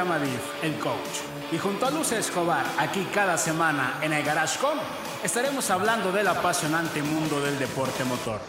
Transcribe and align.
Mi 0.00 0.06
nombre 0.06 0.24
es 0.24 0.32
Iram 0.32 0.40
Adif, 0.40 0.64
el 0.64 0.78
coach. 0.78 1.52
Y 1.52 1.58
junto 1.58 1.86
a 1.86 1.90
Luz 1.90 2.12
Escobar, 2.12 2.64
aquí 2.78 3.06
cada 3.12 3.36
semana 3.36 3.98
en 4.00 4.12
el 4.12 4.24
GarageCon, 4.24 4.78
estaremos 5.22 5.68
hablando 5.68 6.10
del 6.10 6.26
apasionante 6.28 7.02
mundo 7.02 7.40
del 7.40 7.58
deporte 7.58 8.04
motor. 8.04 8.40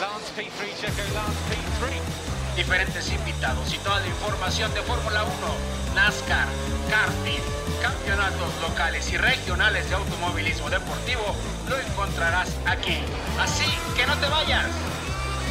Lance 0.00 0.32
P3, 0.36 0.80
Checo, 0.80 1.02
Lance 1.14 1.38
P3. 1.48 2.56
diferentes 2.56 3.10
invitados 3.10 3.72
y 3.74 3.78
toda 3.78 3.98
la 4.00 4.06
información 4.06 4.72
de 4.74 4.82
Fórmula 4.82 5.24
1, 5.24 5.32
NASCAR, 5.94 6.46
karting, 6.88 7.42
campeonatos 7.80 8.52
locales 8.60 9.10
y 9.12 9.16
regionales 9.16 9.88
de 9.88 9.96
automovilismo 9.96 10.70
deportivo, 10.70 11.24
lo 11.68 11.78
encontrarás 11.78 12.48
aquí. 12.66 12.98
Así 13.40 13.66
que 13.96 14.06
no 14.06 14.16
te 14.18 14.28
vayas. 14.28 14.66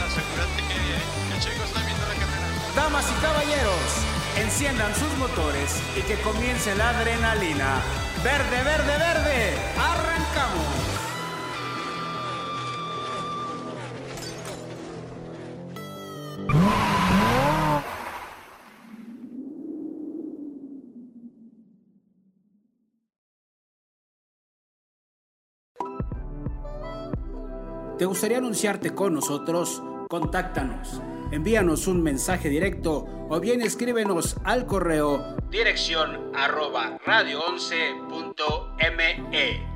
Asegúrate 0.05 0.61
que, 0.67 1.33
que 1.33 1.41
Checo 1.41 1.63
está 1.65 1.79
viendo 1.81 2.07
la 2.07 2.13
carrera. 2.13 2.47
Damas 2.75 3.05
y 3.09 3.21
caballeros, 3.21 4.10
enciendan 4.37 4.93
sus 4.95 5.17
motores 5.17 5.81
y 5.97 6.01
que 6.01 6.15
comience 6.21 6.75
la 6.75 6.89
adrenalina. 6.89 7.81
Verde, 8.23 8.63
verde, 8.63 8.97
verde. 8.97 9.53
Arrancamos. 9.77 10.81
¿Te 27.97 28.05
gustaría 28.05 28.39
anunciarte 28.39 28.95
con 28.95 29.13
nosotros? 29.13 29.83
Contáctanos. 30.09 30.99
Envíanos 31.31 31.87
un 31.87 32.03
mensaje 32.03 32.49
directo 32.49 33.07
o 33.29 33.39
bien 33.39 33.61
escríbenos 33.61 34.35
al 34.43 34.65
correo 34.65 35.37
Dirección 35.49 36.31
arroba 36.35 36.99
radio11.me. 37.05 39.71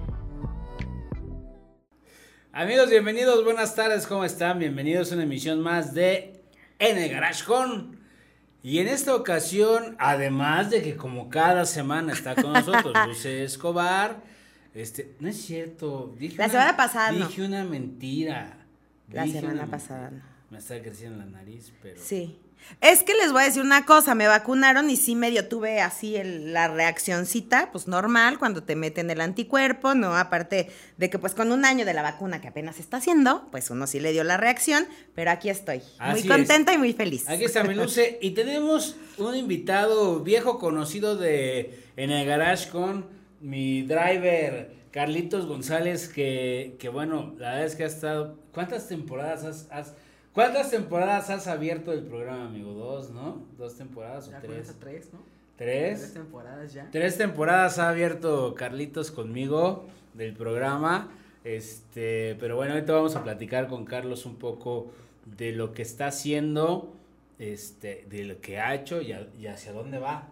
Amigos, 2.51 2.89
bienvenidos, 2.89 3.43
buenas 3.43 3.75
tardes, 3.75 4.05
¿cómo 4.07 4.23
están? 4.25 4.59
Bienvenidos 4.59 5.11
a 5.11 5.15
una 5.15 5.23
emisión 5.23 5.61
más 5.61 5.93
de 5.93 6.41
En 6.79 6.97
el 6.97 7.09
Garage 7.09 7.43
Con. 7.45 7.99
Y 8.63 8.79
en 8.79 8.87
esta 8.87 9.13
ocasión, 9.15 9.95
además 9.99 10.69
de 10.71 10.81
que 10.81 10.95
como 10.97 11.29
cada 11.29 11.65
semana 11.65 12.13
está 12.13 12.33
con 12.35 12.51
nosotros 12.53 12.93
Luce 13.07 13.43
Escobar, 13.43 14.17
este, 14.73 15.15
no 15.19 15.29
es 15.29 15.37
cierto, 15.41 16.13
dije 16.17 16.35
La 16.37 16.45
una- 16.45 16.51
semana 16.51 16.75
pasada 16.77 17.11
no. 17.13 17.27
Dije 17.27 17.45
una 17.45 17.63
mentira. 17.63 18.57
La 19.11 19.23
Dije 19.23 19.39
semana 19.39 19.61
una 19.63 19.71
pasada 19.71 20.09
mentira. 20.09 20.34
Me 20.49 20.59
está 20.59 20.81
creciendo 20.81 21.17
la 21.17 21.25
nariz, 21.25 21.71
pero... 21.81 21.99
Sí. 22.03 22.37
Es 22.81 23.03
que 23.03 23.13
les 23.13 23.31
voy 23.31 23.43
a 23.43 23.45
decir 23.45 23.61
una 23.61 23.85
cosa, 23.85 24.15
me 24.15 24.27
vacunaron 24.27 24.89
y 24.89 24.95
sí 24.95 25.15
medio 25.15 25.47
tuve 25.47 25.81
así 25.81 26.15
el- 26.15 26.51
la 26.53 26.67
reaccioncita, 26.67 27.69
pues 27.71 27.87
normal, 27.87 28.39
cuando 28.39 28.63
te 28.63 28.75
meten 28.75 29.11
el 29.11 29.21
anticuerpo, 29.21 29.93
¿no? 29.93 30.15
Aparte 30.15 30.69
de 30.97 31.09
que 31.11 31.19
pues 31.19 31.35
con 31.35 31.51
un 31.51 31.63
año 31.63 31.85
de 31.85 31.93
la 31.93 32.01
vacuna 32.01 32.41
que 32.41 32.47
apenas 32.47 32.79
está 32.79 32.97
haciendo, 32.97 33.47
pues 33.51 33.69
uno 33.69 33.85
sí 33.85 33.99
le 33.99 34.13
dio 34.13 34.23
la 34.23 34.37
reacción, 34.37 34.87
pero 35.13 35.29
aquí 35.29 35.49
estoy, 35.49 35.81
Así 35.99 36.21
muy 36.21 36.27
contenta 36.37 36.73
y 36.73 36.77
muy 36.79 36.93
feliz. 36.93 37.29
Aquí 37.29 37.43
está 37.43 37.63
mi 37.63 37.75
Luce. 37.75 38.17
Y 38.21 38.31
tenemos 38.31 38.95
un 39.19 39.35
invitado 39.35 40.21
viejo 40.21 40.57
conocido 40.57 41.17
de 41.17 41.83
en 41.97 42.09
el 42.09 42.25
garage 42.25 42.69
con 42.69 43.05
mi 43.41 43.83
driver 43.83 44.73
Carlitos 44.91 45.45
González, 45.45 46.07
que, 46.07 46.77
que 46.79 46.89
bueno, 46.89 47.35
la 47.37 47.49
verdad 47.51 47.65
es 47.65 47.75
que 47.75 47.83
ha 47.83 47.87
estado. 47.87 48.39
¿Cuántas 48.53 48.87
temporadas 48.87 49.43
has, 49.43 49.67
has- 49.69 49.93
¿Cuántas 50.35 50.69
temporadas 50.69 51.29
has 51.29 51.47
abierto 51.47 51.93
el 51.93 52.03
programa, 52.03 52.45
amigo? 52.45 52.73
Dos, 52.73 53.09
¿no? 53.09 53.41
¿Dos 53.57 53.75
temporadas 53.77 54.27
o 54.27 54.31
Ya 54.31 54.41
tres? 54.41 54.75
tres, 54.79 55.09
¿no? 55.13 55.19
Tres 55.57 55.99
¿Tres? 56.01 56.13
temporadas 56.13 56.73
ya. 56.73 56.89
Tres 56.91 57.17
temporadas 57.17 57.79
ha 57.79 57.89
abierto 57.89 58.53
Carlitos 58.53 59.11
conmigo 59.11 59.85
del 60.13 60.33
programa. 60.33 61.09
Este, 61.45 62.35
pero 62.39 62.57
bueno, 62.57 62.73
ahorita 62.73 62.91
vamos 62.93 63.15
a 63.15 63.23
platicar 63.23 63.67
con 63.67 63.85
Carlos 63.85 64.25
un 64.25 64.35
poco 64.35 64.91
de 65.37 65.53
lo 65.53 65.71
que 65.73 65.83
está 65.83 66.07
haciendo, 66.07 66.93
este, 67.39 68.05
de 68.09 68.25
lo 68.25 68.41
que 68.41 68.59
ha 68.59 68.75
hecho 68.75 69.01
y, 69.01 69.13
a- 69.13 69.27
y 69.39 69.47
hacia 69.47 69.71
dónde 69.71 69.99
va. 69.99 70.27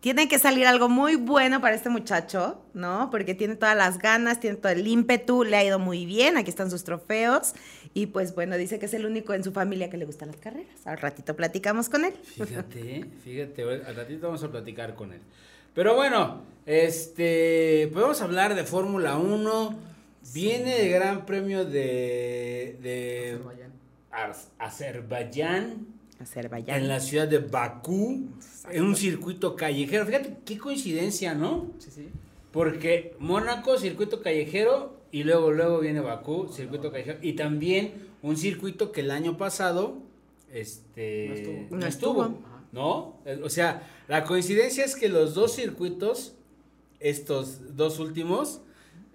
Tiene 0.00 0.28
que 0.28 0.38
salir 0.38 0.66
algo 0.66 0.88
muy 0.88 1.16
bueno 1.16 1.60
para 1.60 1.74
este 1.74 1.88
muchacho, 1.88 2.62
¿no? 2.72 3.10
Porque 3.10 3.34
tiene 3.34 3.56
todas 3.56 3.76
las 3.76 3.98
ganas, 3.98 4.38
tiene 4.38 4.56
todo 4.56 4.70
el 4.70 4.86
ímpetu, 4.86 5.42
le 5.42 5.56
ha 5.56 5.64
ido 5.64 5.80
muy 5.80 6.06
bien, 6.06 6.36
aquí 6.36 6.50
están 6.50 6.70
sus 6.70 6.84
trofeos 6.84 7.54
y 7.94 8.06
pues 8.06 8.32
bueno, 8.32 8.56
dice 8.56 8.78
que 8.78 8.86
es 8.86 8.94
el 8.94 9.06
único 9.06 9.34
en 9.34 9.42
su 9.42 9.50
familia 9.50 9.90
que 9.90 9.96
le 9.96 10.04
gustan 10.04 10.28
las 10.28 10.36
carreras. 10.36 10.86
Al 10.86 10.98
ratito 10.98 11.34
platicamos 11.34 11.88
con 11.88 12.04
él. 12.04 12.12
Fíjate, 12.22 13.06
fíjate, 13.24 13.62
al 13.62 13.96
ratito 13.96 14.28
vamos 14.28 14.44
a 14.44 14.50
platicar 14.52 14.94
con 14.94 15.12
él. 15.12 15.20
Pero 15.74 15.96
bueno, 15.96 16.42
este, 16.64 17.90
podemos 17.92 18.20
hablar 18.20 18.54
de 18.54 18.64
Fórmula 18.64 19.16
1. 19.16 19.78
Viene 20.32 20.82
el 20.82 20.90
Gran 20.90 21.26
Premio 21.26 21.64
de, 21.64 22.76
de 22.82 23.38
Azerbaiyán. 23.40 23.72
Azerbaiyán. 24.58 25.97
Azerbaiyán. 26.20 26.80
En 26.80 26.88
la 26.88 27.00
ciudad 27.00 27.28
de 27.28 27.38
Bakú, 27.38 28.28
en 28.70 28.82
un 28.82 28.96
circuito 28.96 29.54
callejero. 29.56 30.04
Fíjate 30.06 30.36
qué 30.44 30.58
coincidencia, 30.58 31.34
¿no? 31.34 31.70
Sí, 31.78 31.90
sí. 31.90 32.08
Porque 32.52 33.14
Mónaco, 33.18 33.78
circuito 33.78 34.20
callejero, 34.22 34.98
y 35.12 35.24
luego, 35.24 35.52
luego 35.52 35.80
viene 35.80 36.00
Bakú, 36.00 36.48
circuito 36.52 36.90
callejero. 36.90 37.18
Y 37.22 37.34
también 37.34 37.92
un 38.22 38.36
circuito 38.36 38.90
que 38.92 39.00
el 39.02 39.10
año 39.10 39.36
pasado, 39.36 39.98
este, 40.52 41.28
No 41.28 41.34
estuvo. 41.34 41.56
no 41.70 41.76
No 41.78 41.86
estuvo, 41.86 42.22
estuvo. 42.24 42.46
Ajá. 42.46 42.62
¿no? 42.72 43.16
Eh, 43.24 43.40
O 43.44 43.48
sea, 43.50 43.82
la 44.08 44.24
coincidencia 44.24 44.84
es 44.84 44.96
que 44.96 45.08
los 45.08 45.34
dos 45.34 45.54
circuitos, 45.54 46.34
estos 47.00 47.76
dos 47.76 47.98
últimos, 47.98 48.60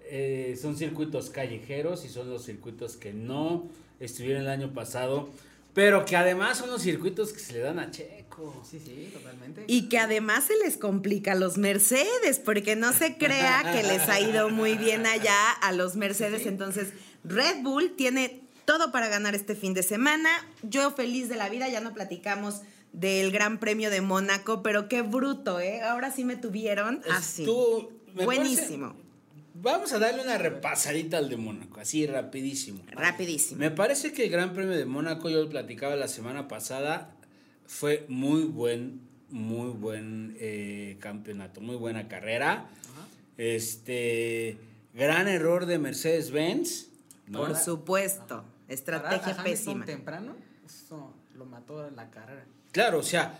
eh, 0.06 0.56
son 0.60 0.76
circuitos 0.76 1.30
callejeros 1.30 2.04
y 2.04 2.08
son 2.08 2.30
los 2.30 2.44
circuitos 2.44 2.96
que 2.96 3.12
no 3.12 3.68
estuvieron 4.00 4.42
el 4.42 4.48
año 4.48 4.72
pasado, 4.72 5.28
pero 5.74 6.04
que 6.04 6.16
además 6.16 6.58
son 6.58 6.70
los 6.70 6.82
circuitos 6.82 7.32
que 7.32 7.40
se 7.40 7.52
le 7.54 7.58
dan 7.60 7.78
a 7.78 7.90
Checo. 7.90 8.62
Sí, 8.68 8.80
sí, 8.84 9.10
totalmente. 9.12 9.64
Y 9.66 9.88
que 9.88 9.98
además 9.98 10.44
se 10.44 10.56
les 10.64 10.76
complica 10.76 11.32
a 11.32 11.34
los 11.34 11.58
Mercedes, 11.58 12.38
porque 12.44 12.76
no 12.76 12.92
se 12.92 13.16
crea 13.16 13.62
que 13.72 13.82
les 13.82 14.08
ha 14.08 14.20
ido 14.20 14.48
muy 14.50 14.76
bien 14.76 15.06
allá 15.06 15.50
a 15.60 15.72
los 15.72 15.96
Mercedes. 15.96 16.46
Entonces, 16.46 16.88
Red 17.24 17.62
Bull 17.62 17.94
tiene 17.96 18.42
todo 18.64 18.92
para 18.92 19.08
ganar 19.08 19.34
este 19.34 19.54
fin 19.54 19.74
de 19.74 19.82
semana. 19.82 20.30
Yo 20.62 20.90
feliz 20.92 21.28
de 21.28 21.36
la 21.36 21.48
vida, 21.48 21.68
ya 21.68 21.80
no 21.80 21.92
platicamos 21.92 22.62
del 22.92 23.32
Gran 23.32 23.58
Premio 23.58 23.90
de 23.90 24.00
Mónaco, 24.00 24.62
pero 24.62 24.88
qué 24.88 25.02
bruto, 25.02 25.58
¿eh? 25.60 25.82
Ahora 25.82 26.12
sí 26.12 26.24
me 26.24 26.36
tuvieron 26.36 27.02
así. 27.10 27.42
Estuvo- 27.42 27.90
me 28.14 28.24
Buenísimo, 28.24 28.90
parece- 28.92 29.03
vamos 29.54 29.92
a 29.92 29.98
darle 29.98 30.22
una 30.22 30.36
repasadita 30.36 31.18
al 31.18 31.28
de 31.28 31.36
Mónaco, 31.36 31.80
así 31.80 32.06
rapidísimo. 32.06 32.82
rapidísimo. 32.90 33.60
Me 33.60 33.70
parece 33.70 34.12
que 34.12 34.24
el 34.24 34.30
Gran 34.30 34.52
Premio 34.52 34.76
de 34.76 34.84
Mónaco, 34.84 35.30
yo 35.30 35.42
lo 35.42 35.48
platicaba 35.48 35.96
la 35.96 36.08
semana 36.08 36.48
pasada, 36.48 37.14
fue 37.66 38.04
muy 38.08 38.42
buen, 38.42 39.00
muy 39.30 39.70
buen 39.70 40.36
eh, 40.38 40.96
campeonato, 41.00 41.60
muy 41.60 41.76
buena 41.76 42.08
carrera. 42.08 42.68
Este, 43.38 44.58
gran 44.92 45.28
error 45.28 45.66
de 45.66 45.78
Mercedes-Benz. 45.78 46.88
¿no? 47.28 47.38
Por 47.40 47.56
supuesto, 47.56 48.44
estrategia 48.68 49.42
pésima. 49.42 49.84
temprano, 49.84 50.36
eso 50.66 51.14
lo 51.34 51.46
mató 51.46 51.90
la 51.90 52.10
carrera. 52.10 52.44
Claro, 52.72 52.98
o 52.98 53.02
sea, 53.02 53.38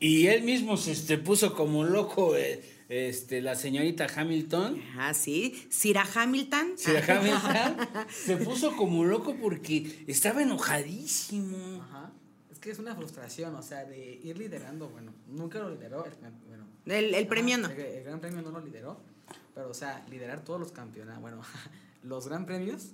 y 0.00 0.26
él 0.26 0.42
mismo 0.42 0.76
se 0.76 0.92
este, 0.92 1.18
puso 1.18 1.54
como 1.54 1.84
loco, 1.84 2.36
eh, 2.36 2.62
este, 2.92 3.40
la 3.40 3.54
señorita 3.54 4.06
Hamilton. 4.14 4.80
Ah, 4.98 5.14
sí. 5.14 5.66
Sira 5.70 6.04
Hamilton. 6.14 6.72
Sí, 6.76 6.90
Hamilton 6.96 7.76
se 8.10 8.36
puso 8.36 8.76
como 8.76 9.04
loco 9.04 9.34
porque 9.40 10.04
estaba 10.06 10.42
enojadísimo. 10.42 11.82
Ajá. 11.82 12.10
Es 12.50 12.58
que 12.58 12.70
es 12.70 12.78
una 12.78 12.94
frustración, 12.94 13.54
o 13.54 13.62
sea, 13.62 13.84
de 13.84 14.20
ir 14.22 14.36
liderando, 14.36 14.88
bueno, 14.90 15.12
nunca 15.28 15.58
lo 15.58 15.70
lideró. 15.70 16.04
El, 16.04 16.12
bueno, 16.48 16.64
El, 16.86 17.14
el 17.14 17.26
premio 17.26 17.56
no. 17.58 17.68
El, 17.70 17.80
el 17.80 18.04
Gran 18.04 18.20
Premio 18.20 18.42
no 18.42 18.50
lo 18.50 18.60
lideró, 18.60 19.00
pero, 19.54 19.70
o 19.70 19.74
sea, 19.74 20.04
liderar 20.10 20.44
todos 20.44 20.60
los 20.60 20.70
campeonatos, 20.72 21.22
bueno, 21.22 21.40
los 22.02 22.28
Gran 22.28 22.44
Premios 22.46 22.88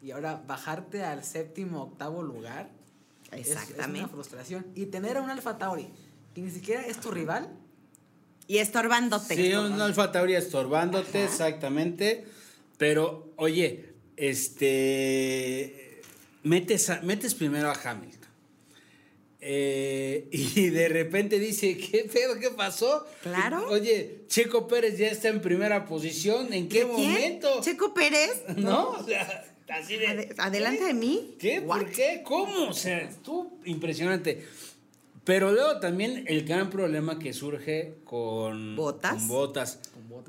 y 0.00 0.12
ahora 0.12 0.42
bajarte 0.46 1.02
al 1.02 1.24
séptimo, 1.24 1.82
octavo 1.82 2.22
lugar. 2.22 2.70
es- 3.32 3.48
Es, 3.48 3.50
Exactamente. 3.52 3.98
una 4.00 4.08
frustración. 4.08 4.66
Y 4.76 4.86
tener 4.86 5.16
a 5.16 5.22
un 5.22 5.30
Alfa 5.30 5.58
Tauri 5.58 5.88
que 6.34 6.40
ni 6.40 6.50
siquiera 6.50 6.82
es 6.86 7.00
tu 7.00 7.10
rival, 7.10 7.48
Y 8.50 8.58
estorbándote. 8.58 9.36
Sí, 9.36 9.52
un 9.54 9.80
Alfa 9.80 10.10
Tauri 10.10 10.34
estorbándote, 10.34 11.22
exactamente. 11.22 12.24
Pero, 12.78 13.32
oye, 13.36 13.90
este. 14.16 16.00
Metes, 16.42 16.90
a- 16.90 17.00
metes 17.02 17.34
primero 17.36 17.70
a 17.70 17.74
Hamilton. 17.74 18.28
Eh, 19.40 20.26
y 20.32 20.70
de 20.70 20.88
repente 20.88 21.38
dice, 21.38 21.76
¿qué 21.78 22.10
pedo? 22.12 22.40
¿Qué 22.40 22.50
pasó? 22.50 23.06
Claro. 23.22 23.68
Oye, 23.68 24.22
Checo 24.26 24.66
Pérez 24.66 24.98
ya 24.98 25.06
está 25.06 25.28
en 25.28 25.40
primera 25.40 25.84
posición. 25.86 26.52
¿En 26.52 26.68
qué 26.68 26.84
momento? 26.84 27.60
Checo 27.62 27.94
Pérez. 27.94 28.42
¿No? 28.56 28.90
O 28.98 29.04
sea, 29.04 29.44
así 29.68 29.94
de. 29.96 30.08
Ade- 30.08 30.34
adelante 30.38 30.84
de 30.86 30.94
mí. 30.94 31.36
¿Qué? 31.38 31.60
What? 31.60 31.82
¿Por 31.82 31.90
qué? 31.92 32.22
¿Cómo? 32.24 32.70
O 32.70 32.72
sea, 32.74 32.98
estuvo 32.98 33.60
impresionante. 33.64 34.44
Pero 35.24 35.52
luego 35.52 35.78
también 35.80 36.24
el 36.28 36.44
gran 36.46 36.70
problema 36.70 37.18
que 37.18 37.32
surge 37.32 37.96
con 38.04 38.74
Bottas. 39.28 39.80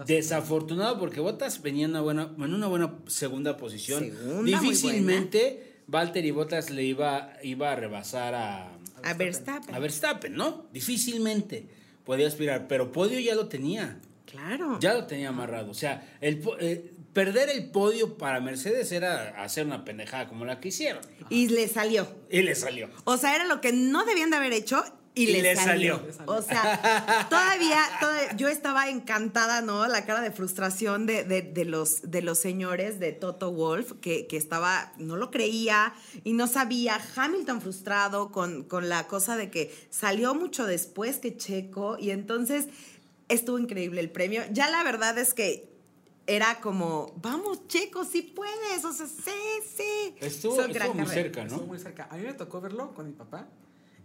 Desafortunado 0.05 0.99
porque 0.99 1.19
Bottas 1.19 1.61
venía 1.61 1.85
en 1.85 1.91
una 1.91 2.01
buena, 2.01 2.23
en 2.37 2.53
una 2.53 2.67
buena 2.67 2.95
segunda 3.07 3.57
posición. 3.57 4.03
Segunda, 4.03 4.43
Difícilmente 4.59 5.81
Valtteri 5.87 6.31
Bottas 6.31 6.69
le 6.69 6.83
iba, 6.83 7.33
iba 7.43 7.71
a 7.71 7.75
rebasar 7.75 8.35
a, 8.35 8.71
A 9.03 9.13
Verstappen. 9.13 9.73
a 9.75 9.79
Verstappen, 9.79 10.33
¿no? 10.35 10.65
Difícilmente 10.73 11.67
podía 12.05 12.27
aspirar, 12.27 12.67
pero 12.67 12.91
podio 12.91 13.19
ya 13.19 13.35
lo 13.35 13.47
tenía. 13.47 13.99
Claro. 14.25 14.77
Ya 14.79 14.93
lo 14.93 15.05
tenía 15.05 15.29
amarrado. 15.29 15.71
O 15.71 15.73
sea, 15.73 16.17
el, 16.21 16.39
po- 16.39 16.57
eh, 16.59 16.93
perder 17.13 17.49
el 17.49 17.69
podio 17.71 18.17
para 18.17 18.39
Mercedes 18.39 18.91
era 18.91 19.41
hacer 19.43 19.65
una 19.65 19.83
pendejada 19.85 20.27
como 20.27 20.45
la 20.45 20.59
que 20.59 20.69
hicieron. 20.69 21.01
Y 21.29 21.49
le 21.49 21.67
salió. 21.67 22.07
Y 22.29 22.41
le 22.41 22.55
salió. 22.55 22.89
O 23.03 23.17
sea, 23.17 23.35
era 23.35 23.45
lo 23.45 23.61
que 23.61 23.71
no 23.73 24.05
debían 24.05 24.29
de 24.29 24.37
haber 24.37 24.53
hecho 24.53 24.83
y, 25.13 25.23
Y 25.23 25.33
le, 25.33 25.41
le 25.41 25.55
salió. 25.57 25.97
salió. 26.15 26.31
O 26.31 26.41
sea, 26.41 27.25
todavía, 27.29 27.81
toda- 27.99 28.33
yo 28.37 28.47
estaba 28.47 28.89
encantada, 28.89 29.59
¿no? 29.59 29.85
La 29.87 30.05
cara 30.05 30.21
de 30.21 30.31
frustración 30.31 31.05
de, 31.05 31.25
de- 31.25 31.41
de 31.41 31.65
los, 31.65 32.09
de 32.09 32.21
los 32.21 32.39
señores 32.39 32.97
de 32.99 33.11
Toto 33.11 33.51
Wolf, 33.51 33.91
que, 34.01 34.25
que 34.27 34.37
estaba, 34.37 34.93
no 34.97 35.17
lo 35.17 35.29
creía 35.29 35.93
y 36.23 36.31
no 36.31 36.47
sabía. 36.47 36.97
Hamilton 37.17 37.59
frustrado 37.61 38.31
con, 38.31 38.63
con 38.63 38.87
la 38.87 39.07
cosa 39.07 39.35
de 39.35 39.49
que 39.51 39.75
salió 39.89 40.33
mucho 40.33 40.65
después 40.65 41.17
que 41.17 41.35
Checo 41.35 41.97
y 41.99 42.11
entonces 42.11 42.67
estuvo 43.27 43.59
increíble 43.59 43.99
el 43.99 44.09
premio. 44.11 44.43
Ya 44.51 44.69
la 44.69 44.81
verdad 44.83 45.17
es 45.17 45.33
que 45.33 45.70
era 46.27 46.59
como, 46.61 47.13
vamos 47.21 47.67
Checo, 47.67 48.05
sí 48.05 48.21
puedes, 48.21 48.85
o 48.85 48.93
sea, 48.93 49.05
sí, 49.07 49.31
sí. 49.75 50.15
Estuvo, 50.19 50.61
estuvo 50.61 50.93
muy 50.93 51.05
carrera. 51.05 51.05
cerca, 51.07 51.41
Estuvo 51.43 51.61
¿no? 51.61 51.67
muy 51.67 51.79
cerca. 51.79 52.07
A 52.09 52.17
mí 52.17 52.23
me 52.23 52.33
tocó 52.33 52.61
verlo 52.61 52.93
con 52.93 53.07
mi 53.07 53.13
papá, 53.13 53.47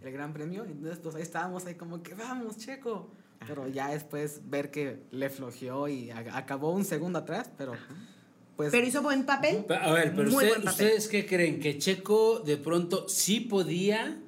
el 0.03 0.11
gran 0.11 0.33
premio. 0.33 0.63
Entonces, 0.65 0.99
pues 1.01 1.15
ahí 1.15 1.21
estábamos 1.21 1.65
ahí 1.65 1.75
como 1.75 2.01
que 2.03 2.13
vamos, 2.15 2.57
Checo. 2.57 3.09
Pero 3.45 3.67
ya 3.67 3.89
después 3.89 4.41
ver 4.49 4.71
que 4.71 5.03
le 5.11 5.29
flojeó 5.29 5.87
y 5.87 6.09
acabó 6.09 6.71
un 6.71 6.83
segundo 6.85 7.19
atrás, 7.19 7.49
pero 7.55 7.73
pues. 8.55 8.71
Pero 8.71 8.87
hizo 8.87 9.03
buen 9.03 9.25
papel. 9.27 9.63
Pa- 9.65 9.75
A 9.75 9.91
ver, 9.93 10.13
pero 10.15 10.29
usted- 10.29 10.49
papel. 10.55 10.67
¿ustedes 10.69 11.07
qué 11.07 11.25
creen? 11.27 11.59
¿Que 11.59 11.77
Checo 11.77 12.39
de 12.39 12.57
pronto 12.57 13.07
sí 13.07 13.39
podía 13.41 14.19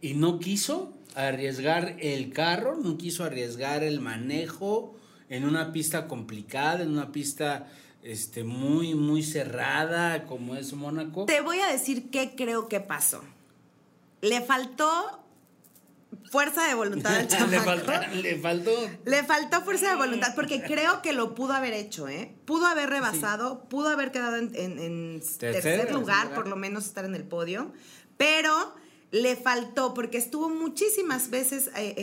y 0.00 0.14
no 0.14 0.38
quiso 0.38 0.94
arriesgar 1.14 1.96
el 2.00 2.32
carro? 2.32 2.76
¿No 2.76 2.96
quiso 2.96 3.22
arriesgar 3.22 3.84
el 3.84 4.00
manejo 4.00 4.94
en 5.28 5.44
una 5.44 5.72
pista 5.72 6.06
complicada, 6.08 6.82
en 6.82 6.90
una 6.90 7.12
pista 7.12 7.66
este, 8.02 8.44
muy, 8.44 8.94
muy 8.94 9.22
cerrada 9.22 10.24
como 10.26 10.54
es 10.56 10.72
Mónaco? 10.72 11.26
Te 11.26 11.40
voy 11.40 11.60
a 11.60 11.66
decir 11.68 12.10
qué 12.10 12.34
creo 12.36 12.68
que 12.68 12.80
pasó. 12.80 13.22
Le 14.20 14.40
faltó 14.40 15.24
fuerza 16.30 16.66
de 16.66 16.74
voluntad 16.74 17.14
al 17.14 17.22
le, 17.22 17.28
chamaco. 17.28 17.92
le 18.22 18.36
faltó... 18.38 18.70
Le 19.04 19.22
faltó 19.24 19.60
fuerza 19.62 19.90
de 19.90 19.96
voluntad 19.96 20.34
porque 20.34 20.62
creo 20.62 21.02
que 21.02 21.12
lo 21.12 21.34
pudo 21.34 21.52
haber 21.52 21.74
hecho, 21.74 22.08
¿eh? 22.08 22.34
Pudo 22.44 22.66
haber 22.66 22.88
rebasado, 22.90 23.64
pudo 23.68 23.88
haber 23.88 24.10
quedado 24.12 24.36
en, 24.36 24.50
en- 24.54 24.78
en 24.78 25.20
tercer, 25.38 25.62
Tercer 25.62 25.92
lugar, 25.92 26.24
lugar. 26.26 26.34
por 26.34 26.48
lo 26.48 26.56
menos 26.56 26.86
estar 26.86 27.04
en 27.04 27.14
el 27.14 27.24
podio, 27.24 27.72
pero 28.16 28.74
le 29.10 29.36
faltó 29.36 29.94
porque 29.94 30.18
estuvo 30.18 30.50
muchísimas 30.50 31.30
veces 31.30 31.68
eh, 31.76 31.94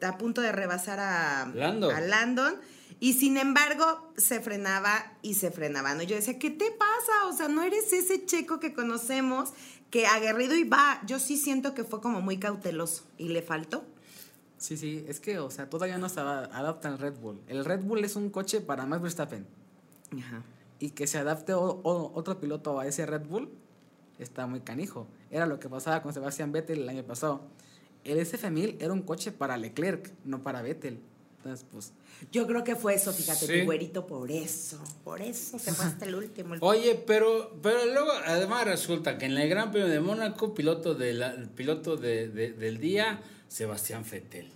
eh, 0.00 0.06
a 0.06 0.18
punto 0.18 0.40
de 0.40 0.52
rebasar 0.52 1.00
a 1.00 1.50
Lando. 1.54 1.90
a 1.90 2.00
Landon 2.00 2.56
y 3.00 3.14
sin 3.14 3.36
embargo 3.38 4.12
se 4.16 4.40
frenaba 4.40 5.16
y 5.22 5.34
se 5.34 5.50
frenaba. 5.50 5.94
¿no? 5.94 6.02
Yo 6.02 6.14
decía, 6.16 6.38
¿qué 6.38 6.50
te 6.50 6.70
pasa? 6.70 7.26
O 7.28 7.32
sea, 7.36 7.48
no 7.48 7.62
eres 7.62 7.92
ese 7.92 8.24
checo 8.26 8.60
que 8.60 8.74
conocemos 8.74 9.50
que 9.90 10.06
aguerrido 10.06 10.54
y 10.54 10.64
va. 10.64 11.00
Yo 11.06 11.18
sí 11.18 11.36
siento 11.36 11.74
que 11.74 11.84
fue 11.84 12.00
como 12.00 12.20
muy 12.20 12.38
cauteloso 12.38 13.04
y 13.18 13.28
le 13.28 13.42
faltó. 13.42 13.84
Sí, 14.58 14.76
sí, 14.76 15.04
es 15.08 15.18
que, 15.18 15.38
o 15.40 15.50
sea, 15.50 15.68
todavía 15.68 15.98
no 15.98 16.08
se 16.08 16.20
adapta 16.20 16.88
al 16.88 16.98
Red 16.98 17.14
Bull. 17.14 17.40
El 17.48 17.64
Red 17.64 17.80
Bull 17.80 18.04
es 18.04 18.14
un 18.14 18.30
coche 18.30 18.60
para 18.60 18.86
Max 18.86 19.02
Verstappen. 19.02 19.44
Ajá. 20.16 20.42
Y 20.78 20.90
que 20.90 21.06
se 21.08 21.18
adapte 21.18 21.52
o- 21.54 21.80
o- 21.82 22.12
otro 22.14 22.38
piloto 22.38 22.78
a 22.78 22.86
ese 22.86 23.04
Red 23.06 23.22
Bull 23.26 23.50
está 24.22 24.46
muy 24.46 24.60
canijo. 24.60 25.06
Era 25.30 25.46
lo 25.46 25.58
que 25.60 25.68
pasaba 25.68 26.02
con 26.02 26.12
Sebastián 26.12 26.52
Vettel 26.52 26.80
el 26.82 26.88
año 26.88 27.02
pasado. 27.04 27.42
El 28.04 28.18
SF1000 28.18 28.76
era 28.80 28.92
un 28.92 29.02
coche 29.02 29.32
para 29.32 29.56
Leclerc, 29.56 30.10
no 30.24 30.42
para 30.42 30.62
Vettel. 30.62 30.98
Entonces, 31.38 31.66
pues, 31.72 31.92
Yo 32.30 32.46
creo 32.46 32.62
que 32.62 32.76
fue 32.76 32.94
eso, 32.94 33.12
fíjate, 33.12 33.46
Sí. 33.46 33.58
tu 33.60 33.64
güerito, 33.64 34.06
por 34.06 34.30
eso, 34.30 34.78
por 35.02 35.20
eso 35.20 35.58
se 35.58 35.72
fue 35.72 35.86
hasta 35.86 36.04
el 36.04 36.14
último. 36.14 36.54
el- 36.54 36.60
Oye, 36.62 36.94
pero, 37.04 37.56
pero 37.60 37.84
luego 37.86 38.12
además 38.26 38.64
resulta 38.64 39.18
que 39.18 39.26
en 39.26 39.36
el 39.36 39.48
Gran 39.48 39.72
Premio 39.72 39.88
de 39.88 39.98
Mónaco, 39.98 40.54
piloto, 40.54 40.94
de 40.94 41.14
la- 41.14 41.32
el 41.32 41.48
piloto 41.48 41.96
de- 41.96 42.28
de- 42.28 42.52
del 42.52 42.78
día, 42.78 43.20
Sebastián 43.48 44.04
Fettel. 44.04 44.52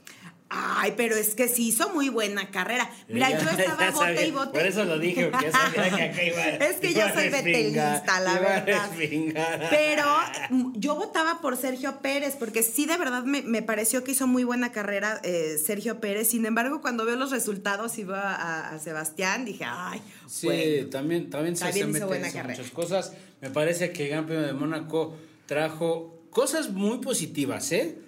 Ay, 0.79 0.95
pero 0.97 1.17
es 1.17 1.35
que 1.35 1.49
sí 1.49 1.69
hizo 1.69 1.91
muy 1.91 2.09
buena 2.09 2.51
carrera. 2.51 2.91
Mira, 3.09 3.31
yo 3.31 3.49
estaba 3.51 3.91
bote 3.91 4.07
sabía, 4.07 4.27
y 4.27 4.31
bote. 4.31 4.53
Por 4.59 4.67
eso 4.67 4.85
lo 4.85 4.99
dije, 4.99 5.27
porque 5.27 5.47
ya 5.47 5.53
sabía 5.53 5.97
que 5.97 6.03
acá 6.03 6.23
iba 6.25 6.45
Es 6.67 6.77
que 6.77 6.91
iba 6.91 7.09
yo 7.09 7.15
soy 7.15 7.29
betelista, 7.29 8.21
la 8.21 8.33
iba 8.33 8.41
verdad. 8.61 8.91
Pero 9.71 10.05
yo 10.75 10.95
votaba 10.97 11.41
por 11.41 11.57
Sergio 11.57 12.01
Pérez, 12.01 12.37
porque 12.39 12.63
sí, 12.63 12.87
de 12.87 12.97
verdad 12.97 13.25
me, 13.25 13.43
me 13.43 13.63
pareció 13.63 14.03
que 14.05 14.13
hizo 14.13 14.27
muy 14.27 14.45
buena 14.45 14.73
carrera 14.73 15.21
eh, 15.25 15.57
Sergio 15.65 16.01
Pérez. 16.01 16.29
Sin 16.29 16.47
embargo, 16.47 16.81
cuando 16.81 17.05
veo 17.05 17.17
los 17.17 17.31
resultados 17.31 17.99
y 17.99 18.05
veo 18.05 18.17
a, 18.17 18.71
a 18.71 18.79
Sebastián, 18.79 19.45
dije, 19.45 19.65
ay, 19.67 20.01
Sí, 20.27 20.47
bueno. 20.47 20.89
también, 20.91 21.31
también 21.31 21.57
se 21.57 21.65
También 21.65 21.87
hacen 21.89 21.97
hizo 21.97 22.07
buena 22.09 22.33
carrera. 22.33 22.57
muchas 22.59 22.73
cosas. 22.73 23.13
Me 23.41 23.51
parece 23.51 23.93
que 23.93 24.13
el 24.13 24.25
Premio 24.25 24.47
de 24.47 24.53
Mónaco 24.53 25.17
trajo 25.47 26.23
cosas 26.31 26.71
muy 26.71 26.99
positivas, 26.99 27.71
¿eh? 27.73 27.99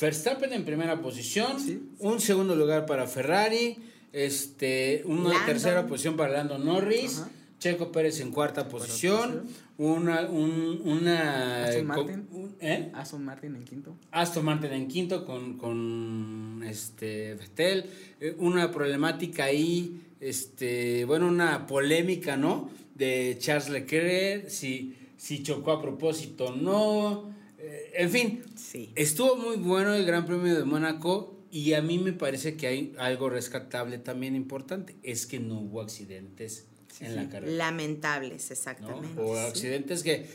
Verstappen 0.00 0.52
en 0.52 0.64
primera 0.64 1.00
posición, 1.00 1.60
Sí. 1.60 1.80
un 2.00 2.20
segundo 2.20 2.54
lugar 2.56 2.86
para 2.86 3.06
Ferrari, 3.06 3.76
este, 4.12 5.02
una 5.06 5.30
Landon. 5.30 5.46
tercera 5.46 5.86
posición 5.86 6.16
para 6.16 6.32
Lando 6.34 6.58
Norris, 6.58 7.18
Ajá. 7.20 7.30
Checo 7.58 7.90
Pérez 7.92 8.20
en 8.20 8.30
cuarta 8.30 8.68
posición, 8.68 9.44
una, 9.78 10.22
un- 10.28 10.82
una 10.84 11.64
Aston 11.64 11.86
Martin. 11.86 12.28
un- 12.32 12.56
¿eh? 12.60 12.90
Aston 12.92 13.24
Martin 13.24 13.56
en 13.56 13.64
quinto. 13.64 13.96
Aston 14.10 14.44
Martin 14.44 14.72
en 14.72 14.86
quinto 14.88 15.24
con, 15.24 15.56
con 15.56 16.62
este 16.66 17.34
Vettel, 17.34 17.86
Eh, 18.20 18.34
una 18.38 18.70
problemática 18.70 19.44
ahí, 19.44 20.00
este, 20.20 21.04
bueno, 21.04 21.26
una 21.28 21.66
polémica, 21.66 22.36
¿no? 22.36 22.70
De 22.94 23.36
Charles 23.40 23.68
Leclerc, 23.70 24.48
si, 24.48 24.94
si 25.16 25.42
chocó 25.42 25.72
a 25.72 25.80
propósito 25.82 26.46
o 26.46 26.54
no, 26.56 27.33
Eh, 27.66 27.92
en 27.94 28.10
fin, 28.10 28.42
Sí. 28.56 28.90
estuvo 28.94 29.36
muy 29.36 29.56
bueno 29.56 29.94
el 29.94 30.04
Gran 30.04 30.26
Premio 30.26 30.54
de 30.54 30.64
Mónaco 30.64 31.34
y 31.50 31.72
a 31.72 31.80
mí 31.80 31.98
me 31.98 32.12
parece 32.12 32.56
que 32.56 32.66
hay 32.66 32.94
algo 32.98 33.30
rescatable 33.30 33.98
también 33.98 34.36
importante, 34.36 34.96
es 35.02 35.26
que 35.26 35.38
no 35.40 35.60
hubo 35.60 35.80
accidentes 35.80 36.66
en 37.00 37.16
la 37.16 37.28
carrera. 37.28 37.52
Lamentables, 37.52 38.50
¿no? 38.50 38.52
exactamente. 38.52 39.20
O 39.20 39.34
sí. 39.34 39.40
accidentes 39.40 40.02
que, 40.02 40.26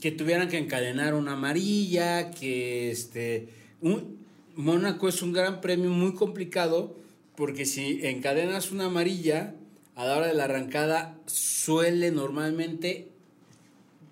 que 0.00 0.10
tuvieran 0.10 0.48
que 0.48 0.58
encadenar 0.58 1.14
una 1.14 1.32
amarilla, 1.34 2.30
que 2.30 2.90
este... 2.90 3.48
Un, 3.80 4.18
Mónaco 4.56 5.08
es 5.08 5.22
un 5.22 5.32
gran 5.32 5.60
premio 5.60 5.90
muy 5.90 6.14
complicado 6.14 6.96
porque 7.36 7.64
si 7.64 8.04
encadenas 8.04 8.72
una 8.72 8.86
amarilla, 8.86 9.54
a 9.94 10.04
la 10.04 10.16
hora 10.16 10.26
de 10.26 10.34
la 10.34 10.44
arrancada 10.44 11.18
suele 11.26 12.10
normalmente 12.10 13.09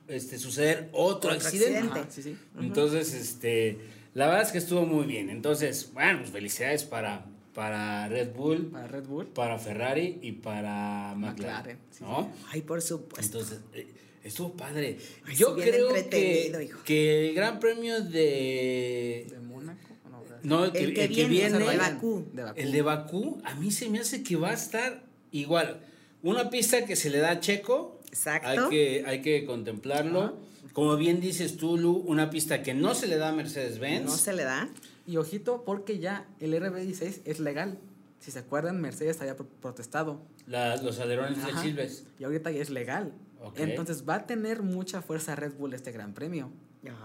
este, 0.09 0.39
suceder 0.39 0.89
otro, 0.93 1.31
Otro 1.31 1.31
accidente. 1.33 1.79
accidente. 1.79 2.01
Ajá, 2.01 2.11
sí, 2.11 2.23
sí. 2.23 2.37
Entonces, 2.61 3.15
este, 3.15 3.79
la 4.15 4.27
verdad 4.27 4.43
es 4.43 4.53
que 4.53 4.59
estuvo 4.59 4.85
muy 4.87 5.07
bien. 5.07 5.31
Entonces, 5.31 5.91
bueno, 5.93 6.19
pues 6.21 6.31
felicidades 6.31 6.85
para, 6.85 7.27
para 7.55 8.09
Red 8.09 8.33
Bull, 8.35 8.67
Para 8.71 8.87
Red 8.89 9.05
Bull. 9.07 9.27
para 9.29 9.59
Ferrari 9.59 10.19
y 10.23 10.33
para 10.33 11.15
McLaren, 11.17 11.21
McLaren, 11.57 11.79
sí, 11.91 12.05
¿no? 12.05 12.33
Ay, 12.51 12.63
por 12.63 12.81
supuesto. 12.83 13.39
Entonces, 13.39 13.61
eh, 13.75 13.87
estuvo 14.25 14.53
padre. 14.53 14.99
Ay, 15.27 15.37
Yo 15.37 15.55
creo 15.57 15.93
que, 16.09 16.63
hijo. 16.65 16.81
que 16.85 17.29
el 17.31 17.35
Gran 17.35 17.59
Premio 17.61 18.01
de... 18.03 19.27
De 19.31 19.39
Mónaco. 19.41 19.79
¿o 20.05 20.11
no? 20.43 20.65
El 20.67 20.73
que, 20.73 20.79
El 20.85 20.95
que 20.95 21.05
el 21.05 21.15
que 21.15 21.25
viene, 21.27 21.47
o 21.47 21.51
sea, 21.51 21.59
viene, 21.59 21.73
el 21.73 21.79
de 21.79 21.93
Bakú. 21.95 22.27
De 22.33 22.43
Bakú. 22.45 22.61
el 22.61 22.73
de 22.73 22.83
Bakú, 22.83 23.43
a 23.45 23.55
mí 23.57 23.71
se 23.71 23.89
me 23.89 23.99
hace 24.01 24.23
que 24.23 24.37
va 24.37 24.51
a 24.51 24.55
estar 24.55 25.03
igual. 25.33 25.81
Una 26.23 26.49
pista 26.51 26.85
que 26.85 26.97
se 26.97 27.11
le 27.11 27.19
da 27.19 27.31
a 27.31 27.41
Checo, 27.41 27.98
Exacto. 28.09 28.49
hay 28.49 28.71
que, 28.71 29.05
hay 29.07 29.23
que 29.23 29.45
contemplarlo. 29.45 30.37
Como 30.73 30.97
bien 30.97 31.21
dices 31.21 31.57
tú, 31.57 31.77
Lu, 31.77 31.93
una 31.93 32.31
pista 32.31 32.63
que 32.63 32.75
no 32.75 32.95
se 32.95 33.07
le 33.07 33.17
da 33.17 33.31
a 33.31 33.33
Mercedes-Benz. 33.33 34.05
No 34.07 34.17
se 34.17 34.33
le 34.33 34.45
da. 34.45 34.69
Y 35.07 35.17
ojito, 35.17 35.65
porque 35.65 35.99
ya 35.99 36.27
el 36.41 36.55
RB16 36.55 37.23
es 37.25 37.41
legal. 37.41 37.79
Si 38.21 38.31
se 38.31 38.39
acuerdan, 38.41 38.81
Mercedes 38.81 39.21
había 39.21 39.37
pro- 39.37 39.49
protestado. 39.61 40.21
La- 40.47 40.77
los 40.77 40.99
alerones 41.01 41.39
Ajá. 41.39 41.49
flexibles. 41.49 42.05
Y 42.19 42.25
ahorita 42.25 42.51
ya 42.51 42.61
es 42.63 42.71
legal. 42.71 43.13
Ok. 43.41 43.59
Entonces 43.59 44.05
va 44.09 44.17
a 44.17 44.27
tener 44.27 44.63
mucha 44.63 45.01
fuerza 45.03 45.35
Red 45.37 45.53
Bull 45.55 45.73
este 45.75 45.93
gran 45.93 46.13
premio. 46.15 46.51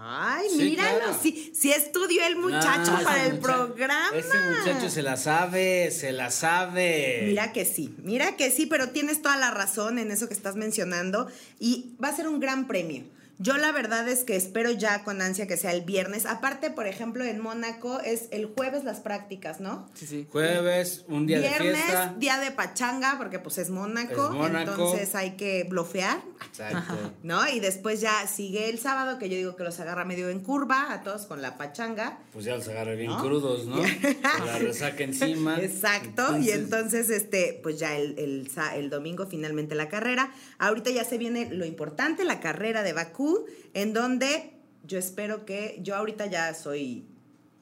Ay, 0.00 0.46
Sí, 0.50 0.56
míralo. 0.56 0.98
claro. 0.98 1.18
Sí, 1.20 1.52
sí 1.54 1.72
estudió 1.72 2.24
el 2.26 2.36
muchacho 2.36 2.92
Ah, 2.94 3.00
para 3.04 3.22
ese 3.24 3.34
el 3.34 3.38
programa. 3.40 4.16
Este 4.16 4.36
muchacho 4.38 4.88
se 4.88 5.02
la 5.02 5.16
sabe, 5.16 5.90
se 5.90 6.12
la 6.12 6.30
sabe. 6.30 7.22
Mira 7.26 7.52
que 7.52 7.64
sí, 7.64 7.94
mira 7.98 8.36
que 8.36 8.50
sí, 8.50 8.66
pero 8.66 8.90
tienes 8.90 9.20
toda 9.20 9.36
la 9.36 9.50
razón 9.50 9.98
en 9.98 10.10
eso 10.10 10.28
que 10.28 10.34
estás 10.34 10.54
mencionando 10.56 11.26
y 11.58 11.96
va 12.02 12.08
a 12.08 12.16
ser 12.16 12.28
un 12.28 12.38
gran 12.40 12.66
premio. 12.66 13.04
Yo 13.38 13.56
la 13.56 13.72
verdad 13.72 14.08
es 14.08 14.24
que 14.24 14.36
espero 14.36 14.70
ya 14.70 15.02
con 15.04 15.20
ansia 15.20 15.46
que 15.46 15.56
sea 15.56 15.72
el 15.72 15.82
viernes. 15.82 16.24
Aparte, 16.26 16.70
por 16.70 16.86
ejemplo, 16.86 17.24
en 17.24 17.40
Mónaco 17.40 18.00
es 18.00 18.28
el 18.30 18.46
jueves 18.46 18.84
las 18.84 19.00
prácticas, 19.00 19.60
¿no? 19.60 19.88
Sí, 19.94 20.06
sí. 20.06 20.26
Jueves, 20.30 21.04
un 21.08 21.26
día 21.26 21.40
Viernes, 21.40 21.72
de 21.72 21.74
fiesta. 21.82 22.14
día 22.18 22.38
de 22.38 22.50
pachanga, 22.52 23.16
porque 23.18 23.38
pues 23.40 23.58
es 23.58 23.70
Mónaco, 23.70 24.26
Es 24.28 24.30
Mónaco. 24.34 24.70
entonces 24.72 25.14
hay 25.14 25.32
que 25.32 25.64
blofear, 25.68 26.18
Exacto. 26.46 27.12
¿no? 27.22 27.48
Y 27.48 27.60
después 27.60 28.00
ya 28.00 28.26
sigue 28.26 28.68
el 28.70 28.78
sábado, 28.78 29.18
que 29.18 29.28
yo 29.28 29.36
digo 29.36 29.56
que 29.56 29.64
los 29.64 29.80
agarra 29.80 30.04
medio 30.04 30.28
en 30.30 30.40
curva 30.40 30.92
a 30.92 31.02
todos 31.02 31.26
con 31.26 31.42
la 31.42 31.58
pachanga. 31.58 32.18
Pues 32.32 32.44
ya 32.44 32.56
los 32.56 32.68
agarra 32.68 32.92
bien 32.94 33.10
¿No? 33.10 33.20
crudos, 33.20 33.66
¿no? 33.66 33.76
La 34.46 34.58
resaca 34.58 35.02
encima. 35.04 35.60
Exacto, 35.60 36.38
y 36.38 36.50
entonces, 36.50 37.10
este, 37.10 37.58
pues 37.62 37.78
ya 37.78 37.96
el, 37.96 38.18
el, 38.18 38.50
el 38.76 38.90
domingo 38.90 39.26
finalmente 39.26 39.74
la 39.74 39.88
carrera. 39.88 40.32
Ahorita 40.58 40.90
ya 40.90 41.04
se 41.04 41.18
viene 41.18 41.48
lo 41.50 41.64
importante, 41.64 42.24
la 42.24 42.40
carrera 42.40 42.82
de 42.82 42.92
En 43.72 43.92
donde 43.92 44.52
yo 44.86 44.98
espero 44.98 45.44
que, 45.44 45.78
yo 45.82 45.96
ahorita 45.96 46.26
ya 46.26 46.54
soy 46.54 47.04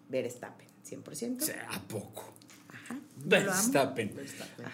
Verstappen, 0.08 0.68
100%. 0.88 1.42
O 1.42 1.44
sea, 1.44 1.68
¿A 1.70 1.80
poco? 1.82 2.32
Ajá. 2.68 2.98
Verstappen. 3.24 4.12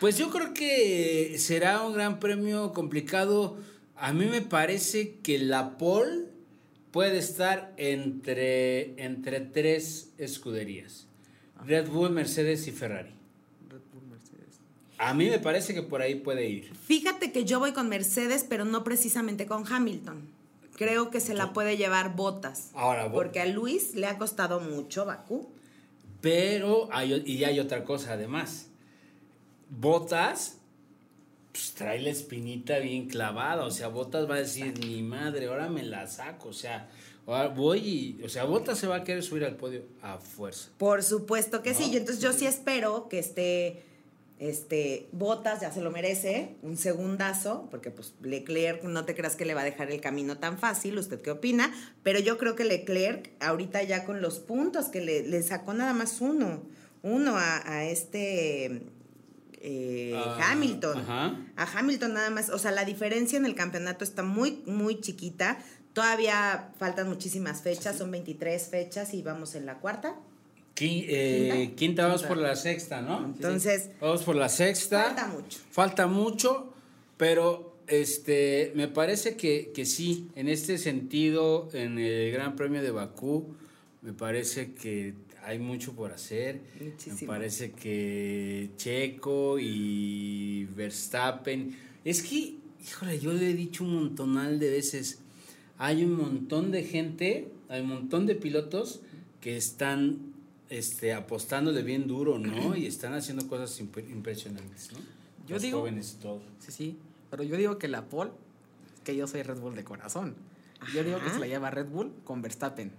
Pues 0.00 0.16
yo 0.16 0.30
creo 0.30 0.54
que 0.54 1.36
será 1.38 1.82
un 1.82 1.94
gran 1.94 2.18
premio 2.18 2.72
complicado. 2.72 3.58
A 3.96 4.12
mí 4.12 4.26
me 4.26 4.42
parece 4.42 5.16
que 5.22 5.38
la 5.38 5.76
pole 5.76 6.26
puede 6.90 7.18
estar 7.18 7.72
entre, 7.76 9.02
entre 9.02 9.40
tres 9.40 10.12
escuderías. 10.18 11.06
Red 11.64 11.88
Bull, 11.88 12.10
Mercedes 12.10 12.66
y 12.68 12.72
Ferrari. 12.72 13.10
Red 13.68 13.80
Bull, 13.92 14.06
Mercedes. 14.08 14.60
A 14.98 15.14
mí 15.14 15.28
me 15.28 15.38
parece 15.38 15.74
que 15.74 15.82
por 15.82 16.00
ahí 16.00 16.14
puede 16.16 16.48
ir. 16.48 16.72
Fíjate 16.74 17.32
que 17.32 17.44
yo 17.44 17.58
voy 17.58 17.72
con 17.72 17.88
Mercedes, 17.88 18.46
pero 18.48 18.64
no 18.64 18.84
precisamente 18.84 19.46
con 19.46 19.70
Hamilton. 19.70 20.37
Creo 20.78 21.10
que 21.10 21.18
se 21.18 21.34
la 21.34 21.52
puede 21.52 21.76
llevar 21.76 22.14
Botas. 22.14 22.70
Ahora, 22.72 23.10
Porque 23.10 23.40
a 23.40 23.46
Luis 23.46 23.96
le 23.96 24.06
ha 24.06 24.16
costado 24.16 24.60
mucho 24.60 25.04
Bakú. 25.04 25.50
Pero 26.20 26.88
hay, 26.92 27.20
y 27.26 27.42
hay 27.42 27.58
otra 27.58 27.82
cosa 27.82 28.12
además. 28.12 28.68
Botas, 29.70 30.58
pues 31.50 31.72
trae 31.72 32.00
la 32.00 32.10
espinita 32.10 32.78
bien 32.78 33.08
clavada. 33.08 33.64
O 33.64 33.72
sea, 33.72 33.88
Botas 33.88 34.30
va 34.30 34.36
a 34.36 34.38
decir, 34.38 34.78
mi 34.78 35.02
madre, 35.02 35.48
ahora 35.48 35.68
me 35.68 35.82
la 35.82 36.06
saco. 36.06 36.50
O 36.50 36.52
sea, 36.52 36.88
ahora 37.26 37.48
voy 37.48 37.78
y. 37.80 38.22
O 38.24 38.28
sea, 38.28 38.44
Botas 38.44 38.78
se 38.78 38.86
va 38.86 38.96
a 38.98 39.04
querer 39.04 39.24
subir 39.24 39.44
al 39.44 39.56
podio 39.56 39.82
a 40.00 40.18
fuerza. 40.18 40.70
Por 40.78 41.02
supuesto 41.02 41.60
que 41.60 41.74
sí. 41.74 41.90
Yo, 41.90 41.98
entonces 41.98 42.22
yo 42.22 42.32
sí 42.32 42.46
espero 42.46 43.08
que 43.08 43.18
esté 43.18 43.82
este 44.38 45.08
Botas 45.12 45.60
ya 45.60 45.72
se 45.72 45.80
lo 45.80 45.90
merece, 45.90 46.56
un 46.62 46.76
segundazo, 46.76 47.66
porque 47.70 47.90
pues 47.90 48.14
Leclerc 48.22 48.84
no 48.84 49.04
te 49.04 49.14
creas 49.14 49.34
que 49.36 49.44
le 49.44 49.54
va 49.54 49.62
a 49.62 49.64
dejar 49.64 49.90
el 49.90 50.00
camino 50.00 50.38
tan 50.38 50.58
fácil, 50.58 50.96
¿usted 50.98 51.20
qué 51.20 51.30
opina? 51.30 51.72
Pero 52.02 52.18
yo 52.20 52.38
creo 52.38 52.54
que 52.54 52.64
Leclerc 52.64 53.30
ahorita 53.40 53.82
ya 53.82 54.04
con 54.04 54.20
los 54.22 54.38
puntos 54.38 54.86
que 54.86 55.00
le, 55.00 55.22
le 55.26 55.42
sacó 55.42 55.74
nada 55.74 55.92
más 55.92 56.20
uno, 56.20 56.62
uno 57.02 57.36
a, 57.36 57.62
a 57.70 57.84
este 57.86 58.82
eh, 59.60 60.14
Ah, 60.16 60.50
Hamilton. 60.52 60.98
ajá. 60.98 61.36
A 61.56 61.78
Hamilton 61.78 62.14
nada 62.14 62.30
más, 62.30 62.48
o 62.50 62.58
sea, 62.58 62.70
la 62.70 62.84
diferencia 62.84 63.36
en 63.38 63.44
el 63.46 63.54
campeonato 63.56 64.04
está 64.04 64.22
muy, 64.22 64.62
muy 64.66 65.00
chiquita. 65.00 65.58
Todavía 65.94 66.70
faltan 66.78 67.08
muchísimas 67.08 67.62
fechas, 67.62 67.96
son 67.98 68.12
23 68.12 68.68
fechas 68.68 69.14
y 69.14 69.22
vamos 69.22 69.56
en 69.56 69.66
la 69.66 69.78
cuarta. 69.80 70.14
Eh, 70.86 71.72
Quinta. 71.76 72.04
vamos 72.06 72.20
Quinta. 72.22 72.34
por 72.34 72.42
la 72.42 72.56
sexta, 72.56 73.00
¿no? 73.02 73.24
Entonces, 73.24 73.90
Vamos 74.00 74.22
por 74.22 74.36
la 74.36 74.48
sexta. 74.48 75.04
falta 75.04 75.26
mucho. 75.28 75.58
Falta 75.70 76.06
mucho, 76.06 76.72
pero 77.16 77.76
este 77.86 78.72
me 78.74 78.88
parece 78.88 79.36
que, 79.36 79.72
que 79.74 79.84
sí, 79.86 80.28
en 80.36 80.48
este 80.48 80.78
sentido, 80.78 81.68
en 81.72 81.98
el 81.98 82.30
Gran 82.32 82.54
Premio 82.56 82.82
de 82.82 82.90
Bakú, 82.90 83.54
me 84.02 84.12
parece 84.12 84.72
que 84.74 85.14
hay 85.42 85.58
mucho 85.58 85.92
por 85.94 86.12
hacer. 86.12 86.60
Me 86.78 86.90
Muchísimo. 86.90 87.26
parece 87.32 87.72
que 87.72 88.70
Checo 88.76 89.58
y 89.58 90.66
Verstappen. 90.76 91.74
Es 92.04 92.22
que, 92.22 92.56
híjole, 92.86 93.18
yo 93.18 93.32
le 93.32 93.50
he 93.50 93.54
dicho 93.54 93.84
un 93.84 93.94
montonal 93.94 94.58
de 94.58 94.70
veces. 94.70 95.20
Hay 95.78 96.04
un 96.04 96.16
montón 96.16 96.70
de 96.70 96.82
gente, 96.84 97.48
hay 97.68 97.80
un 97.80 97.88
montón 97.88 98.26
de 98.26 98.34
pilotos 98.34 99.00
que 99.40 99.56
están 99.56 100.27
este, 100.70 101.12
apostándole 101.14 101.82
bien 101.82 102.06
duro, 102.06 102.38
¿no? 102.38 102.74
Y 102.76 102.86
están 102.86 103.14
haciendo 103.14 103.46
cosas 103.48 103.80
imp- 103.80 104.08
impresionantes, 104.10 104.92
¿no? 104.92 104.98
Yo 105.46 105.54
Los 105.54 105.62
digo- 105.62 105.80
jóvenes 105.80 106.16
y 106.18 106.22
todo. 106.22 106.42
Sí, 106.58 106.72
sí. 106.72 106.98
Pero 107.30 107.42
yo 107.42 107.56
digo 107.56 107.78
que 107.78 107.88
la 107.88 108.04
pole, 108.06 108.30
que 109.04 109.14
yo 109.16 109.26
soy 109.26 109.42
Red 109.42 109.58
Bull 109.58 109.74
de 109.74 109.84
corazón. 109.84 110.34
Yo 110.94 111.02
digo 111.04 111.18
que 111.20 111.30
se 111.30 111.38
la 111.38 111.46
lleva 111.46 111.70
Red 111.70 111.86
Bull 111.86 112.12
con 112.24 112.40
Verstappen. 112.42 112.92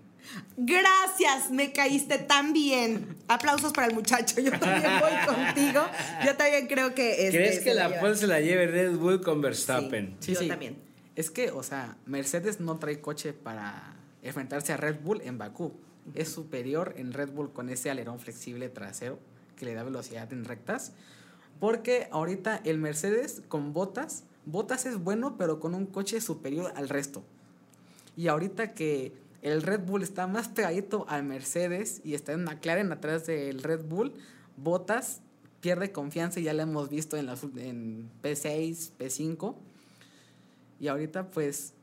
Gracias, 0.58 1.50
me 1.52 1.72
caíste 1.72 2.18
tan 2.20 2.52
bien. 2.54 3.16
Aplausos 3.28 3.72
para 3.74 3.88
el 3.88 3.94
muchacho. 3.96 4.40
Yo 4.42 4.52
también 4.52 4.92
voy 5.00 5.12
contigo. 5.36 5.82
Yo 6.26 6.36
también 6.36 6.68
creo 6.68 6.94
que. 6.94 7.28
este, 7.28 7.38
¿Crees 7.38 7.60
que 7.62 7.74
la 7.74 8.00
pole 8.00 8.16
se 8.16 8.28
la 8.28 8.42
lleve 8.42 8.68
Red 8.68 8.98
Bull 8.98 9.22
con 9.22 9.42
Verstappen? 9.42 10.16
Sí, 10.20 10.34
yo 10.34 10.48
también. 10.48 10.78
Es 11.16 11.32
que, 11.32 11.52
o 11.52 11.64
sea, 11.64 11.98
Mercedes 12.06 12.60
no 12.60 12.78
trae 12.78 13.00
coche 13.02 13.34
para 13.34 13.96
enfrentarse 14.22 14.74
a 14.74 14.78
Red 14.78 15.00
Bull 15.02 15.22
en 15.22 15.38
Bakú. 15.38 15.74
Es 16.16 16.30
superior 16.30 16.94
en 16.98 17.14
Red 17.14 17.32
Bull 17.32 17.52
con 17.52 17.70
ese 17.70 17.90
alerón 17.90 18.20
flexible 18.20 18.70
trasero 18.70 19.20
que 19.56 19.66
le 19.66 19.74
da 19.74 19.84
velocidad 19.84 20.32
en 20.34 20.46
rectas. 20.46 20.94
Porque 21.60 22.08
ahorita 22.12 22.62
el 22.64 22.78
Mercedes 22.78 23.42
con 23.48 23.74
botas, 23.74 24.24
botas 24.46 24.86
es 24.86 24.98
bueno, 24.98 25.36
pero 25.38 25.60
con 25.60 25.76
un 25.76 25.86
coche 25.86 26.22
superior 26.22 26.72
al 26.76 26.90
resto. 26.90 27.24
Y 28.16 28.28
ahorita 28.28 28.74
que 28.74 29.14
el 29.42 29.62
Red 29.62 29.82
Bull 29.82 30.04
está 30.04 30.28
más 30.28 30.48
pegadito 30.50 31.06
al 31.10 31.24
Mercedes 31.24 32.02
y 32.04 32.14
está 32.14 32.32
en 32.34 32.44
McLaren 32.44 32.92
atrás 32.92 33.26
del 33.26 33.62
Red 33.64 33.86
Bull, 33.86 34.14
Botas 34.58 35.22
pierde 35.62 35.92
confianza 35.94 36.40
y 36.40 36.44
ya 36.44 36.54
lo 36.54 36.62
hemos 36.64 36.90
visto 36.90 37.16
en, 37.18 37.28
ul- 37.28 37.58
en 37.60 38.10
P6, 38.24 38.92
P5. 38.98 39.56
Y 40.82 40.88
ahorita 40.88 41.32
pues 41.32 41.74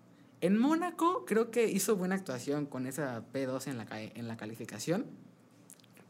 en 0.40 0.58
Mónaco 0.58 1.24
creo 1.26 1.50
que 1.50 1.66
hizo 1.68 1.96
buena 1.96 2.14
actuación 2.14 2.66
con 2.66 2.86
esa 2.86 3.22
P2 3.32 3.66
en 3.68 3.78
la, 3.78 3.86
en 3.90 4.28
la 4.28 4.36
calificación. 4.36 5.06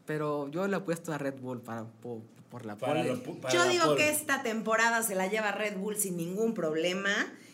Pero 0.05 0.49
yo 0.49 0.67
le 0.67 0.77
he 0.77 0.79
puesto 0.79 1.11
a 1.13 1.17
Red 1.17 1.39
Bull 1.41 1.61
para, 1.61 1.83
por, 1.85 2.21
por 2.49 2.65
la 2.65 2.77
Para 2.77 3.01
pole. 3.01 3.09
lo 3.09 3.23
pu- 3.23 3.39
para 3.41 3.53
Yo 3.53 3.65
la 3.65 3.71
digo 3.71 3.85
pole. 3.85 3.97
que 3.97 4.09
esta 4.09 4.41
temporada 4.41 5.03
se 5.03 5.15
la 5.15 5.27
lleva 5.27 5.51
Red 5.51 5.77
Bull 5.77 5.97
sin 5.97 6.15
ningún 6.17 6.53
problema. 6.53 7.11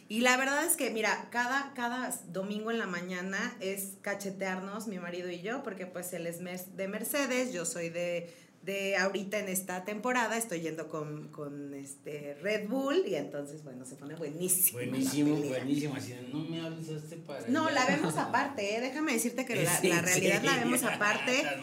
Y 0.10 0.20
la 0.22 0.38
verdad 0.38 0.64
es 0.66 0.76
que, 0.76 0.92
mira, 0.92 1.30
cada, 1.32 1.74
cada 1.74 2.14
domingo 2.28 2.70
en 2.70 2.78
la 2.78 2.86
mañana 2.86 3.56
es 3.60 3.94
cachetearnos, 4.02 4.88
mi 4.88 5.00
marido 5.00 5.30
y 5.32 5.42
yo, 5.42 5.64
porque 5.64 5.88
pues 5.88 6.14
él 6.14 6.28
es 6.28 6.42
mes- 6.42 6.76
de 6.78 6.88
Mercedes, 6.88 7.54
yo 7.54 7.66
soy 7.66 7.90
de, 7.90 8.32
de 8.64 8.96
ahorita 8.96 9.40
en 9.40 9.50
esta 9.50 9.84
temporada, 9.84 10.38
estoy 10.38 10.62
yendo 10.62 10.88
con, 10.88 11.28
con 11.30 11.74
este 11.74 12.36
Red 12.42 12.70
Bull 12.70 13.04
y 13.06 13.16
entonces, 13.16 13.64
bueno, 13.64 13.84
se 13.86 13.96
pone 13.96 14.16
buenísimo. 14.16 14.78
Buenísimo, 14.80 15.36
buenísimo. 15.36 15.96
Así 15.96 16.16
no 16.32 16.40
me 16.40 16.62
hables 16.62 16.90
a 16.90 16.94
este 16.94 17.18
para 17.18 17.46
No, 17.50 17.68
allá". 17.68 17.82
la 17.82 17.86
vemos 17.88 18.18
aparte, 18.18 18.76
¿eh? 18.78 18.82
déjame 18.82 19.14
decirte 19.14 19.46
que 19.46 19.56
la, 19.64 19.78
Sí, 19.78 19.90
la 19.90 20.02
realidad 20.02 20.42
la 20.44 20.58
vemos 20.58 20.84
aparte. 20.84 21.44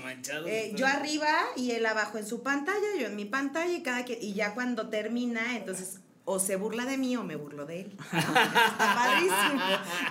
Eh, 0.46 0.72
yo 0.76 0.86
arriba 0.86 1.28
y 1.56 1.70
él 1.72 1.86
abajo 1.86 2.18
en 2.18 2.26
su 2.26 2.42
pantalla, 2.42 2.86
yo 2.98 3.06
en 3.06 3.16
mi 3.16 3.24
pantalla 3.24 3.72
y 3.72 3.82
cada 3.82 4.04
que, 4.04 4.18
y 4.20 4.34
ya 4.34 4.54
cuando 4.54 4.88
termina, 4.88 5.56
entonces 5.56 6.00
o 6.30 6.38
se 6.38 6.54
burla 6.54 6.86
de 6.86 6.96
mí 6.96 7.16
o 7.16 7.24
me 7.24 7.34
burlo 7.34 7.66
de 7.66 7.80
él. 7.80 7.96
Está 8.12 8.94
padrísimo, 8.94 9.62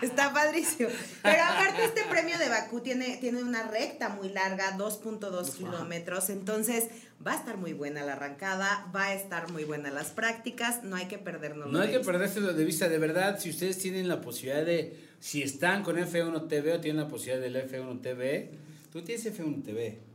está 0.02 0.34
padrísimo. 0.34 0.90
Pero 1.24 1.44
aparte 1.44 1.86
este 1.86 2.04
premio 2.10 2.38
de 2.38 2.50
Bakú 2.50 2.82
tiene, 2.82 3.18
tiene 3.22 3.42
una 3.42 3.64
recta 3.70 4.10
muy 4.10 4.28
larga, 4.28 4.78
2.2 4.78 5.54
kilómetros, 5.54 6.30
entonces 6.30 6.90
va 7.26 7.32
a 7.32 7.36
estar 7.36 7.56
muy 7.56 7.72
buena 7.72 8.04
la 8.04 8.14
arrancada, 8.14 8.92
va 8.94 9.06
a 9.06 9.14
estar 9.14 9.50
muy 9.52 9.64
buena 9.64 9.92
las 9.92 10.12
prácticas, 10.12 10.84
no 10.84 10.98
hay 10.98 11.08
que 11.08 11.20
perdernos. 11.20 11.72
No 11.72 11.80
hay 11.80 11.92
que 11.92 12.02
perderse 12.02 12.42
de 12.42 12.66
vista, 12.66 12.90
de 12.90 12.98
verdad, 12.98 13.40
si 13.40 13.50
ustedes 13.50 13.78
tienen 13.78 14.10
la 14.10 14.20
posibilidad 14.20 14.66
de, 14.66 15.00
si 15.22 15.42
están 15.42 15.84
con 15.84 15.96
F1 15.96 16.50
TV 16.50 16.74
o 16.74 16.82
tienen 16.82 17.02
la 17.02 17.08
posibilidad 17.08 17.42
del 17.42 17.56
F1 17.56 18.02
TV, 18.02 18.52
tú 18.92 19.02
tienes 19.04 19.26
F1 19.26 19.64
TV. 19.64 20.09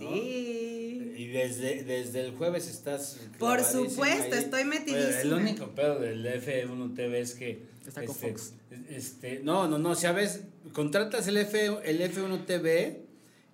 ¿No? 0.00 0.12
Sí. 0.12 1.14
Y 1.16 1.26
desde, 1.28 1.84
desde 1.84 2.20
el 2.20 2.36
jueves 2.36 2.68
estás. 2.68 3.18
Por 3.38 3.62
supuesto, 3.62 4.34
ahí. 4.34 4.42
estoy 4.42 4.64
metidísima. 4.64 5.06
Bueno, 5.06 5.36
el 5.36 5.42
único 5.42 5.74
pedo 5.74 5.98
del 6.00 6.24
F1 6.26 6.94
TV 6.94 7.20
es 7.20 7.34
que. 7.34 7.62
Está 7.86 8.04
con 8.04 8.14
este, 8.14 8.28
Fox. 8.28 8.52
Este, 8.88 9.40
no, 9.42 9.66
no, 9.66 9.78
no, 9.78 9.94
sabes, 9.94 10.42
contratas 10.72 11.26
el, 11.26 11.38
F, 11.38 11.78
el 11.84 12.00
F1 12.00 12.44
TV 12.46 13.04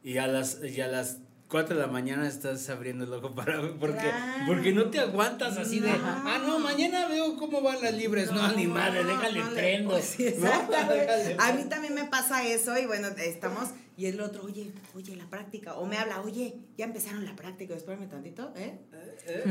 y 0.03 0.19
a 0.19 0.27
las, 0.27 0.61
y 0.63 0.81
a 0.81 0.89
las 0.89 1.19
4 1.49 1.77
de 1.77 1.81
la 1.81 1.87
mañana 1.87 2.27
estás 2.27 2.69
abriendo 2.71 3.05
el 3.05 3.13
ojo 3.13 3.33
para 3.35 3.61
porque, 3.79 3.99
Claro. 4.01 4.45
porque 4.47 4.73
no 4.73 4.91
te 4.91 4.99
aguantas 4.99 5.57
así 5.57 5.79
de, 5.81 5.91
No. 5.91 5.99
ah, 6.05 6.43
no, 6.45 6.59
mañana 6.59 7.07
veo 7.07 7.37
cómo 7.37 7.63
van 7.63 7.81
las 7.83 7.95
libres. 7.95 8.33
No, 8.33 8.51
ni 8.53 8.67
madre, 8.67 9.05
déjale 9.05 9.41
no 9.45 9.51
prendo. 9.51 9.91
pues 9.91 10.05
sí, 10.07 10.35
¿no? 10.39 10.47
Déjale 10.71 11.37
A 11.39 11.53
mí 11.53 11.65
también 11.65 11.95
me 11.95 12.05
pasa 12.05 12.45
eso 12.45 12.77
y 12.79 12.87
bueno, 12.87 13.09
estamos 13.17 13.69
y 13.99 14.07
el 14.07 14.21
otro, 14.21 14.43
oye, 14.45 14.73
oye, 14.95 15.17
la 15.17 15.25
práctica. 15.31 15.75
O 15.75 15.87
me 15.87 15.97
habla, 15.97 16.21
oye, 16.21 16.55
ya 16.77 16.85
empezaron 16.85 17.25
la 17.25 17.35
práctica, 17.35 17.75
espérame 17.75 18.09
tantito, 18.11 18.53
¿eh? 18.57 18.79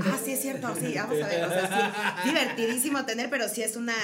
Ah, 0.04 0.20
sí, 0.24 0.34
es 0.34 0.42
cierto, 0.42 0.68
sí, 0.80 0.94
vamos 0.96 1.20
a 1.22 1.28
ver. 1.28 1.46
O 1.46 1.50
sea, 1.50 2.16
sí, 2.24 2.30
divertidísimo 2.30 3.06
tener, 3.06 3.30
pero 3.32 3.50
sí 3.50 3.64
es 3.64 3.76
una, 3.76 3.96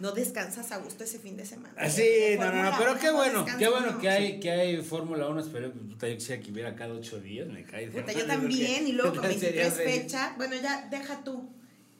no 0.00 0.12
descansas 0.12 0.72
a 0.72 0.78
gusto 0.78 1.04
ese 1.04 1.18
fin 1.18 1.36
de 1.36 1.46
semana. 1.46 1.74
Así, 1.76 2.02
De 2.02 2.36
no, 2.38 2.50
no, 2.50 2.62
no, 2.64 2.70
Fórmula 2.72 2.78
pero 2.78 2.98
qué 3.00 3.06
no 3.06 3.12
bueno, 3.14 3.46
qué 3.58 3.68
bueno 3.68 3.98
que 3.98 4.08
hay, 4.08 4.40
que 4.40 4.50
hay 4.50 4.76
Fórmula 4.82 5.28
1, 5.28 5.40
espero 5.40 5.72
que 5.72 5.78
puta, 5.78 6.08
yo 6.08 6.14
quisiera 6.16 6.42
que 6.42 6.50
hubiera 6.50 6.74
cada 6.74 6.94
ocho 6.94 7.20
días, 7.20 7.46
me 7.48 7.62
cae. 7.64 7.88
Puta, 7.88 8.12
yo 8.12 8.26
también, 8.26 8.86
y 8.88 8.92
luego 8.92 9.14
con 9.14 9.22
sería 9.38 9.64
23 9.64 9.72
feliz. 9.74 10.02
fechas, 10.02 10.36
bueno, 10.36 10.56
ya 10.60 10.88
deja 10.90 11.22
tú, 11.22 11.48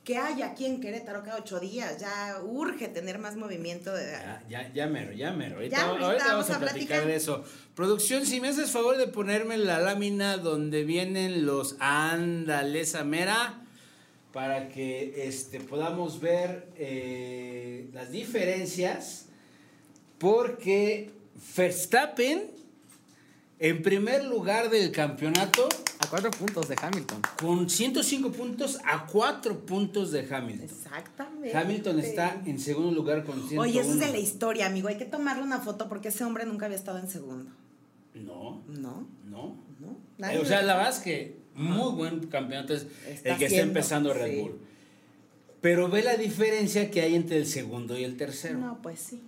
que 0.02 0.18
hay 0.18 0.42
aquí 0.42 0.66
en 0.66 0.80
Querétaro 0.80 1.22
cada 1.22 1.38
ocho 1.38 1.60
días, 1.60 1.98
ya 1.98 2.38
urge 2.42 2.88
tener 2.88 3.18
más 3.18 3.36
movimiento 3.36 3.92
de... 3.94 4.04
Ya, 4.12 4.42
ya, 4.48 4.72
ya 4.72 4.86
mero, 4.86 5.12
ya 5.12 5.32
mero. 5.32 5.56
Ahorita, 5.56 5.76
Ya, 5.76 5.84
ahorita 5.86 6.06
ahorita 6.06 6.26
vamos 6.26 6.50
a 6.50 6.52
vamos 6.52 6.56
a 6.56 6.60
platicar 6.60 6.86
platicar. 6.86 7.06
de 7.06 7.16
eso. 7.16 7.44
Producción, 7.74 8.26
si 8.26 8.40
me 8.40 8.48
haces 8.48 8.70
favor 8.70 8.98
de 8.98 9.06
ponerme 9.06 9.56
la 9.56 9.78
lámina 9.78 10.36
donde 10.36 10.84
vienen 10.84 11.46
los 11.46 11.76
ándales 11.80 12.94
a 12.96 13.04
mera 13.04 13.63
para 14.34 14.68
que 14.68 15.26
este, 15.28 15.60
podamos 15.60 16.20
ver 16.20 16.68
eh, 16.76 17.88
las 17.92 18.10
diferencias. 18.10 19.26
Porque 20.18 21.10
Verstappen, 21.56 22.50
en 23.60 23.82
primer 23.82 24.24
lugar 24.24 24.70
del 24.70 24.90
campeonato, 24.90 25.68
A 26.00 26.08
cuatro 26.08 26.30
puntos 26.32 26.68
de 26.68 26.76
Hamilton. 26.80 27.22
con 27.40 27.70
105 27.70 28.32
puntos 28.32 28.78
a 28.84 29.06
4 29.06 29.60
puntos 29.64 30.10
de 30.10 30.26
Hamilton. 30.28 30.64
Exactamente. 30.64 31.56
Hamilton 31.56 32.00
está 32.00 32.42
en 32.44 32.58
segundo 32.58 32.90
lugar 32.90 33.24
con 33.24 33.36
101. 33.36 33.60
Oye, 33.62 33.80
eso 33.80 33.92
es 33.92 34.00
de 34.00 34.10
la 34.10 34.18
historia, 34.18 34.66
amigo. 34.66 34.88
Hay 34.88 34.96
que 34.98 35.04
tomarle 35.04 35.44
una 35.44 35.60
foto 35.60 35.88
porque 35.88 36.08
ese 36.08 36.24
hombre 36.24 36.44
nunca 36.44 36.66
había 36.66 36.76
estado 36.76 36.98
en 36.98 37.08
segundo. 37.08 37.50
No, 38.14 38.62
No, 38.68 39.06
no. 39.24 39.56
no. 39.80 40.28
Eh, 40.28 40.38
o 40.38 40.44
sea, 40.44 40.62
la 40.62 40.74
verdad 40.76 40.92
es 40.92 40.98
que 41.00 41.43
muy 41.54 41.92
buen 41.94 42.26
campeonato 42.26 42.74
es 42.74 42.86
Está 43.08 43.32
el 43.32 43.38
que 43.38 43.46
está 43.46 43.60
empezando 43.60 44.12
Red 44.12 44.32
sí. 44.32 44.40
Bull. 44.40 44.58
Pero 45.60 45.88
ve 45.88 46.02
la 46.02 46.16
diferencia 46.16 46.90
que 46.90 47.00
hay 47.00 47.14
entre 47.14 47.38
el 47.38 47.46
segundo 47.46 47.98
y 47.98 48.04
el 48.04 48.16
tercero. 48.16 48.58
No, 48.58 48.82
pues 48.82 49.00
sí. 49.00 49.22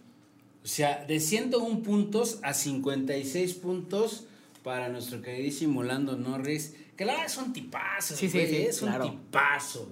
O 0.62 0.66
sea, 0.66 1.04
de 1.06 1.20
101 1.20 1.82
puntos 1.82 2.40
a 2.42 2.52
56 2.52 3.54
puntos 3.54 4.26
para 4.62 4.88
nuestro 4.88 5.22
queridísimo 5.22 5.82
Lando 5.82 6.16
Norris. 6.16 6.74
Que 6.96 7.04
la 7.04 7.12
verdad 7.12 7.26
es 7.26 7.38
un 7.38 7.52
tipazo. 7.52 8.16
Sí, 8.16 8.28
sí, 8.28 8.46
sí, 8.46 8.56
Es 8.56 8.80
claro. 8.80 9.06
un 9.06 9.10
tipazo. 9.12 9.88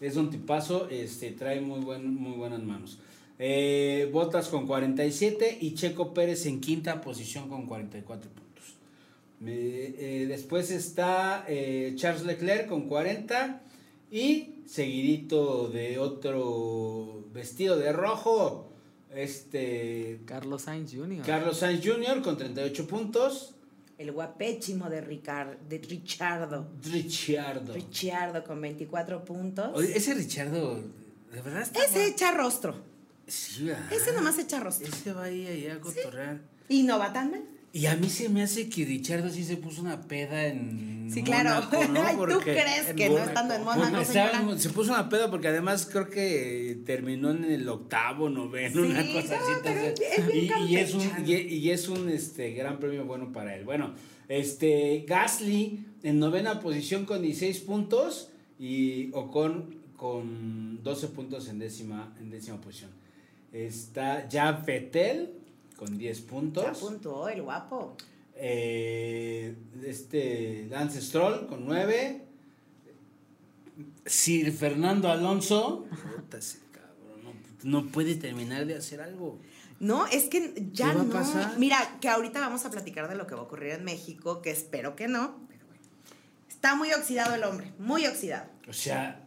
Es 0.00 0.16
un 0.16 0.30
tipazo, 0.30 0.88
este, 0.88 1.32
trae 1.32 1.60
muy, 1.60 1.80
buen, 1.80 2.14
muy 2.14 2.36
buenas 2.36 2.62
manos. 2.62 2.98
Eh, 3.38 4.08
Botas 4.12 4.48
con 4.48 4.66
47 4.66 5.58
y 5.60 5.74
Checo 5.74 6.14
Pérez 6.14 6.46
en 6.46 6.60
quinta 6.60 7.00
posición 7.00 7.48
con 7.48 7.66
44 7.66 8.30
puntos. 8.30 8.51
Me- 9.42 9.52
eh, 9.52 10.26
después 10.28 10.70
está 10.70 11.44
eh, 11.48 11.94
Charles 11.96 12.24
Leclerc 12.24 12.68
con 12.68 12.88
40 12.88 13.60
y 14.10 14.54
seguidito 14.66 15.68
de 15.68 15.98
otro 15.98 17.24
vestido 17.32 17.76
de 17.76 17.92
rojo, 17.92 18.70
este 19.14 20.20
Carlos 20.26 20.62
Sainz 20.62 20.92
Jr. 20.94 21.24
Carlos 21.24 21.58
Sainz 21.58 21.84
Jr. 21.84 22.22
con 22.22 22.36
38 22.36 22.86
puntos, 22.86 23.54
El 23.98 24.12
guapéchimo 24.12 24.88
de, 24.88 25.00
Ricar- 25.02 25.58
de 25.68 25.78
Richardo. 25.78 26.68
Ricciardo. 26.84 27.72
Richardo 27.74 28.44
con 28.44 28.60
24 28.60 29.24
puntos. 29.24 29.70
Oye, 29.74 29.96
ese 29.96 30.14
Richardo, 30.14 30.76
de 31.32 31.40
verdad 31.42 31.62
está 31.62 31.84
Ese 31.84 32.06
echa 32.06 32.32
rostro. 32.32 32.74
Sí, 33.26 33.64
¿verdad? 33.66 33.92
Ese 33.92 34.12
nomás 34.12 34.38
echa 34.38 34.60
rostro. 34.60 34.86
Ese 34.88 35.12
va 35.12 35.24
ahí, 35.24 35.46
ahí 35.46 35.66
a 35.68 35.80
cotorrear. 35.80 36.40
Y 36.68 36.82
no 36.84 36.98
va 36.98 37.12
tan 37.12 37.30
mal. 37.30 37.42
Y 37.74 37.86
a 37.86 37.96
mí 37.96 38.08
se 38.10 38.28
me 38.28 38.42
hace 38.42 38.68
que 38.68 38.84
Richardo 38.84 39.30
sí 39.30 39.44
se 39.44 39.56
puso 39.56 39.80
una 39.80 40.02
peda 40.02 40.46
en 40.46 41.08
Sí, 41.12 41.22
claro. 41.22 41.66
Mónaco, 41.72 41.88
¿no? 41.88 42.28
¿Tú 42.34 42.40
crees 42.40 42.92
que 42.94 43.08
no 43.08 43.18
estando 43.18 43.54
en 43.54 43.64
Mónaco, 43.64 44.04
señora? 44.04 44.58
se 44.58 44.68
puso 44.70 44.92
una 44.92 45.08
peda 45.08 45.30
porque 45.30 45.48
además 45.48 45.88
creo 45.90 46.08
que 46.10 46.80
terminó 46.84 47.30
en 47.30 47.44
el 47.44 47.66
octavo, 47.68 48.28
noveno, 48.28 48.82
Sí, 48.82 48.90
una 48.90 49.02
cosa 49.12 49.36
no, 49.38 49.44
así. 49.44 49.52
entonces, 49.56 49.94
es 50.18 50.34
y, 50.34 50.72
y 50.72 50.76
es 50.76 50.94
un, 50.94 51.02
y 51.26 51.70
es 51.70 51.88
un 51.88 52.08
este, 52.10 52.52
gran 52.52 52.78
premio 52.78 53.04
bueno 53.06 53.32
para 53.32 53.56
él. 53.56 53.64
Bueno, 53.64 53.94
este 54.28 55.04
Gasly 55.08 55.84
en 56.02 56.18
novena 56.18 56.60
posición 56.60 57.04
con 57.06 57.22
16 57.22 57.60
puntos 57.60 58.28
y 58.58 59.10
Ocon 59.12 59.76
con 59.96 60.82
12 60.82 61.08
puntos 61.08 61.48
en 61.48 61.58
décima, 61.58 62.14
en 62.20 62.30
décima 62.30 62.60
posición. 62.60 62.90
Está 63.52 64.28
ya 64.28 64.52
Vettel 64.52 65.41
con 65.76 65.96
10 65.98 66.16
Se 66.16 66.22
puntos. 66.24 66.66
apuntó 66.66 67.28
el 67.28 67.42
guapo. 67.42 67.96
Eh, 68.34 69.54
este 69.84 70.66
Lance 70.70 71.00
Stroll 71.00 71.46
con 71.46 71.64
9. 71.66 72.24
Sir 74.06 74.52
Fernando 74.52 75.10
Alonso. 75.10 75.86
Puta, 76.16 76.38
ese 76.38 76.58
cabrón, 76.72 77.34
no, 77.62 77.82
no 77.82 77.86
puede 77.88 78.14
terminar 78.16 78.66
de 78.66 78.76
hacer 78.76 79.00
algo. 79.00 79.38
No, 79.80 80.06
es 80.06 80.24
que 80.24 80.68
ya 80.72 80.90
¿Qué 80.90 80.96
va 80.96 81.00
a 81.02 81.04
no. 81.04 81.12
pasar? 81.12 81.58
Mira, 81.58 81.98
que 82.00 82.08
ahorita 82.08 82.40
vamos 82.40 82.64
a 82.64 82.70
platicar 82.70 83.08
de 83.08 83.16
lo 83.16 83.26
que 83.26 83.34
va 83.34 83.40
a 83.40 83.44
ocurrir 83.44 83.70
en 83.72 83.84
México, 83.84 84.40
que 84.42 84.50
espero 84.50 84.94
que 84.94 85.08
no, 85.08 85.36
pero 85.48 85.66
bueno. 85.66 85.82
Está 86.48 86.74
muy 86.76 86.92
oxidado 86.92 87.34
el 87.34 87.42
hombre, 87.44 87.72
muy 87.78 88.06
oxidado. 88.06 88.46
O 88.68 88.72
sea, 88.72 89.24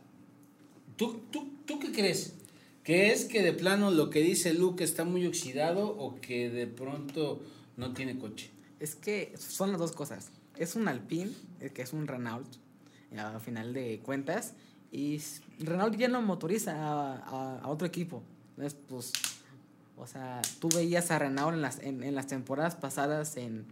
¿tú, 0.96 1.22
tú, 1.32 1.50
¿tú 1.66 1.80
qué 1.80 1.92
crees? 1.92 2.34
¿Que 2.86 3.12
es 3.12 3.26
que 3.26 3.42
de 3.42 3.52
plano 3.52 3.92
lo 3.92 4.10
que 4.10 4.20
dice 4.22 4.54
Luke 4.54 4.84
está 4.84 5.04
muy 5.04 5.26
oxidado 5.26 5.88
o 5.88 6.16
que 6.22 6.50
de 6.50 6.68
pronto 6.68 7.42
no 7.78 7.94
tiene 7.94 8.18
coche? 8.18 8.52
Es 8.80 8.96
que 8.96 9.34
son 9.38 9.72
las 9.72 9.80
dos 9.80 9.92
cosas. 9.92 10.30
Es 10.56 10.76
un 10.76 10.88
Alpine, 10.88 11.32
eh, 11.60 11.72
que 11.72 11.82
es 11.82 11.92
un 11.94 12.08
Renault, 12.08 12.48
eh, 13.12 13.20
a 13.20 13.40
final 13.40 13.74
de 13.74 14.00
cuentas, 14.00 14.54
y 14.92 15.20
Renault 15.60 15.98
ya 15.98 16.08
no 16.08 16.22
motoriza 16.22 16.74
a, 16.76 17.16
a- 17.18 17.60
a 17.60 17.68
otro 17.70 17.88
equipo. 17.88 18.22
Entonces, 18.52 18.80
pues, 18.88 19.12
o 19.98 20.06
sea, 20.08 20.42
tú 20.60 20.70
veías 20.74 21.10
a 21.12 21.18
Renault 21.20 21.56
en 21.56 21.62
las, 21.62 21.80
en, 21.80 22.04
en 22.04 22.14
las 22.16 22.28
temporadas 22.28 22.76
pasadas 22.76 23.36
en, 23.36 23.66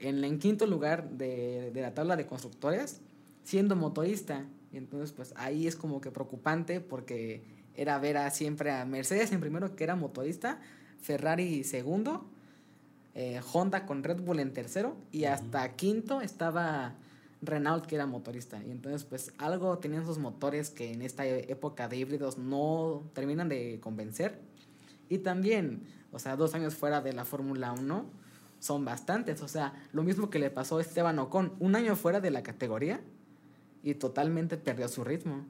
en, 0.00 0.24
en 0.24 0.38
quinto 0.40 0.66
lugar 0.66 1.08
de, 1.10 1.70
de 1.72 1.80
la 1.82 1.94
tabla 1.94 2.16
de 2.16 2.26
constructores, 2.26 3.00
siendo 3.44 3.76
motorista. 3.76 4.44
Y 4.72 4.76
entonces, 4.76 5.12
pues, 5.12 5.32
ahí 5.36 5.66
es 5.68 5.76
como 5.76 6.00
que 6.00 6.10
preocupante 6.10 6.80
porque 6.80 7.42
era 7.76 7.98
ver 7.98 8.16
a 8.16 8.30
siempre 8.30 8.70
a 8.70 8.84
Mercedes 8.84 9.32
en 9.32 9.40
primero, 9.40 9.74
que 9.76 9.84
era 9.84 9.96
motorista, 9.96 10.60
Ferrari 11.00 11.64
segundo, 11.64 12.26
eh, 13.14 13.40
Honda 13.52 13.86
con 13.86 14.04
Red 14.04 14.20
Bull 14.20 14.40
en 14.40 14.52
tercero 14.52 14.96
y 15.10 15.24
hasta 15.24 15.76
quinto 15.76 16.20
estaba 16.20 16.94
Renault 17.42 17.86
que 17.86 17.96
era 17.96 18.06
motorista. 18.06 18.62
Y 18.64 18.70
entonces 18.70 19.04
pues 19.04 19.32
algo 19.38 19.78
tenían 19.78 20.06
sus 20.06 20.18
motores 20.18 20.70
que 20.70 20.92
en 20.92 21.02
esta 21.02 21.26
época 21.26 21.88
de 21.88 21.96
híbridos 21.96 22.38
no 22.38 23.02
terminan 23.14 23.48
de 23.48 23.80
convencer. 23.80 24.38
Y 25.08 25.18
también, 25.18 25.82
o 26.12 26.18
sea, 26.18 26.36
dos 26.36 26.54
años 26.54 26.74
fuera 26.74 27.00
de 27.00 27.12
la 27.12 27.24
Fórmula 27.24 27.72
1 27.72 28.04
son 28.60 28.84
bastantes. 28.84 29.42
O 29.42 29.48
sea, 29.48 29.72
lo 29.92 30.02
mismo 30.02 30.30
que 30.30 30.38
le 30.38 30.50
pasó 30.50 30.78
a 30.78 30.80
Esteban 30.80 31.18
Ocon, 31.18 31.54
un 31.58 31.74
año 31.74 31.96
fuera 31.96 32.20
de 32.20 32.30
la 32.30 32.42
categoría 32.42 33.00
y 33.82 33.94
totalmente 33.94 34.56
perdió 34.56 34.86
su 34.88 35.02
ritmo. 35.02 35.46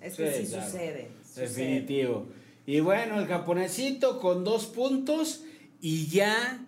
Es 0.00 0.14
que 0.16 0.32
sí, 0.32 0.46
sucede. 0.46 1.10
sucede. 1.24 1.48
Definitivo. 1.48 2.26
Y 2.66 2.80
bueno, 2.80 3.18
el 3.20 3.26
japonesito 3.26 4.20
con 4.20 4.44
dos 4.44 4.66
puntos 4.66 5.42
y 5.80 6.06
ya, 6.06 6.64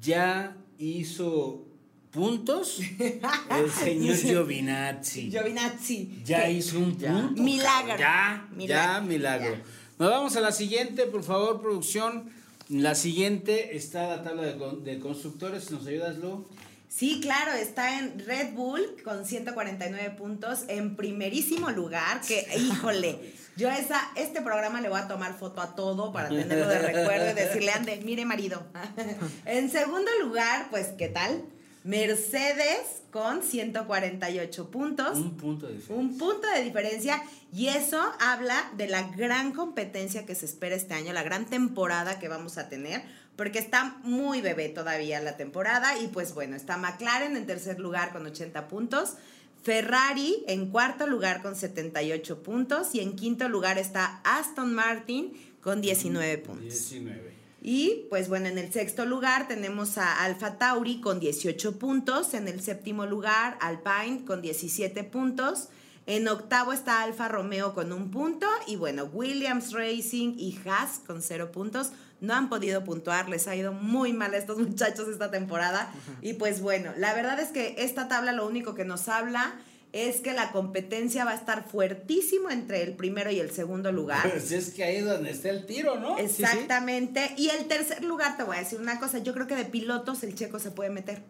ya 0.00 0.56
hizo 0.78 1.64
puntos 2.10 2.80
el 3.50 3.70
señor 3.70 4.16
Giovinazzi. 4.16 5.30
Giovinazzi. 5.30 6.22
Ya 6.24 6.48
hizo 6.50 6.78
un 6.78 6.98
Ya. 6.98 7.12
punto. 7.12 7.42
Milagro. 7.42 7.96
Ya, 7.98 8.48
ya, 8.56 8.56
Milagro. 8.56 9.06
milagro. 9.06 9.54
Ya. 9.56 9.62
Nos 9.98 10.10
vamos 10.10 10.36
a 10.36 10.40
la 10.40 10.52
siguiente, 10.52 11.04
por 11.06 11.22
favor, 11.22 11.60
producción. 11.60 12.30
La 12.68 12.94
siguiente 12.94 13.76
está 13.76 14.08
la 14.08 14.22
tabla 14.22 14.42
de, 14.42 14.56
de 14.82 14.98
constructores. 15.00 15.70
¿Nos 15.70 15.86
ayudas, 15.86 16.16
Lu? 16.18 16.46
Sí, 16.90 17.20
claro, 17.22 17.52
está 17.52 18.00
en 18.00 18.18
Red 18.18 18.52
Bull 18.54 18.96
con 19.04 19.24
149 19.24 20.10
puntos 20.18 20.64
en 20.66 20.96
primerísimo 20.96 21.70
lugar, 21.70 22.20
que 22.22 22.44
híjole, 22.58 23.32
yo 23.56 23.70
esa, 23.70 24.10
este 24.16 24.42
programa 24.42 24.80
le 24.80 24.88
voy 24.88 24.98
a 24.98 25.06
tomar 25.06 25.38
foto 25.38 25.60
a 25.60 25.76
todo 25.76 26.12
para 26.12 26.28
tenerlo 26.28 26.66
de 26.66 26.80
recuerdo 26.80 27.30
y 27.30 27.34
decirle, 27.34 27.70
ande, 27.70 28.00
mire 28.04 28.24
marido. 28.24 28.66
en 29.46 29.70
segundo 29.70 30.10
lugar, 30.20 30.66
pues, 30.70 30.88
¿qué 30.98 31.08
tal? 31.08 31.44
Mercedes 31.84 33.02
con 33.12 33.42
148 33.42 34.70
puntos. 34.70 35.16
Un 35.16 35.36
punto 35.36 35.66
de 35.68 35.74
diferencia. 35.74 35.94
Un 35.96 36.18
punto 36.18 36.48
de 36.48 36.62
diferencia 36.62 37.22
y 37.52 37.68
eso 37.68 38.02
habla 38.18 38.70
de 38.76 38.88
la 38.88 39.02
gran 39.12 39.52
competencia 39.52 40.26
que 40.26 40.34
se 40.34 40.44
espera 40.44 40.74
este 40.74 40.94
año, 40.94 41.12
la 41.12 41.22
gran 41.22 41.46
temporada 41.46 42.18
que 42.18 42.28
vamos 42.28 42.58
a 42.58 42.68
tener, 42.68 43.02
porque 43.40 43.58
está 43.58 43.96
muy 44.02 44.42
bebé 44.42 44.68
todavía 44.68 45.18
la 45.18 45.38
temporada 45.38 45.98
y 45.98 46.08
pues 46.08 46.34
bueno, 46.34 46.56
está 46.56 46.76
McLaren 46.76 47.38
en 47.38 47.46
tercer 47.46 47.80
lugar 47.80 48.12
con 48.12 48.26
80 48.26 48.68
puntos, 48.68 49.14
Ferrari 49.62 50.44
en 50.46 50.66
cuarto 50.66 51.06
lugar 51.06 51.40
con 51.40 51.56
78 51.56 52.42
puntos 52.42 52.94
y 52.94 53.00
en 53.00 53.16
quinto 53.16 53.48
lugar 53.48 53.78
está 53.78 54.20
Aston 54.24 54.74
Martin 54.74 55.32
con 55.62 55.80
19 55.80 56.36
puntos. 56.36 56.64
19. 56.64 57.32
Y 57.62 58.04
pues 58.10 58.28
bueno, 58.28 58.46
en 58.48 58.58
el 58.58 58.70
sexto 58.74 59.06
lugar 59.06 59.48
tenemos 59.48 59.96
a 59.96 60.22
Alfa 60.22 60.58
Tauri 60.58 61.00
con 61.00 61.18
18 61.18 61.78
puntos, 61.78 62.34
en 62.34 62.46
el 62.46 62.60
séptimo 62.60 63.06
lugar 63.06 63.56
Alpine 63.62 64.26
con 64.26 64.42
17 64.42 65.02
puntos, 65.04 65.68
En 66.06 66.28
octavo 66.28 66.72
está 66.72 67.02
Alfa 67.02 67.28
Romeo 67.28 67.72
con 67.72 67.92
un 67.92 68.10
punto. 68.10 68.46
Y 68.66 68.76
bueno, 68.76 69.04
Williams 69.04 69.72
Racing 69.72 70.34
y 70.38 70.58
Haas 70.66 71.00
con 71.06 71.22
cero 71.22 71.52
puntos. 71.52 71.92
No 72.20 72.34
han 72.34 72.48
podido 72.50 72.84
puntuar, 72.84 73.28
les 73.28 73.48
ha 73.48 73.56
ido 73.56 73.72
muy 73.72 74.12
mal 74.12 74.34
a 74.34 74.38
estos 74.38 74.58
muchachos 74.68 75.08
esta 75.08 75.30
temporada. 75.30 75.92
Y 76.22 76.34
pues 76.34 76.60
bueno, 76.60 76.92
la 76.96 77.14
verdad 77.14 77.40
es 77.40 77.48
que 77.48 77.76
esta 77.78 78.08
tabla 78.08 78.32
lo 78.32 78.46
único 78.46 78.74
que 78.74 78.84
nos 78.84 79.08
habla 79.08 79.58
es 79.92 80.20
que 80.20 80.32
la 80.34 80.52
competencia 80.52 81.24
va 81.24 81.32
a 81.32 81.34
estar 81.34 81.66
fuertísimo 81.68 82.48
entre 82.50 82.82
el 82.84 82.92
primero 82.94 83.30
y 83.32 83.40
el 83.40 83.50
segundo 83.50 83.90
lugar. 83.90 84.30
Pues 84.30 84.52
es 84.52 84.70
que 84.70 84.84
ahí 84.84 84.96
es 84.98 85.04
donde 85.04 85.30
está 85.32 85.50
el 85.50 85.66
tiro, 85.66 85.98
¿no? 85.98 86.16
Exactamente. 86.18 87.32
Y 87.36 87.48
el 87.48 87.66
tercer 87.66 88.04
lugar, 88.04 88.36
te 88.36 88.44
voy 88.44 88.56
a 88.56 88.60
decir 88.60 88.78
una 88.78 89.00
cosa, 89.00 89.18
yo 89.18 89.32
creo 89.34 89.46
que 89.48 89.56
de 89.56 89.64
pilotos 89.64 90.22
el 90.22 90.34
checo 90.36 90.58
se 90.60 90.70
puede 90.70 90.90
meter. 90.90 91.22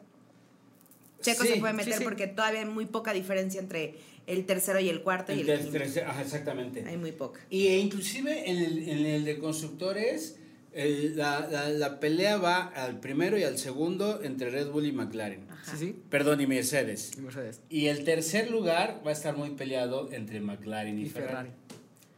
Checo 1.23 1.43
Sí, 1.45 1.51
se 1.55 1.57
puede 1.57 1.73
meter 1.75 2.03
porque 2.03 2.27
todavía 2.27 2.61
hay 2.61 2.67
muy 2.67 2.87
poca 2.87 3.13
diferencia 3.13 3.61
entre 3.61 3.95
el 4.27 4.47
tercero 4.47 4.81
y 4.81 4.89
el 4.89 5.03
cuarto 5.03 5.33
y 5.33 5.41
El 5.41 5.41
el 5.41 5.47
ter- 5.47 5.59
quinto. 5.61 5.79
tercer- 5.79 6.05
ajá, 6.07 6.23
exactamente. 6.23 6.85
Hay 6.87 6.97
muy 6.97 7.13
poca. 7.13 7.41
Y 7.51 7.67
inclusive 7.69 8.51
en 8.51 8.57
el, 8.59 8.89
en 8.89 9.07
el 9.07 9.25
de 9.25 9.39
constructores, 9.39 10.37
el- 10.73 11.17
la, 11.17 11.47
la- 11.51 11.69
la 11.69 12.01
pelea 12.01 12.37
va 12.37 12.65
al 12.69 13.01
primero 13.01 13.37
y 13.39 13.43
al 13.45 13.59
segundo 13.59 14.21
entre 14.23 14.51
Red 14.51 14.69
Bull 14.71 14.87
y 14.87 14.93
McLaren. 14.93 15.47
Sí, 15.65 15.77
sí. 15.79 16.03
Perdón, 16.11 16.41
y 16.41 16.47
Mercedes. 16.47 17.11
Y 17.17 17.21
Mercedes. 17.21 17.61
Y 17.69 17.87
el 17.89 18.05
tercer 18.05 18.51
lugar 18.51 19.03
va 19.07 19.11
a 19.11 19.13
estar 19.15 19.37
muy 19.37 19.51
peleado 19.51 20.11
entre 20.13 20.41
McLaren 20.41 20.99
y, 20.99 21.03
Y 21.03 21.09
Ferrari. 21.11 21.29
Ferrari. 21.51 21.51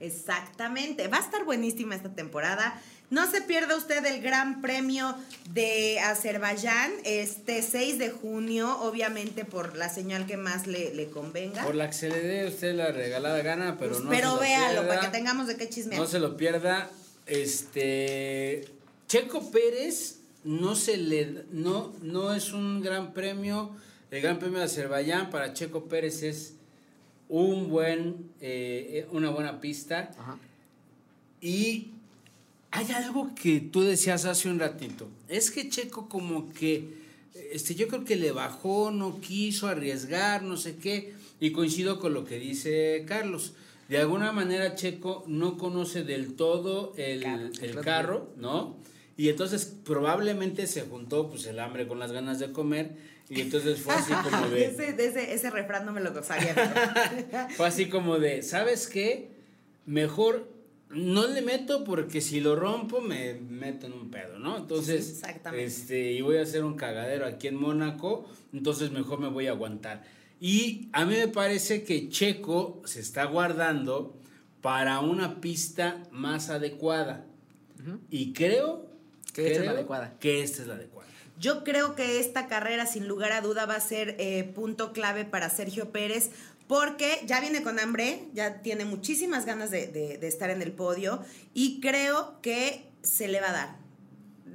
Exactamente. 0.01 1.09
Va 1.09 1.19
a 1.19 1.21
estar 1.21 1.45
buenísima 1.45 1.95
esta 1.95 2.11
temporada. 2.15 2.81
No 3.11 3.31
se 3.31 3.43
pierda 3.43 3.77
usted 3.77 4.05
el 4.07 4.23
Gran 4.23 4.63
Premio 4.63 5.15
de 5.51 6.01
Azerbaiyán 6.01 6.91
este 7.05 7.61
6 7.63 7.99
de 7.99 8.11
junio, 8.11 8.81
obviamente 8.81 9.45
por 9.45 9.77
la 9.77 9.89
señal 9.91 10.27
que 10.27 10.37
más 10.39 10.67
le, 10.67 10.95
le 10.95 11.09
convenga. 11.11 11.63
Por 11.63 11.75
la 11.75 11.89
que 11.89 11.93
se 11.93 12.09
le 12.09 12.21
dé 12.21 12.47
a 12.47 12.49
usted 12.49 12.75
la 12.75 12.91
regalada 12.91 13.43
gana, 13.43 13.77
pero 13.79 13.99
no 14.01 14.11
se 14.11 14.17
Pero 14.17 14.35
lo 14.35 14.41
véalo, 14.41 14.81
pierda. 14.81 14.89
para 14.89 15.01
que 15.03 15.09
tengamos 15.19 15.47
de 15.47 15.57
qué 15.57 15.69
chismear. 15.69 16.01
No 16.01 16.07
se 16.07 16.19
lo 16.21 16.37
pierda. 16.39 16.91
Este 17.27 18.65
Checo 19.07 19.51
Pérez 19.51 20.21
no 20.45 20.75
se 20.75 20.97
le 20.97 21.45
no 21.51 21.93
no 22.03 22.35
es 22.35 22.53
un 22.53 22.81
gran 22.81 23.13
premio. 23.13 23.71
El 24.11 24.21
Gran 24.21 24.39
Premio 24.39 24.59
de 24.59 24.67
Azerbaiyán 24.67 25.31
para 25.31 25.55
Checo 25.55 25.85
Pérez 25.85 26.23
es 26.23 26.55
un 27.29 27.71
buen 27.71 28.31
eh, 28.43 29.07
una 29.11 29.31
buena 29.31 29.59
pista 29.61 30.11
Ajá. 30.19 30.39
y 31.41 31.93
hay 32.71 32.91
algo 32.93 33.35
que 33.35 33.61
tú 33.61 33.83
decías 33.83 34.25
hace 34.27 34.49
un 34.51 34.59
ratito. 34.59 35.09
Es 35.29 35.51
que 35.51 35.69
Checo 35.71 36.09
como 36.09 36.53
que 36.53 37.03
este 37.53 37.75
yo 37.75 37.89
creo 37.89 38.05
que 38.05 38.17
le 38.17 38.33
bajó, 38.33 38.91
no 38.91 39.21
quiso 39.21 39.69
arriesgar, 39.69 40.43
no 40.43 40.57
sé 40.57 40.77
qué 40.77 41.15
y 41.41 41.53
coincido 41.53 41.99
con 41.99 42.15
lo 42.15 42.25
que 42.25 42.39
dice 42.39 43.05
Carlos. 43.07 43.55
De 43.93 43.99
alguna 43.99 44.33
manera 44.33 44.75
Checo 44.75 45.23
no 45.27 45.59
conoce 45.59 46.03
del 46.03 46.35
todo 46.35 46.95
el, 46.97 47.23
Carro. 47.23 47.51
el 47.61 47.81
carro, 47.81 48.33
¿no? 48.37 48.79
Y 49.19 49.29
entonces 49.29 49.67
probablemente 49.85 50.67
se 50.67 50.81
juntó 50.83 51.29
pues 51.29 51.45
el 51.47 51.59
hambre 51.61 51.87
con 51.87 51.99
las 51.99 52.11
ganas 52.11 52.39
de 52.39 52.53
comer 52.53 52.97
y 53.29 53.43
entonces 53.43 53.81
fue 53.81 53.95
así 53.95 54.13
como 54.15 54.49
de 54.51 54.65
ese, 54.65 54.95
de 54.95 55.07
ese, 55.07 55.35
ese 55.35 55.51
refrán 55.51 55.85
no 55.85 55.93
me 55.93 56.01
lo 56.01 56.13
pero- 56.15 56.25
fue 57.57 57.67
así 57.67 57.91
como 57.91 58.19
de, 58.19 58.43
¿sabes 58.43 58.89
qué? 58.89 59.31
Mejor 59.85 60.49
no 60.89 61.27
le 61.27 61.43
meto 61.43 61.85
porque 61.85 62.23
si 62.23 62.41
lo 62.41 62.57
rompo 62.57 63.01
me 63.03 63.35
meto 63.35 63.87
en 63.87 63.93
un 63.93 64.11
pedo, 64.11 64.39
¿no? 64.39 64.57
Entonces, 64.57 65.05
Sí, 65.05 65.13
exactamente. 65.13 65.65
este, 65.67 66.13
y 66.13 66.23
voy 66.23 66.39
a 66.39 66.43
hacer 66.43 66.65
un 66.65 66.77
cagadero 66.77 67.27
aquí 67.27 67.49
en 67.49 67.57
Mónaco, 67.57 68.27
entonces 68.55 68.91
mejor 68.91 69.21
me 69.21 69.29
voy 69.29 69.47
a 69.49 69.51
aguantar. 69.51 70.03
Y 70.45 70.89
a 70.93 71.05
mí 71.05 71.15
me 71.15 71.29
parece 71.29 71.85
que 71.85 72.09
Checo 72.09 72.83
se 72.85 72.99
está 72.99 73.25
guardando 73.27 74.19
para 74.61 74.99
una 74.99 75.41
pista 75.41 76.03
más 76.11 76.51
adecuada. 76.51 77.25
Y 78.11 78.33
creo 78.33 78.87
Que 79.33 79.47
esta 79.47 79.61
es 79.61 79.67
la 79.67 79.71
adecuada. 79.73 80.15
Que 80.19 80.43
esta 80.43 80.63
es 80.63 80.69
la 80.69 80.75
adecuada. 80.75 81.09
Yo 81.39 81.63
creo 81.63 81.95
que 81.95 82.19
esta 82.19 82.49
carrera, 82.49 82.87
sin 82.87 83.07
lugar 83.07 83.31
a 83.31 83.41
duda, 83.41 83.67
va 83.67 83.77
a 83.77 83.81
ser 83.81 84.17
eh, 84.19 84.43
punto 84.55 84.93
clave 84.93 85.25
para 85.25 85.49
Sergio 85.49 85.91
Pérez, 85.93 86.31
porque 86.67 87.21
ya 87.27 87.41
viene 87.41 87.63
con 87.63 87.79
hambre, 87.79 88.25
ya 88.35 88.63
tiene 88.63 88.85
muchísimas 88.85 89.47
ganas 89.47 89.71
de, 89.71 89.87
de- 89.87 90.19
de 90.19 90.27
estar 90.29 90.51
en 90.51 90.61
el 90.63 90.73
podio 90.73 91.23
y 91.55 91.81
creo 91.81 92.41
que 92.43 92.91
se 93.03 93.29
le 93.29 93.41
va 93.41 93.51
a 93.51 93.53
dar. 93.53 93.82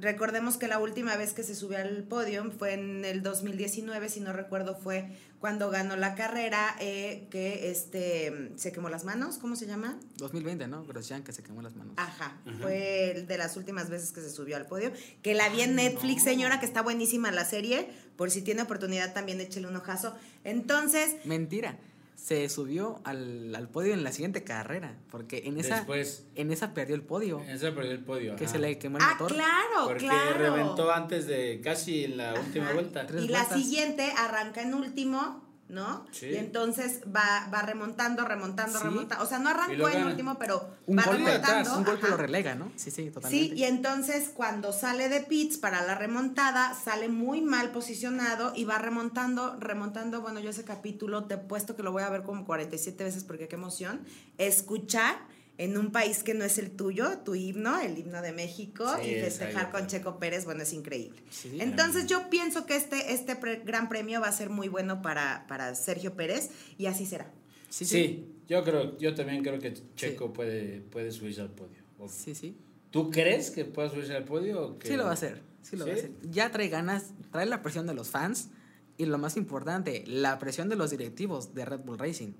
Recordemos 0.00 0.56
que 0.56 0.68
la 0.68 0.78
última 0.78 1.16
vez 1.16 1.32
que 1.32 1.42
se 1.42 1.54
subió 1.54 1.78
al 1.78 2.04
podio 2.04 2.50
fue 2.56 2.74
en 2.74 3.04
el 3.04 3.22
2019, 3.22 4.08
si 4.08 4.20
no 4.20 4.32
recuerdo, 4.32 4.76
fue 4.76 5.08
cuando 5.40 5.70
ganó 5.70 5.96
la 5.96 6.14
carrera, 6.14 6.76
eh, 6.80 7.26
que 7.30 7.70
este 7.70 8.52
se 8.56 8.72
quemó 8.72 8.88
las 8.88 9.04
manos, 9.04 9.38
¿cómo 9.38 9.56
se 9.56 9.66
llama? 9.66 9.98
2020, 10.16 10.68
¿no? 10.68 10.84
Grosjean 10.84 11.22
que 11.22 11.32
se 11.32 11.42
quemó 11.42 11.62
las 11.62 11.74
manos. 11.76 11.94
Ajá, 11.96 12.40
fue 12.60 13.12
el 13.12 13.26
de 13.26 13.38
las 13.38 13.56
últimas 13.56 13.90
veces 13.90 14.12
que 14.12 14.20
se 14.20 14.30
subió 14.30 14.56
al 14.56 14.66
podio. 14.66 14.92
Que 15.22 15.34
la 15.34 15.48
vi 15.48 15.62
en 15.62 15.74
Netflix, 15.74 16.22
señora, 16.22 16.60
que 16.60 16.66
está 16.66 16.82
buenísima 16.82 17.30
la 17.30 17.44
serie. 17.44 17.88
Por 18.16 18.30
si 18.30 18.42
tiene 18.42 18.62
oportunidad, 18.62 19.14
también 19.14 19.40
échele 19.40 19.68
un 19.68 19.76
ojazo. 19.76 20.14
Entonces, 20.44 21.16
Mentira. 21.24 21.78
Se 22.18 22.48
subió 22.48 23.00
al, 23.04 23.54
al 23.54 23.68
podio 23.68 23.94
en 23.94 24.02
la 24.02 24.10
siguiente 24.10 24.42
carrera. 24.42 24.98
Porque 25.10 25.42
en 25.46 25.58
esa, 25.58 25.76
Después. 25.76 26.26
en 26.34 26.50
esa 26.50 26.74
perdió 26.74 26.96
el 26.96 27.02
podio. 27.02 27.40
Esa 27.40 27.72
perdió 27.74 27.92
el 27.92 28.04
podio. 28.04 28.34
Que 28.36 28.44
ajá. 28.44 28.52
se 28.54 28.58
le 28.58 28.76
quemó 28.76 28.98
el 28.98 29.04
ah, 29.04 29.12
motor. 29.12 29.32
claro, 29.32 29.84
Porque 29.84 30.04
claro. 30.06 30.36
reventó 30.38 30.92
antes 30.92 31.26
de 31.26 31.60
casi 31.62 32.04
en 32.04 32.16
la 32.16 32.34
última 32.34 32.72
vuelta. 32.72 33.06
Tres 33.06 33.24
Y 33.24 33.28
la 33.28 33.44
siguiente 33.46 34.12
arranca 34.16 34.60
en 34.62 34.74
último, 34.74 35.47
¿no? 35.68 36.06
Sí. 36.12 36.26
Y 36.26 36.36
entonces 36.36 37.00
va, 37.14 37.48
va 37.52 37.62
remontando, 37.62 38.24
remontando, 38.24 38.78
Sí. 38.78 38.84
remontando. 38.84 39.22
O 39.24 39.26
sea, 39.28 39.38
no 39.38 39.50
arrancó 39.50 39.88
en 39.88 40.04
último, 40.06 40.38
pero 40.38 40.68
Un 40.86 40.98
va 40.98 41.02
golpe 41.04 41.24
remontando. 41.24 41.58
atrás, 41.60 41.76
Un 41.76 41.84
golpe 41.84 42.06
ajá. 42.06 42.10
lo 42.10 42.16
relega, 42.16 42.54
¿no? 42.54 42.72
Sí, 42.76 42.90
sí, 42.90 43.10
totalmente. 43.10 43.54
Sí, 43.54 43.60
y 43.60 43.64
entonces 43.64 44.30
cuando 44.34 44.72
sale 44.72 45.08
de 45.08 45.20
pits 45.20 45.58
para 45.58 45.82
la 45.84 45.94
remontada, 45.94 46.74
sale 46.74 47.08
muy 47.08 47.42
mal 47.42 47.70
posicionado 47.70 48.52
y 48.54 48.64
va 48.64 48.78
remontando, 48.78 49.56
remontando. 49.60 50.22
Bueno, 50.22 50.40
yo 50.40 50.50
ese 50.50 50.64
capítulo 50.64 51.24
te 51.24 51.34
he 51.34 51.38
puesto 51.38 51.76
que 51.76 51.82
lo 51.82 51.92
voy 51.92 52.02
a 52.02 52.08
ver 52.08 52.22
como 52.22 52.44
47 52.46 53.04
veces 53.04 53.24
porque 53.24 53.46
qué 53.48 53.56
emoción. 53.56 54.00
Escuchar 54.38 55.16
en 55.58 55.76
un 55.76 55.90
país 55.92 56.22
que 56.22 56.34
no 56.34 56.44
es 56.44 56.56
el 56.58 56.70
tuyo, 56.70 57.18
tu 57.24 57.34
himno, 57.34 57.78
el 57.80 57.98
himno 57.98 58.22
de 58.22 58.32
México, 58.32 58.86
Sí, 59.02 59.10
y 59.10 59.14
es 59.14 59.24
festejar 59.24 59.70
con 59.70 59.86
Checo 59.88 60.18
Pérez, 60.18 60.44
bueno, 60.44 60.62
es 60.62 60.72
increíble. 60.72 61.20
Sí. 61.30 61.58
Entonces 61.60 62.06
yo 62.06 62.30
pienso 62.30 62.64
que 62.64 62.76
este, 62.76 63.12
este 63.12 63.34
pre- 63.36 63.60
gran 63.64 63.88
premio 63.88 64.20
va 64.20 64.28
a 64.28 64.32
ser 64.32 64.50
muy 64.50 64.68
bueno 64.68 65.02
para, 65.02 65.44
para 65.48 65.74
Sergio 65.74 66.14
Pérez 66.14 66.50
y 66.78 66.86
así 66.86 67.04
será. 67.06 67.30
Sí, 67.68 67.84
Sí, 67.84 67.96
sí. 68.06 68.34
yo 68.48 68.64
creo, 68.64 68.96
yo 68.98 69.14
también 69.14 69.42
creo 69.42 69.58
que 69.58 69.74
Checo 69.96 70.32
puede, 70.32 70.80
puede 70.80 71.10
subirse 71.12 71.40
al 71.42 71.50
podio. 71.50 71.82
¿O 71.98 72.08
Sí, 72.08 72.34
sí. 72.34 72.56
¿Tú 72.90 73.10
crees 73.10 73.50
que 73.50 73.64
pueda 73.66 73.90
subirse 73.90 74.14
al 74.16 74.24
podio? 74.24 74.62
o 74.62 74.78
que- 74.78 74.88
Sí 74.88 74.96
lo 74.96 75.04
va 75.04 75.10
a 75.10 75.14
hacer. 75.14 75.42
Sí 75.60 75.76
lo 75.76 75.84
va 75.86 75.90
a 75.92 75.94
hacer. 75.94 76.12
Ya 76.30 76.50
trae 76.50 76.68
ganas, 76.68 77.06
trae 77.32 77.44
la 77.46 77.62
presión 77.62 77.86
de 77.86 77.92
los 77.94 78.08
fans 78.10 78.48
y 78.96 79.04
lo 79.06 79.18
más 79.18 79.36
importante, 79.36 80.04
la 80.06 80.38
presión 80.38 80.68
de 80.68 80.76
los 80.76 80.90
directivos 80.90 81.52
de 81.54 81.64
Red 81.64 81.80
Bull 81.80 81.98
Racing. 81.98 82.32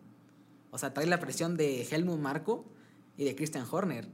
O 0.70 0.78
sea, 0.78 0.94
trae 0.94 1.07
la 1.07 1.18
presión 1.20 1.57
de 1.57 1.83
Helmut 1.90 2.18
Marko 2.20 2.64
y 3.18 3.24
de 3.24 3.37
Christian 3.37 3.66
Horner. 3.70 4.09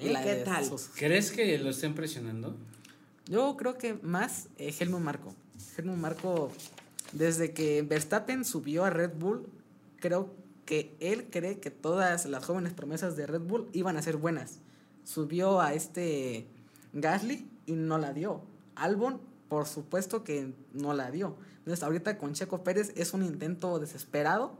¿Y 0.00 0.10
la 0.10 0.22
qué 0.22 0.34
de 0.36 0.44
tal? 0.44 0.64
sus- 0.64 0.88
¿Crees 0.94 1.32
que 1.32 1.58
lo 1.58 1.70
estén 1.70 1.94
presionando? 1.94 2.54
Yo 3.28 3.56
creo 3.56 3.76
que 3.78 3.94
más 3.94 4.48
eh, 4.58 4.72
Helmut 4.78 5.00
Marko. 5.00 5.34
Helmut 5.76 5.96
Marko, 5.96 6.52
desde 7.12 7.52
que 7.52 7.82
Verstappen 7.82 8.44
subió 8.44 8.84
a 8.84 8.90
Red 8.90 9.14
Bull, 9.18 9.48
creo 9.98 10.32
que 10.66 10.94
él 11.00 11.28
cree 11.30 11.58
que 11.58 11.70
todas 11.70 12.26
las 12.26 12.44
jóvenes 12.44 12.72
promesas 12.74 13.16
de 13.16 13.26
Red 13.26 13.40
Bull 13.40 13.68
iban 13.72 13.96
a 13.96 14.02
ser 14.02 14.16
buenas. 14.16 14.58
Subió 15.04 15.60
a 15.60 15.72
este 15.74 16.46
Gasly 16.92 17.48
y 17.66 17.72
no 17.72 17.98
la 17.98 18.12
dio. 18.12 18.42
Albon, 18.74 19.20
por 19.48 19.66
supuesto 19.66 20.24
que 20.24 20.52
no 20.72 20.92
la 20.92 21.10
dio. 21.10 21.36
Entonces, 21.58 21.82
ahorita 21.82 22.18
con 22.18 22.34
Checo 22.34 22.62
Pérez 22.64 22.92
es 22.96 23.14
un 23.14 23.22
intento 23.24 23.78
desesperado 23.78 24.58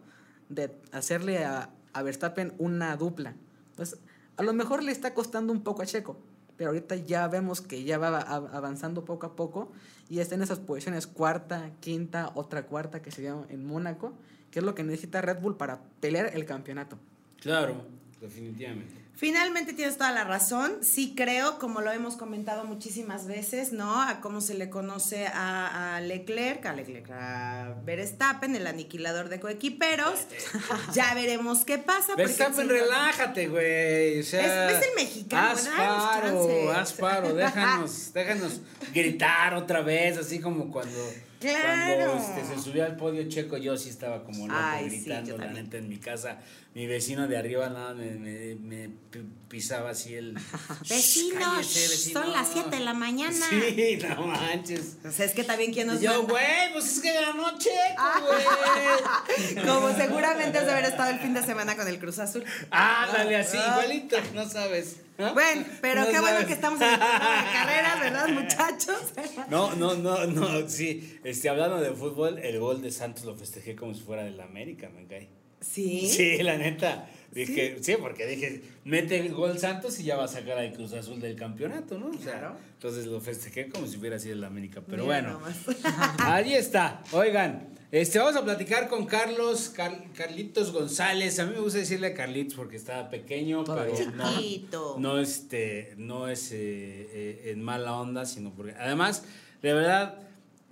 de 0.48 0.72
hacerle 0.92 1.44
a, 1.44 1.70
a 1.92 2.02
Verstappen 2.02 2.54
una 2.58 2.96
dupla. 2.96 3.34
Entonces, 3.76 3.98
a 4.38 4.42
lo 4.42 4.54
mejor 4.54 4.82
le 4.82 4.90
está 4.90 5.12
costando 5.12 5.52
un 5.52 5.62
poco 5.62 5.82
a 5.82 5.86
Checo, 5.86 6.16
pero 6.56 6.70
ahorita 6.70 6.96
ya 6.96 7.28
vemos 7.28 7.60
que 7.60 7.84
ya 7.84 7.98
va 7.98 8.20
avanzando 8.20 9.04
poco 9.04 9.26
a 9.26 9.36
poco 9.36 9.70
y 10.08 10.20
está 10.20 10.34
en 10.34 10.42
esas 10.42 10.60
posiciones 10.60 11.06
cuarta, 11.06 11.70
quinta, 11.80 12.32
otra 12.34 12.64
cuarta 12.64 13.02
que 13.02 13.10
se 13.10 13.20
dio 13.20 13.44
en 13.50 13.66
Mónaco, 13.66 14.14
que 14.50 14.60
es 14.60 14.64
lo 14.64 14.74
que 14.74 14.82
necesita 14.82 15.20
Red 15.20 15.40
Bull 15.40 15.58
para 15.58 15.80
pelear 16.00 16.30
el 16.34 16.46
campeonato. 16.46 16.96
Claro, 17.38 17.84
definitivamente. 18.18 19.05
Finalmente 19.16 19.72
tienes 19.72 19.96
toda 19.96 20.12
la 20.12 20.24
razón. 20.24 20.76
Sí 20.82 21.14
creo, 21.16 21.58
como 21.58 21.80
lo 21.80 21.90
hemos 21.90 22.16
comentado 22.16 22.64
muchísimas 22.64 23.26
veces, 23.26 23.72
¿no? 23.72 24.02
A 24.02 24.20
cómo 24.20 24.42
se 24.42 24.52
le 24.54 24.68
conoce 24.68 25.26
a, 25.26 25.96
a 25.96 26.00
Leclerc, 26.02 26.66
a 26.66 26.74
Leclerc, 26.74 27.10
a 27.12 27.74
Verstappen, 27.84 28.54
el 28.56 28.66
aniquilador 28.66 29.30
de 29.30 29.40
coequiperos. 29.40 30.20
ya 30.92 31.14
veremos 31.14 31.64
qué 31.64 31.78
pasa. 31.78 32.14
Verstappen, 32.14 32.68
relájate, 32.68 33.48
güey. 33.48 34.20
O 34.20 34.22
sea, 34.22 34.68
Es- 34.70 34.76
es 34.82 34.88
el 34.90 34.94
mexicano, 34.96 35.48
Haz 35.50 35.68
paro, 35.68 36.70
haz 36.72 36.92
paro. 36.92 37.34
Déjanos, 37.34 38.10
déjanos 38.14 38.60
gritar 38.92 39.54
otra 39.54 39.80
vez, 39.80 40.18
así 40.18 40.40
como 40.40 40.70
cuando 40.70 40.98
Claro. 41.40 42.12
Cuando 42.12 42.40
este, 42.40 42.54
se 42.56 42.62
subió 42.62 42.84
al 42.84 42.96
podio 42.96 43.28
checo, 43.28 43.56
yo 43.56 43.76
sí 43.76 43.88
estaba 43.90 44.24
como 44.24 44.46
loco 44.46 44.58
Ay, 44.60 44.88
sí, 44.90 44.96
gritando, 45.00 45.30
yo 45.32 45.38
la 45.38 45.52
neta, 45.52 45.76
en 45.78 45.88
mi 45.88 45.98
casa. 45.98 46.38
Mi 46.74 46.86
vecino 46.86 47.26
de 47.26 47.38
arriba 47.38 47.68
nada, 47.70 47.94
me, 47.94 48.10
me, 48.12 48.54
me 48.56 48.88
pi- 49.10 49.24
pisaba 49.48 49.90
así 49.90 50.14
el... 50.14 50.34
Vecinos, 50.88 51.42
Cállese, 51.42 51.88
vecino. 51.88 52.22
son 52.22 52.32
las 52.32 52.48
7 52.52 52.70
de 52.76 52.80
la 52.84 52.92
mañana. 52.94 53.46
Sí, 53.48 53.98
no 54.02 54.26
manches. 54.26 54.96
O 55.04 55.10
sea, 55.10 55.24
es 55.24 55.32
que 55.32 55.42
también 55.44 55.72
quien 55.72 55.86
nos 55.86 56.00
Yo, 56.02 56.24
güey, 56.26 56.72
pues 56.74 56.84
es 56.96 57.00
que 57.00 57.12
ganó 57.14 57.56
Checo, 57.58 57.74
Ah. 57.96 58.20
güey. 58.26 59.64
Como 59.66 59.94
seguramente 59.96 60.58
has 60.58 60.66
de 60.66 60.72
haber 60.72 60.84
estado 60.84 61.10
el 61.10 61.18
fin 61.18 61.32
de 61.34 61.42
semana 61.42 61.76
con 61.76 61.88
el 61.88 61.98
Cruz 61.98 62.18
Azul. 62.18 62.44
Ándale, 62.70 63.36
así, 63.36 63.56
Ah. 63.58 63.78
igualito, 63.82 64.16
no 64.34 64.48
sabes. 64.48 64.96
¿No? 65.18 65.34
Bueno, 65.34 65.64
pero 65.80 66.02
No 66.04 66.10
qué 66.10 66.20
bueno 66.20 66.46
que 66.46 66.52
estamos 66.52 66.80
en 66.80 66.88
el 66.90 66.98
programa 66.98 67.42
de 67.42 67.52
carreras, 67.52 68.00
¿verdad, 68.00 68.28
muchachos? 68.42 69.12
No, 69.48 69.74
no, 69.74 69.94
no, 69.94 70.26
no, 70.26 70.68
sí. 70.68 71.18
Este, 71.24 71.48
hablando 71.48 71.80
de 71.80 71.90
fútbol, 71.92 72.38
el 72.38 72.58
gol 72.58 72.82
de 72.82 72.90
Santos 72.90 73.24
lo 73.24 73.34
festejé 73.34 73.76
como 73.76 73.94
si 73.94 74.02
fuera 74.02 74.24
del 74.24 74.40
América, 74.40 74.88
me 74.88 75.06
cae. 75.06 75.28
Sí. 75.60 76.08
Sí, 76.08 76.42
la 76.42 76.56
neta. 76.56 77.08
Dije, 77.32 77.76
sí, 77.82 77.94
porque 78.00 78.26
dije, 78.26 78.62
mete 78.84 79.18
el 79.18 79.32
gol 79.34 79.58
Santos 79.58 79.98
y 80.00 80.04
ya 80.04 80.16
va 80.16 80.24
a 80.24 80.28
sacar 80.28 80.58
al 80.58 80.72
Cruz 80.72 80.92
Azul 80.94 81.20
del 81.20 81.36
campeonato, 81.36 81.98
¿no? 81.98 82.06
O 82.08 82.12
sea, 82.14 82.38
Claro. 82.38 82.56
entonces 82.74 83.06
lo 83.06 83.20
festejé 83.20 83.68
como 83.68 83.86
si 83.86 83.98
hubiera 83.98 84.18
sido 84.18 84.34
el 84.34 84.44
América. 84.44 84.82
Pero 84.88 85.04
Mira 85.04 85.36
bueno, 85.36 85.40
ahí 86.18 86.54
está. 86.54 87.02
Oigan, 87.12 87.68
este, 87.92 88.18
vamos 88.18 88.36
a 88.36 88.44
platicar 88.44 88.88
con 88.88 89.06
Carlos, 89.06 89.68
Car- 89.74 90.04
Carlitos 90.14 90.72
González. 90.72 91.38
A 91.38 91.46
mí 91.46 91.52
me 91.54 91.60
gusta 91.60 91.78
decirle 91.78 92.14
Carlitos 92.14 92.54
porque 92.54 92.76
estaba 92.76 93.08
pequeño, 93.10 93.64
pero 93.64 93.86
no, 94.16 94.98
no, 94.98 95.18
este, 95.20 95.94
no 95.98 96.28
es 96.28 96.52
eh, 96.52 96.56
eh, 96.58 97.50
en 97.52 97.62
mala 97.62 97.94
onda, 97.96 98.24
sino 98.24 98.52
porque 98.54 98.72
además, 98.78 99.24
de 99.62 99.72
verdad, 99.72 100.18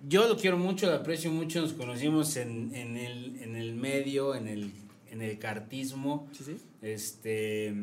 yo 0.08 0.28
lo 0.28 0.36
quiero 0.36 0.58
mucho, 0.58 0.86
lo 0.86 0.94
aprecio 0.94 1.30
mucho, 1.30 1.60
nos 1.62 1.72
conocimos 1.72 2.36
en, 2.36 2.74
en, 2.74 2.96
el, 2.96 3.40
en 3.42 3.56
el 3.56 3.74
medio, 3.74 4.34
en 4.34 4.48
el, 4.48 4.70
en 5.14 5.22
el 5.22 5.38
cartismo. 5.38 6.28
Sí, 6.32 6.44
sí. 6.44 6.56
Este, 6.82 7.74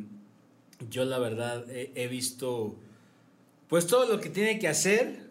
yo 0.89 1.06
la 1.06 1.17
verdad 1.17 1.70
he, 1.70 1.91
he 1.96 2.08
visto, 2.08 2.76
pues 3.67 3.88
todo 3.88 4.06
lo 4.06 4.20
que 4.22 4.30
tiene 4.30 4.60
que 4.60 4.67
hacer 4.67 5.30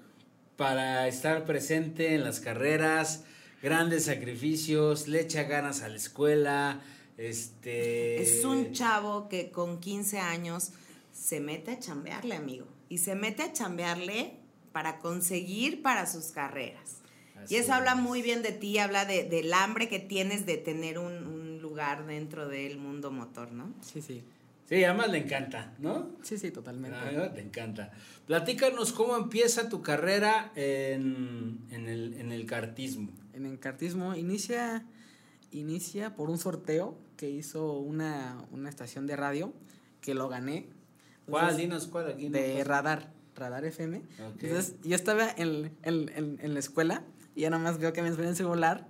para 0.56 1.08
estar 1.08 1.44
presente 1.44 2.14
en 2.14 2.24
las 2.24 2.40
carreras, 2.40 3.24
grandes 3.62 4.04
sacrificios, 4.06 5.08
le 5.08 5.20
echa 5.20 5.44
ganas 5.44 5.82
a 5.82 5.88
la 5.88 5.96
escuela, 5.96 6.80
este... 7.16 8.22
Es 8.22 8.44
un 8.44 8.72
chavo 8.72 9.28
que 9.28 9.50
con 9.50 9.78
15 9.78 10.18
años 10.20 10.70
se 11.12 11.40
mete 11.40 11.72
a 11.72 11.78
chambearle, 11.78 12.34
amigo. 12.34 12.66
Y 12.88 12.98
se 12.98 13.14
mete 13.14 13.42
a 13.42 13.52
chambearle 13.52 14.38
para 14.72 14.98
conseguir 14.98 15.82
para 15.82 16.06
sus 16.06 16.26
carreras. 16.26 16.98
Así 17.36 17.54
y 17.54 17.58
eso 17.58 17.74
habla 17.74 17.92
es. 17.92 17.98
muy 17.98 18.22
bien 18.22 18.42
de 18.42 18.52
ti, 18.52 18.78
habla 18.78 19.04
de, 19.04 19.24
del 19.24 19.52
hambre 19.52 19.88
que 19.88 19.98
tienes 19.98 20.46
de 20.46 20.56
tener 20.56 20.98
un, 20.98 21.26
un 21.26 21.49
lugar 21.80 22.06
dentro 22.06 22.46
del 22.48 22.78
mundo 22.78 23.10
motor, 23.10 23.52
¿no? 23.52 23.72
Sí, 23.80 24.02
sí. 24.02 24.22
Sí, 24.68 24.84
además 24.84 25.10
le 25.10 25.18
encanta, 25.18 25.72
¿no? 25.78 26.10
Sí, 26.22 26.38
sí, 26.38 26.50
totalmente. 26.50 26.96
Ah, 26.96 27.32
te 27.32 27.40
encanta. 27.40 27.90
Platícanos 28.26 28.92
cómo 28.92 29.16
empieza 29.16 29.68
tu 29.68 29.82
carrera 29.82 30.52
en, 30.54 31.58
en, 31.70 31.88
el, 31.88 32.14
en 32.20 32.30
el 32.32 32.46
cartismo. 32.46 33.10
En 33.32 33.46
el 33.46 33.58
cartismo 33.58 34.14
inicia, 34.14 34.84
inicia 35.50 36.14
por 36.14 36.30
un 36.30 36.38
sorteo 36.38 36.96
que 37.16 37.30
hizo 37.30 37.78
una, 37.78 38.44
una 38.52 38.68
estación 38.68 39.06
de 39.08 39.16
radio 39.16 39.52
que 40.02 40.14
lo 40.14 40.28
gané. 40.28 40.68
¿Cuál? 41.26 41.44
Entonces, 41.44 41.56
Dinos 41.68 41.86
cuál 41.88 42.08
aquí. 42.12 42.28
no 42.28 42.38
de 42.38 42.52
pasa. 42.58 42.64
Radar, 42.64 43.12
Radar 43.34 43.64
FM. 43.64 43.98
Ok. 43.98 44.42
Entonces 44.42 44.76
yo 44.84 44.94
estaba 44.94 45.28
en, 45.36 45.72
en, 45.82 46.10
en, 46.14 46.38
en 46.40 46.54
la 46.54 46.60
escuela 46.60 47.02
y 47.34 47.40
ya 47.40 47.50
nada 47.50 47.62
más 47.62 47.78
veo 47.78 47.92
que 47.92 48.02
me 48.02 48.08
enseñan 48.08 48.30
el 48.30 48.36
celular 48.36 48.86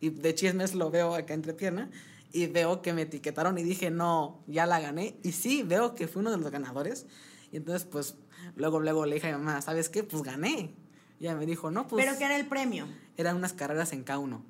y 0.00 0.08
de 0.10 0.34
chismes 0.34 0.74
lo 0.74 0.90
veo 0.90 1.14
acá 1.14 1.34
entre 1.34 1.52
pierna 1.52 1.90
y 2.32 2.46
veo 2.46 2.82
que 2.82 2.92
me 2.92 3.02
etiquetaron 3.02 3.56
y 3.58 3.62
dije, 3.62 3.90
no, 3.90 4.40
ya 4.46 4.66
la 4.66 4.80
gané. 4.80 5.16
Y 5.22 5.32
sí, 5.32 5.62
veo 5.62 5.94
que 5.94 6.08
fui 6.08 6.20
uno 6.20 6.30
de 6.30 6.36
los 6.38 6.50
ganadores. 6.50 7.06
Y 7.52 7.56
entonces 7.56 7.84
pues 7.90 8.16
luego, 8.56 8.80
luego 8.80 9.06
le 9.06 9.14
dije 9.14 9.28
a 9.32 9.38
mi 9.38 9.44
mamá, 9.44 9.62
¿sabes 9.62 9.88
qué? 9.88 10.02
Pues 10.02 10.22
gané. 10.22 10.74
Y 11.20 11.24
ella 11.24 11.34
me 11.36 11.46
dijo, 11.46 11.70
no, 11.70 11.86
pues 11.88 12.04
Pero 12.04 12.16
¿qué 12.18 12.24
era 12.24 12.36
el 12.36 12.46
premio? 12.46 12.86
eran 13.16 13.36
unas 13.36 13.52
carreras 13.52 13.92
en 13.92 14.04
K1. 14.04 14.40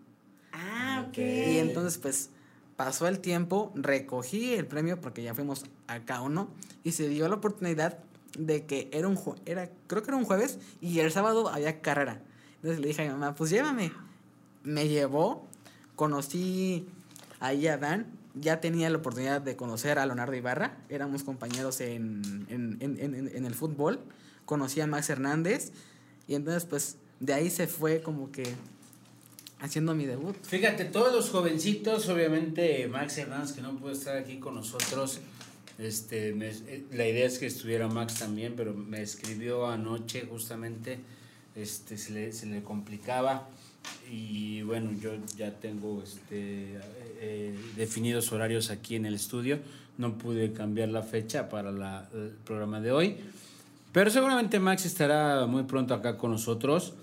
Ah, 0.53 1.03
ok. 1.05 1.09
Ok. 1.11 1.19
Y 1.19 1.59
entonces, 1.59 1.99
pues, 1.99 2.31
pasó 2.77 3.07
el 3.09 3.21
tiempo, 3.21 3.73
recogí 3.75 4.55
el 4.55 4.67
premio 4.67 5.01
porque 5.01 5.23
ya 5.23 5.35
fuimos 5.35 5.64
a 5.87 5.99
K1 6.01 6.49
y 6.85 6.93
se 6.93 7.09
dio 7.09 7.29
la 7.29 7.37
oportunidad 7.37 7.99
de 8.38 8.67
que 8.67 8.88
era 8.93 9.09
un 9.09 9.17
jue- 9.17 9.38
era 9.47 9.71
creo 9.87 10.03
que 10.03 10.11
era 10.11 10.17
un 10.19 10.25
jueves 10.25 10.59
y 10.81 10.99
el 11.01 11.11
sábado 11.11 11.49
había 11.49 11.81
carrera. 11.81 12.23
Entonces 12.57 12.81
le 12.81 12.88
dije 12.88 13.03
a 13.03 13.05
mi 13.07 13.11
mamá, 13.12 13.35
pues 13.35 13.51
llévame. 13.51 13.91
Me 14.64 14.87
llevó, 14.88 15.47
conocí 15.97 16.87
ahí 17.40 17.66
a 17.66 17.79
Dan, 17.79 18.07
ya 18.35 18.61
tenía 18.61 18.90
la 18.90 18.98
oportunidad 18.98 19.40
de 19.40 19.57
conocer 19.57 19.98
a 19.98 20.07
Leonardo 20.07 20.35
Ibarra, 20.35 20.79
éramos 20.88 21.24
compañeros 21.24 21.81
en, 21.81 22.46
en, 22.48 22.79
en, 22.81 23.44
el 23.44 23.55
fútbol, 23.55 24.01
conocí 24.44 24.81
a 24.81 24.87
Max 24.87 25.11
Hernández. 25.11 25.72
Y 26.27 26.35
entonces 26.35 26.64
pues 26.64 26.96
de 27.20 27.35
ahí 27.35 27.51
se 27.51 27.66
fue 27.66 28.03
como 28.03 28.31
que 28.31 28.44
haciendo 29.61 29.94
mi 29.94 30.07
debut. 30.07 30.37
Fíjate, 30.42 30.85
todos 30.85 31.12
los 31.12 31.31
jovencitos, 31.31 32.09
obviamente 32.09 32.87
Max 32.88 33.18
Hernández, 33.18 33.53
que 33.53 33.62
no 33.62 33.77
puede 33.77 33.94
estar 33.94 34.16
aquí 34.16 34.38
con 34.38 34.55
nosotros, 34.55 35.20
este, 35.79 36.31
eh, 36.31 36.85
la 36.92 37.07
idea 37.07 37.24
es 37.24 37.38
que 37.38 37.46
estuviera 37.46 37.87
Max 37.87 38.18
también, 38.18 38.55
pero 38.57 38.74
me 38.74 39.01
escribió 39.01 39.66
anoche 39.68 40.27
justamente, 40.29 40.98
este, 41.55 41.96
se 41.96 42.12
le, 42.12 42.33
se 42.33 42.46
le 42.46 42.62
complicaba. 42.62 43.48
Y 44.11 44.62
bueno, 44.62 44.90
yo 45.01 45.12
ya 45.37 45.55
tengo 45.61 46.03
este, 46.03 46.79
eh, 47.20 47.54
eh, 47.54 47.59
definidos 47.76 48.33
horarios 48.33 48.70
aquí 48.70 48.94
en 48.96 49.07
el 49.07 49.14
estudio, 49.14 49.59
no 49.96 50.16
pude 50.18 50.52
cambiar 50.52 50.88
la 50.90 51.02
fecha 51.02 51.48
para 51.48 51.72
la- 51.72 52.09
el 52.14 52.31
programa 52.44 52.81
de 52.81 52.92
hoy, 52.92 53.16
pero 53.92 54.11
seguramente 54.11 54.59
Max 54.61 54.87
estará 54.87 55.46
muy 55.46 55.64
pronto 55.64 55.94
acá 55.94 56.16
con 56.16 56.31
nosotros. 56.31 56.94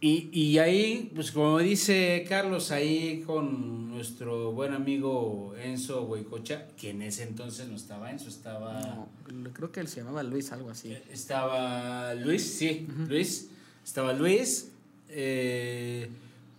Y, 0.00 0.28
y 0.32 0.58
ahí, 0.58 1.12
pues 1.14 1.30
como 1.30 1.60
dice 1.60 2.24
Carlos, 2.28 2.72
ahí 2.72 3.22
con 3.24 3.88
nuestro 3.90 4.50
buen 4.50 4.72
amigo 4.74 5.54
Enzo 5.62 6.02
Huicocha, 6.02 6.66
que 6.76 6.90
en 6.90 7.02
ese 7.02 7.22
entonces 7.22 7.68
no 7.68 7.76
estaba 7.76 8.10
Enzo, 8.10 8.28
estaba, 8.28 9.06
No, 9.32 9.50
creo 9.52 9.70
que 9.70 9.78
él 9.78 9.86
se 9.86 10.00
llamaba 10.00 10.24
Luis, 10.24 10.50
algo 10.50 10.70
así. 10.70 10.92
estaba 11.12 12.14
Luis, 12.14 12.42
sí, 12.42 12.84
Luis, 13.08 13.48
estaba 13.84 14.12
Luis, 14.12 14.72
eh, 15.08 16.08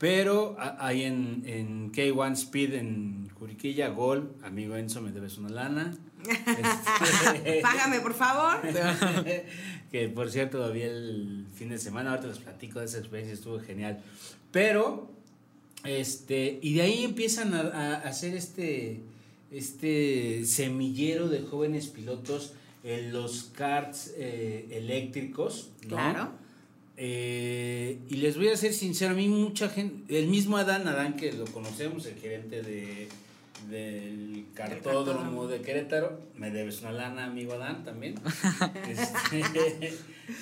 pero 0.04 0.58
ahí 0.60 1.04
en, 1.04 1.44
en 1.46 1.94
K1 1.94 2.34
Speed 2.34 2.74
en 2.74 3.30
Juriquilla, 3.40 3.88
Gol, 3.88 4.36
amigo 4.44 4.76
Enzo, 4.76 5.02
me 5.02 5.14
debes 5.14 5.38
una 5.38 5.48
lana. 5.48 5.98
Este, 7.34 7.62
Págame, 7.62 8.02
por 8.02 8.14
favor. 8.14 8.62
que 9.92 10.10
por 10.10 10.30
cierto 10.30 10.58
lo 10.58 10.74
vi 10.74 10.82
el 10.82 11.46
fin 11.56 11.70
de 11.70 11.78
semana, 11.78 12.10
ahorita 12.10 12.28
les 12.28 12.40
platico 12.40 12.80
de 12.80 12.86
esa 12.88 12.98
experiencia, 12.98 13.34
estuvo 13.34 13.62
genial. 13.62 14.04
Pero, 14.52 15.10
este, 15.86 16.60
y 16.62 16.74
de 16.74 16.82
ahí 16.82 17.06
empiezan 17.06 17.54
a, 17.54 17.62
a 17.62 17.94
hacer 18.00 18.36
este, 18.36 19.00
este 19.52 20.44
semillero 20.44 21.30
de 21.30 21.44
jóvenes 21.44 21.88
pilotos 21.88 22.52
en 22.84 23.14
los 23.14 23.52
karts 23.56 24.14
eh, 24.18 24.68
eléctricos, 24.70 25.70
¿no? 25.84 25.96
Claro. 25.96 26.43
Eh, 26.98 27.98
y 28.10 28.16
les 28.18 28.38
voy 28.38 28.50
a 28.50 28.58
ser 28.58 28.74
sincero, 28.74 29.12
a 29.14 29.16
mí 29.16 29.28
mucha 29.28 29.70
gente, 29.70 30.18
el 30.20 30.28
mismo 30.28 30.58
Adán, 30.58 30.88
Adán 30.88 31.16
que 31.16 31.32
lo 31.34 31.46
conocemos, 31.46 32.06
el 32.06 32.16
gerente 32.16 32.62
de, 32.62 33.08
del 33.70 34.46
cartódromo 34.54 35.48
de 35.48 35.62
Querétaro, 35.62 36.20
me 36.38 36.52
debes 36.52 36.82
una 36.82 36.92
lana, 36.92 37.26
amigo 37.26 37.54
Adán, 37.54 37.84
también. 37.84 38.16
Este, 38.88 39.94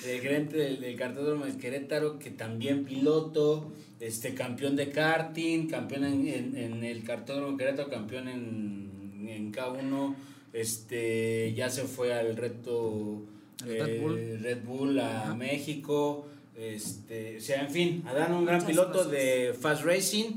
el 0.14 0.20
gerente 0.20 0.56
del, 0.58 0.80
del 0.80 0.96
cartódromo 0.96 1.46
de 1.46 1.56
Querétaro, 1.56 2.18
que 2.18 2.30
también 2.30 2.84
piloto, 2.84 3.72
este, 4.00 4.34
campeón 4.34 4.76
de 4.76 4.90
karting, 4.90 5.68
campeón 5.68 6.04
en, 6.04 6.28
en- 6.28 6.56
en 6.56 6.84
el 6.84 7.02
cartódromo 7.02 7.52
de 7.56 7.64
Querétaro, 7.64 7.88
campeón 7.88 8.28
en, 8.28 9.26
en 9.28 9.52
K1, 9.52 10.14
este, 10.52 11.54
ya 11.54 11.70
se 11.70 11.84
fue 11.84 12.12
al 12.12 12.36
reto 12.36 13.22
El 13.66 13.78
Red 13.86 14.00
Bull. 14.02 14.18
eh, 14.18 14.38
Red 14.40 14.64
Bull 14.64 14.98
a 15.00 15.34
México, 15.34 16.28
este, 16.62 17.38
o 17.38 17.40
sea, 17.40 17.62
en 17.62 17.70
fin, 17.70 18.04
Adán 18.06 18.32
un 18.32 18.44
gran 18.44 18.60
Muchas 18.60 18.70
piloto 18.70 18.92
cosas. 18.92 19.10
de 19.12 19.54
Fast 19.60 19.84
Racing. 19.84 20.36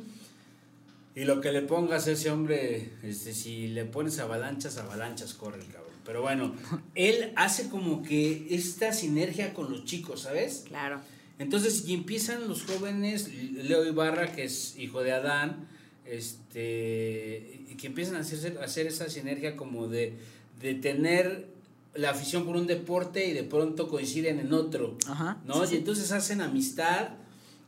Y 1.16 1.24
lo 1.24 1.40
que 1.40 1.52
le 1.54 1.62
pongas 1.62 2.08
a 2.08 2.12
ese 2.12 2.30
hombre, 2.30 2.90
este, 3.04 3.34
si 3.34 3.68
le 3.68 3.86
pones 3.86 4.20
avalanchas, 4.20 4.78
avalanchas 4.78 5.34
corre 5.34 5.62
el 5.62 5.68
cabrón. 5.68 5.94
Pero 6.04 6.22
bueno, 6.22 6.54
él 6.96 7.32
hace 7.36 7.70
como 7.70 8.04
que 8.04 8.48
esta 8.50 8.92
sinergia 8.92 9.54
con 9.54 9.72
los 9.72 9.86
chicos, 9.86 10.22
¿sabes? 10.22 10.66
Claro. 10.68 11.00
Entonces, 11.40 11.88
y 11.88 11.94
empiezan 11.94 12.48
los 12.48 12.64
jóvenes, 12.64 13.30
Leo 13.34 13.86
Ibarra, 13.86 14.32
que 14.34 14.44
es 14.44 14.78
hijo 14.78 15.04
de 15.04 15.12
Adán, 15.12 15.68
este, 16.06 17.66
y 17.70 17.76
que 17.76 17.88
empiezan 17.88 18.16
a 18.16 18.20
hacer, 18.20 18.58
a 18.60 18.66
hacer 18.66 18.88
esa 18.88 19.10
sinergia 19.10 19.56
como 19.56 19.88
de, 19.88 20.14
de 20.62 20.76
tener 20.76 21.55
la 21.96 22.12
afición 22.12 22.46
por 22.46 22.56
un 22.56 22.68
deporte 22.68 23.26
y 23.28 23.34
de 23.34 23.44
pronto 23.44 23.88
coinciden 23.88 24.40
en 24.40 24.54
otro. 24.54 24.98
Ajá. 25.08 25.38
¿no? 25.46 25.64
y 25.70 25.76
entonces 25.76 26.12
hacen 26.12 26.42
amistad 26.42 27.10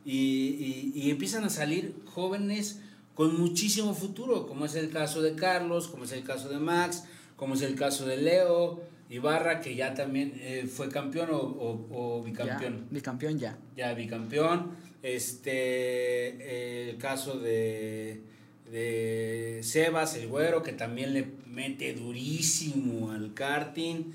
y, 0.04 0.12
y- 0.16 0.92
y 0.94 1.10
empiezan 1.10 1.44
a 1.44 1.50
salir 1.50 1.94
jóvenes 2.06 2.80
con 3.14 3.38
muchísimo 3.40 3.94
futuro, 3.94 4.46
como 4.46 4.64
es 4.66 4.74
el 4.74 4.90
caso 4.90 5.22
de 5.22 5.34
Carlos, 5.34 5.88
como 5.88 6.04
es 6.04 6.12
el 6.12 6.22
caso 6.22 6.48
de 6.48 6.58
Max, 6.58 7.04
como 7.36 7.54
es 7.54 7.62
el 7.62 7.74
caso 7.74 8.06
de 8.06 8.16
Leo 8.18 8.80
Ibarra, 9.10 9.60
que 9.60 9.74
ya 9.74 9.94
también 9.94 10.32
eh, 10.36 10.68
fue 10.72 10.88
campeón 10.88 11.30
o, 11.30 11.38
o- 11.38 12.18
o 12.18 12.22
bicampeón. 12.22 12.80
Ya, 12.84 12.86
bicampeón 12.90 13.38
ya. 13.38 13.58
Ya 13.76 13.94
bicampeón. 13.94 14.70
Este, 15.02 16.90
el 16.90 16.98
caso 16.98 17.38
de, 17.38 18.22
de 18.70 19.60
Sebas, 19.62 20.14
el 20.14 20.28
güero, 20.28 20.62
que 20.62 20.72
también 20.72 21.14
le 21.14 21.26
mete 21.46 21.94
durísimo 21.94 23.10
al 23.12 23.34
karting. 23.34 24.12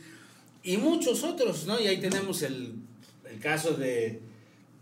Y 0.64 0.78
muchos 0.78 1.24
otros, 1.24 1.66
¿no? 1.66 1.80
Y 1.80 1.88
ahí 1.88 2.00
tenemos 2.00 2.42
el, 2.42 2.76
el 3.30 3.40
caso 3.40 3.74
de, 3.74 4.22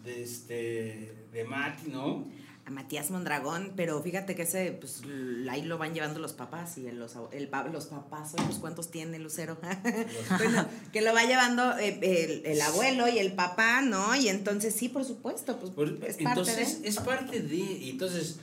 de, 0.04 0.24
este, 0.24 1.14
de 1.34 1.44
Mati, 1.44 1.90
¿no? 1.90 2.28
A 2.66 2.70
Matías 2.70 3.10
Mondragón, 3.10 3.74
pero 3.76 4.00
fíjate 4.04 4.36
que 4.36 4.44
ese, 4.44 4.72
pues 4.74 5.02
ahí 5.50 5.64
lo 5.64 5.80
van 5.80 5.96
llevando 5.96 6.20
los 6.20 6.34
papás 6.34 6.78
y 6.78 6.86
el- 6.86 7.00
los, 7.00 7.14
el, 7.32 7.50
los 7.74 7.88
papás, 7.88 8.34
pues 8.36 8.60
cuántos 8.60 8.92
tiene 8.92 9.18
Lucero. 9.18 9.58
bueno, 10.38 10.68
que 10.94 11.02
lo 11.02 11.12
va 11.12 11.24
llevando 11.24 11.76
eh, 11.80 11.98
el, 12.04 12.46
el 12.46 12.62
abuelo 12.62 13.08
y 13.10 13.18
el 13.18 13.34
papá, 13.34 13.82
¿no? 13.82 14.16
Y 14.16 14.30
entonces 14.30 14.76
sí, 14.76 14.90
por 14.90 15.04
supuesto, 15.04 15.58
pues 15.58 15.72
Por- 15.72 15.88
es 16.06 16.18
parte 16.18 16.20
entonces, 16.22 16.82
de. 16.84 16.88
es 16.90 16.98
parte 16.98 17.40
de. 17.42 17.56
y 17.56 17.90
Entonces, 17.90 18.38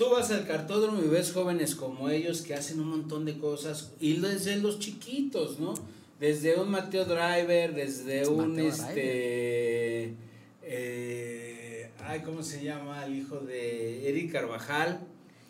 tú 0.00 0.08
vas 0.08 0.30
al 0.30 0.46
cartódromo 0.46 1.02
y 1.02 1.08
ves 1.08 1.30
jóvenes 1.30 1.74
como 1.74 2.08
ellos 2.08 2.40
que 2.40 2.54
hacen 2.54 2.80
un 2.80 2.88
montón 2.88 3.26
de 3.26 3.36
cosas. 3.36 3.90
Y 4.00 4.14
desde 4.14 4.56
los 4.56 4.78
chiquitos, 4.78 5.58
¿no? 5.60 5.74
Desde 6.18 6.58
un 6.58 6.70
Mateo 6.70 7.04
Driver, 7.04 7.74
desde 7.74 8.26
un 8.26 8.52
Mateo 8.52 8.68
este. 8.68 10.14
eh, 10.62 11.90
ay, 12.02 12.22
¿cómo 12.24 12.42
se 12.42 12.64
llama? 12.64 13.04
El 13.04 13.18
hijo 13.18 13.40
de 13.40 14.08
Eric 14.08 14.32
Carvajal. 14.32 15.00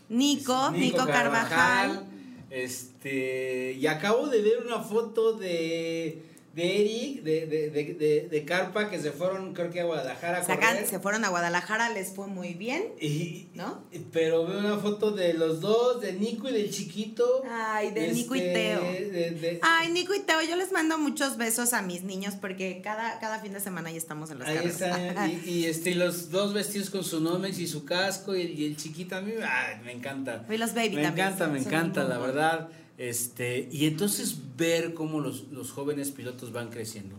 Nico, 0.08 0.72
Nico, 0.72 1.06
Carvajal. 1.06 2.06
Este. 2.50 3.76
Y 3.80 3.86
acabo 3.86 4.26
de 4.26 4.42
ver 4.42 4.66
una 4.66 4.80
foto 4.80 5.34
de. 5.34 6.22
De 6.61 6.81
Eric, 6.81 7.23
de, 7.23 7.46
de, 7.46 7.70
de, 7.70 7.94
de, 7.94 8.29
de 8.31 8.44
Carpa, 8.44 8.90
que 8.90 8.99
se 9.01 9.12
fueron, 9.12 9.55
creo 9.55 9.70
que 9.70 9.81
a 9.81 9.85
Guadalajara 9.85 10.38
a 10.38 10.44
Sacan- 10.44 10.75
correr. 10.75 10.87
se 10.87 11.01
fueron 11.01 11.25
a 11.25 11.29
Guadalajara, 11.31 11.88
les 11.90 12.12
fue 12.14 12.27
muy 12.27 12.55
bien. 12.55 12.85
Y, 13.01 13.49
¿No? 13.55 13.85
Pero 14.12 14.46
veo 14.46 14.59
una 14.59 14.77
foto 14.79 15.11
de 15.12 15.33
los 15.35 15.61
dos, 15.61 16.01
de 16.01 16.12
Nico 16.12 16.49
y 16.49 16.53
del 16.53 16.70
chiquito. 16.70 17.42
Ay, 17.51 17.92
de 17.92 18.12
Nico 18.12 18.35
y 18.35 18.40
Este, 18.40 18.53
Teo. 18.53 18.81
de- 18.83 19.59
Ay, 19.62 19.90
Nico 19.92 20.14
y 20.14 20.20
Teo, 20.20 20.42
yo 20.42 20.57
les 20.57 20.70
mando 20.73 20.99
muchos 20.99 21.37
besos 21.37 21.73
a 21.73 21.81
mis 21.83 22.03
niños 22.03 22.35
porque 22.40 22.81
cada, 22.85 23.18
cada 23.20 23.38
fin 23.40 23.53
de 23.55 23.61
semana 23.61 23.90
ya 23.90 23.96
estamos 23.99 24.31
en 24.31 24.40
los 24.40 24.49
ahí 24.49 24.59
están, 24.66 25.31
y, 25.31 25.49
y, 25.51 25.64
este, 25.66 25.94
los 25.94 26.31
dos 26.31 26.53
vestidos 26.53 26.90
con 26.90 27.05
su 27.05 27.20
Nomex 27.20 27.59
y 27.59 27.66
su 27.66 27.85
casco, 27.85 28.37
y, 28.37 28.42
y 28.42 28.66
el 28.66 28.77
chiquito 28.77 29.16
a 29.16 29.20
mí, 29.23 29.33
ay, 29.42 29.77
me 29.85 29.92
encanta. 29.92 30.44
Y 30.49 30.57
los 30.59 30.75
baby 30.75 30.96
me 30.96 31.03
también 31.03 31.27
encanta, 31.29 31.44
son- 31.46 31.53
me 31.55 31.62
son 31.62 31.68
encanta, 31.73 32.05
la 32.05 32.18
verdad. 32.18 32.68
Este, 33.00 33.66
y 33.72 33.86
entonces 33.86 34.36
ver 34.58 34.92
cómo 34.92 35.20
los, 35.20 35.44
los 35.50 35.72
jóvenes 35.72 36.10
pilotos 36.10 36.52
van 36.52 36.68
creciendo. 36.68 37.16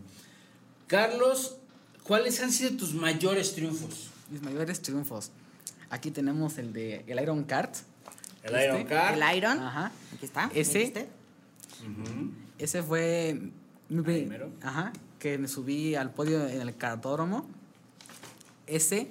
Carlos, 0.85 1.55
¿cuáles 2.03 2.39
han 2.39 2.51
sido 2.51 2.77
tus 2.77 2.93
mayores 2.93 3.55
triunfos? 3.55 4.11
Mis 4.29 4.43
mayores 4.43 4.79
triunfos. 4.83 5.31
Aquí 5.89 6.11
tenemos 6.11 6.59
el 6.59 6.71
de 6.71 7.03
el 7.07 7.19
Iron 7.19 7.43
Kart. 7.45 7.75
El 8.43 8.53
Este, 8.53 8.65
Iron 8.65 8.83
Car. 8.85 9.17
El 9.17 9.37
Iron. 9.37 9.59
Ajá. 9.59 9.91
Aquí 10.15 10.25
está. 10.27 10.51
Ese-. 10.53 11.07
Ese 12.59 12.83
fue 12.83 13.41
mi 13.89 14.03
pri- 14.03 14.19
Primero. 14.19 14.51
Ajá, 14.61 14.93
que 15.17 15.39
me 15.39 15.47
subí 15.47 15.95
al 15.95 16.11
podio 16.13 16.47
en 16.47 16.61
el 16.61 16.77
cartódromo. 16.77 17.49
Ese 18.67 19.09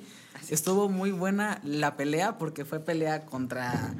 estuvo 0.50 0.88
muy 0.88 1.10
buena 1.10 1.60
la 1.64 1.96
pelea 1.96 2.38
porque 2.38 2.64
fue 2.64 2.78
pelea 2.78 3.26
contra 3.26 3.92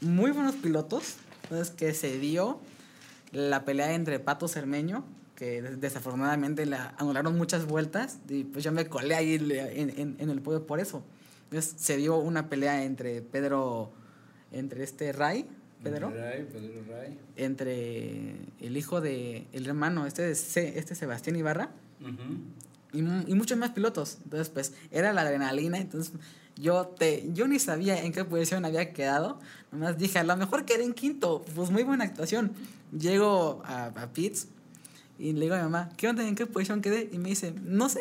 muy 0.00 0.30
buenos 0.30 0.54
pilotos. 0.54 1.16
Entonces 1.50 1.74
que 1.74 1.92
se 1.94 2.18
dio 2.18 2.60
la 3.32 3.64
pelea 3.64 3.94
entre 3.94 4.20
Pato 4.20 4.46
Cermeño, 4.46 5.04
que 5.34 5.62
des- 5.62 5.80
desafortunadamente 5.80 6.64
la 6.66 6.94
anularon 6.98 7.36
muchas 7.36 7.66
vueltas 7.66 8.18
y 8.28 8.44
pues 8.44 8.62
yo 8.64 8.70
me 8.72 8.86
colé 8.86 9.14
ahí 9.16 9.34
en, 9.34 9.50
en- 9.98 10.16
en 10.18 10.30
el 10.30 10.40
podio 10.40 10.66
por 10.66 10.78
eso. 10.80 11.02
Entonces 11.44 11.74
se 11.76 11.96
dio 11.96 12.16
una 12.18 12.48
pelea 12.48 12.84
entre 12.84 13.20
Pedro, 13.22 13.90
entre 14.52 14.84
este 14.84 15.12
Ray, 15.12 15.46
Pedro 15.82 16.10
Ray, 16.10 16.46
Pedro 16.52 16.82
Ray. 16.88 17.18
entre 17.36 18.34
el 18.60 18.76
hijo 18.76 19.00
de 19.00 19.46
el 19.52 19.66
hermano 19.66 20.06
este 20.06 20.30
este 20.30 20.94
Sebastián 20.94 21.36
Ibarra 21.36 21.70
y, 22.92 22.98
y 22.98 23.34
muchos 23.34 23.56
más 23.56 23.70
pilotos 23.70 24.18
entonces 24.24 24.50
pues 24.50 24.74
era 24.90 25.12
la 25.14 25.22
adrenalina 25.22 25.78
entonces 25.78 26.12
yo 26.60 26.86
te 26.86 27.24
yo 27.32 27.48
ni 27.48 27.58
sabía 27.58 28.02
en 28.02 28.12
qué 28.12 28.24
posición 28.24 28.64
había 28.64 28.92
quedado 28.92 29.38
nomás 29.72 29.96
dije 29.98 30.18
a 30.18 30.24
lo 30.24 30.36
mejor 30.36 30.64
quedé 30.64 30.84
en 30.84 30.92
quinto 30.94 31.42
pues 31.54 31.70
muy 31.70 31.82
buena 31.82 32.04
actuación 32.04 32.52
llego 32.96 33.62
a, 33.64 33.86
a 33.86 34.12
pits 34.12 34.48
y 35.18 35.32
le 35.32 35.40
digo 35.42 35.54
a 35.54 35.58
mi 35.58 35.64
mamá 35.64 35.90
qué 35.96 36.08
onda 36.08 36.26
en 36.26 36.34
qué 36.34 36.46
posición 36.46 36.80
quedé 36.82 37.08
y 37.12 37.18
me 37.18 37.30
dice 37.30 37.54
no 37.62 37.88
sé 37.88 38.00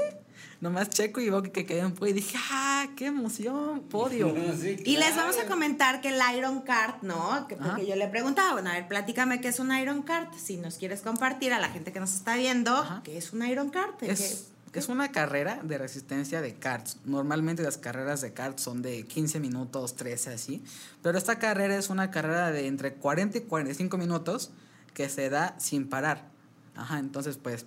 nomás 0.62 0.90
checo 0.90 1.22
y 1.22 1.30
veo 1.30 1.42
que, 1.42 1.52
que 1.52 1.66
quedé 1.66 1.80
en 1.80 1.94
podio 1.94 2.12
y 2.12 2.14
dije 2.16 2.38
ah 2.52 2.88
qué 2.96 3.06
emoción 3.08 3.82
podio 3.90 4.34
Sí, 4.60 4.76
Y 4.86 4.98
les 4.98 5.08
claro. 5.14 5.22
vamos 5.28 5.38
a 5.38 5.46
comentar 5.48 6.02
que 6.02 6.10
el 6.10 6.20
Iron 6.38 6.62
Kart, 6.62 7.02
¿no? 7.04 7.46
Que 7.48 7.56
porque 7.56 7.82
Ajá. 7.82 7.84
yo 7.84 7.96
le 7.96 8.08
preguntaba, 8.08 8.54
bueno, 8.54 8.70
a 8.70 8.74
ver, 8.74 8.88
platícame 8.88 9.40
qué 9.42 9.50
es 9.50 9.60
un 9.60 9.72
Iron 9.78 10.02
Kart. 10.02 10.34
Si 10.36 10.58
nos 10.58 10.76
quieres 10.76 11.02
compartir 11.02 11.54
a 11.54 11.60
la 11.60 11.70
gente 11.70 11.92
que 11.94 12.00
nos 12.02 12.14
está 12.14 12.36
viendo, 12.36 12.76
Ajá. 12.76 13.02
¿qué 13.06 13.18
es 13.18 13.32
un 13.32 13.46
Iron 13.46 13.70
Kart? 13.70 14.00
¿De 14.02 14.12
Es, 14.12 14.50
es 14.74 14.88
una 14.88 15.12
carrera 15.12 15.62
de 15.64 15.78
resistencia 15.78 16.42
de 16.42 16.54
karts. 16.56 16.98
Normalmente 17.06 17.64
las 17.64 17.78
carreras 17.78 18.22
de 18.22 18.34
karts 18.34 18.62
son 18.62 18.82
de 18.82 19.04
15 19.04 19.40
minutos, 19.40 19.96
13 19.96 20.34
así. 20.34 20.64
Pero 21.02 21.18
esta 21.18 21.40
carrera 21.40 21.76
es 21.76 21.90
una 21.90 22.12
carrera 22.12 22.52
de 22.52 22.68
entre 22.68 22.94
40 22.94 23.40
y 23.40 23.42
45 23.42 23.98
minutos 23.98 24.52
que 24.94 25.10
se 25.10 25.30
da 25.30 25.56
sin 25.60 25.90
parar. 25.90 26.30
Ajá, 26.76 27.00
entonces 27.00 27.38
pues 27.38 27.66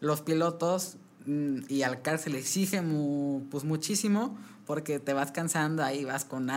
los 0.00 0.22
pilotos 0.22 0.96
mm, 1.26 1.60
y 1.68 1.82
al 1.82 2.02
kart 2.02 2.20
se 2.20 2.30
le 2.30 2.38
exige 2.38 2.82
pues 3.50 3.64
muchísimo 3.64 4.38
porque 4.66 4.98
te 4.98 5.12
vas 5.12 5.32
cansando, 5.32 5.82
ahí 5.82 6.04
vas 6.04 6.24
con, 6.24 6.50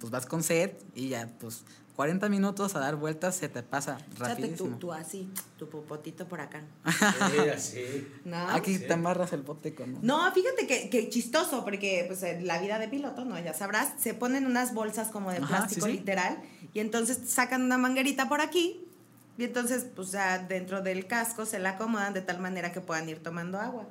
pues 0.00 0.10
vas 0.10 0.26
con 0.26 0.42
sed 0.42 0.72
y 0.94 1.08
ya 1.08 1.30
pues 1.38 1.64
40 1.96 2.28
minutos 2.28 2.74
a 2.74 2.80
dar 2.80 2.96
vueltas 2.96 3.36
se 3.36 3.48
te 3.48 3.62
pasa 3.62 3.98
Échate 3.98 4.14
tú, 4.16 4.24
rapidísimo. 4.24 4.78
tú 4.78 4.92
así, 4.92 5.28
tu 5.56 5.68
popotito 5.68 6.26
por 6.26 6.40
acá. 6.40 6.62
Sí, 6.84 7.48
así. 7.48 8.08
¿No? 8.24 8.36
Aquí 8.50 8.76
Sí. 8.78 8.84
te 8.86 8.92
amarras 8.94 9.32
el 9.32 9.42
bote 9.42 9.74
con... 9.74 9.98
No, 10.02 10.30
fíjate 10.32 10.66
que, 10.66 10.90
que 10.90 11.08
chistoso, 11.08 11.64
porque 11.64 12.04
pues 12.08 12.22
en 12.24 12.46
la 12.46 12.58
vida 12.60 12.78
de 12.80 12.88
piloto, 12.88 13.24
¿no? 13.24 13.38
Ya 13.38 13.54
sabrás, 13.54 13.92
se 14.00 14.12
ponen 14.14 14.46
unas 14.46 14.74
bolsas 14.74 15.08
como 15.08 15.30
de 15.30 15.38
Ajá, 15.38 15.46
plástico 15.46 15.86
sí, 15.86 15.92
sí. 15.92 15.98
literal 15.98 16.38
y 16.72 16.80
entonces 16.80 17.20
sacan 17.28 17.62
una 17.62 17.78
manguerita 17.78 18.28
por 18.28 18.40
aquí 18.40 18.83
y 19.38 19.44
entonces 19.44 19.86
pues 19.96 20.12
ya 20.12 20.38
dentro 20.38 20.80
del 20.82 21.06
casco 21.06 21.44
se 21.46 21.58
la 21.58 21.70
acomodan 21.70 22.14
de 22.14 22.20
tal 22.22 22.38
manera 22.40 22.72
que 22.72 22.80
puedan 22.80 23.08
ir 23.08 23.18
tomando 23.22 23.58
agua. 23.60 23.86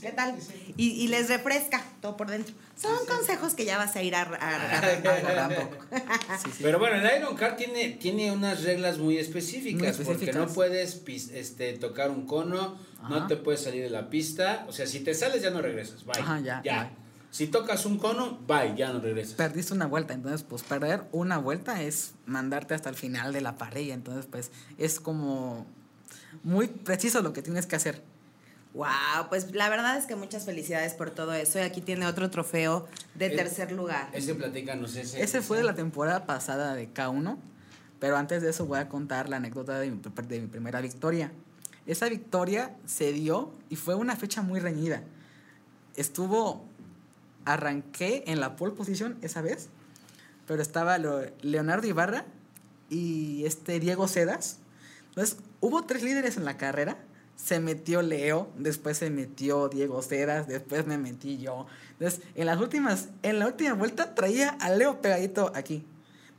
¿Qué 0.00 0.10
tal? 0.10 0.34
Y, 0.76 0.88
y 0.90 1.06
les 1.06 1.28
refresca 1.28 1.80
todo 2.00 2.16
por 2.16 2.28
dentro. 2.28 2.52
Son 2.76 2.98
consejos 3.06 3.54
que 3.54 3.64
ya 3.64 3.78
vas 3.78 3.94
a 3.94 4.02
ir 4.02 4.16
a, 4.16 4.22
a- 4.22 4.78
a-. 4.78 6.38
Sí, 6.38 6.50
sí. 6.52 6.58
Pero 6.62 6.80
bueno, 6.80 6.96
el 6.96 7.16
Iron 7.20 7.36
Car 7.36 7.56
tiene, 7.56 7.90
tiene 7.90 8.32
unas 8.32 8.64
reglas 8.64 8.98
muy 8.98 9.18
específicas, 9.18 9.96
Muy 9.98 10.04
porque 10.04 10.24
específicas. 10.24 10.36
no 10.36 10.52
puedes 10.52 10.94
pis- 10.96 11.30
este, 11.32 11.74
tocar 11.74 12.10
un 12.10 12.26
cono, 12.26 12.76
no 13.08 13.16
Ajá. 13.16 13.26
te 13.28 13.36
puedes 13.36 13.62
salir 13.62 13.82
de 13.84 13.90
la 13.90 14.10
pista, 14.10 14.64
o 14.68 14.72
sea, 14.72 14.86
si 14.86 15.00
te 15.00 15.14
sales 15.14 15.42
ya 15.42 15.50
no 15.50 15.62
regresas, 15.62 16.04
bye. 16.04 16.20
Ajá, 16.20 16.40
ya, 16.40 16.60
bye. 16.60 16.90
Si 17.30 17.46
tocas 17.46 17.84
un 17.86 17.98
cono, 17.98 18.38
bye, 18.46 18.74
ya 18.76 18.92
no 18.92 19.00
regresas. 19.00 19.34
Perdiste 19.34 19.74
una 19.74 19.86
vuelta, 19.86 20.14
entonces 20.14 20.42
pues 20.42 20.62
perder 20.62 21.04
una 21.12 21.38
vuelta 21.38 21.82
es 21.82 22.12
mandarte 22.26 22.74
hasta 22.74 22.88
el 22.88 22.96
final 22.96 23.32
de 23.32 23.40
la 23.40 23.56
parrilla, 23.56 23.94
entonces 23.94 24.26
pues 24.30 24.50
es 24.78 24.98
como 24.98 25.66
muy 26.42 26.68
preciso 26.68 27.20
lo 27.20 27.32
que 27.32 27.42
tienes 27.42 27.66
que 27.66 27.76
hacer. 27.76 28.02
Wow, 28.74 29.28
pues 29.28 29.54
la 29.54 29.68
verdad 29.68 29.96
es 29.96 30.06
que 30.06 30.14
muchas 30.14 30.44
felicidades 30.44 30.94
por 30.94 31.10
todo 31.10 31.32
eso. 31.32 31.58
Y 31.58 31.62
aquí 31.62 31.80
tiene 31.80 32.06
otro 32.06 32.30
trofeo 32.30 32.86
de 33.14 33.30
tercer 33.30 33.72
lugar. 33.72 34.08
Ese 34.12 34.34
platícanos 34.34 34.94
ese. 34.94 35.22
Ese 35.22 35.40
fue 35.40 35.58
de 35.58 35.64
la 35.64 35.74
temporada 35.74 36.26
pasada 36.26 36.74
de 36.74 36.92
K1, 36.92 37.36
pero 37.98 38.16
antes 38.16 38.42
de 38.42 38.50
eso 38.50 38.66
voy 38.66 38.78
a 38.78 38.88
contar 38.88 39.28
la 39.28 39.38
anécdota 39.38 39.78
de 39.80 39.90
mi, 39.90 40.00
de 40.00 40.40
mi 40.40 40.46
primera 40.46 40.80
victoria. 40.80 41.32
Esa 41.86 42.08
victoria 42.08 42.76
se 42.86 43.12
dio 43.12 43.50
y 43.70 43.76
fue 43.76 43.94
una 43.94 44.14
fecha 44.14 44.42
muy 44.42 44.60
reñida. 44.60 45.02
Estuvo, 45.96 46.64
arranqué 47.52 48.24
en 48.26 48.40
la 48.40 48.56
pole 48.56 48.74
position 48.74 49.16
esa 49.22 49.40
vez, 49.40 49.68
pero 50.46 50.62
estaba 50.62 50.98
Leonardo 50.98 51.86
Ibarra 51.86 52.26
y 52.90 53.44
este 53.44 53.80
Diego 53.80 54.06
Sedas. 54.06 54.58
Entonces, 55.08 55.38
hubo 55.60 55.84
tres 55.84 56.02
líderes 56.02 56.36
en 56.36 56.44
la 56.44 56.56
carrera. 56.56 56.98
Se 57.36 57.60
metió 57.60 58.02
Leo, 58.02 58.50
después 58.56 58.98
se 58.98 59.10
metió 59.10 59.68
Diego 59.68 60.02
Sedas, 60.02 60.46
después 60.46 60.86
me 60.86 60.98
metí 60.98 61.38
yo. 61.38 61.66
Entonces, 61.92 62.20
en 62.34 62.46
las 62.46 62.60
últimas, 62.60 63.08
en 63.22 63.38
la 63.38 63.46
última 63.46 63.74
vuelta 63.74 64.14
traía 64.14 64.50
a 64.60 64.70
Leo 64.70 65.00
pegadito 65.00 65.52
aquí. 65.54 65.86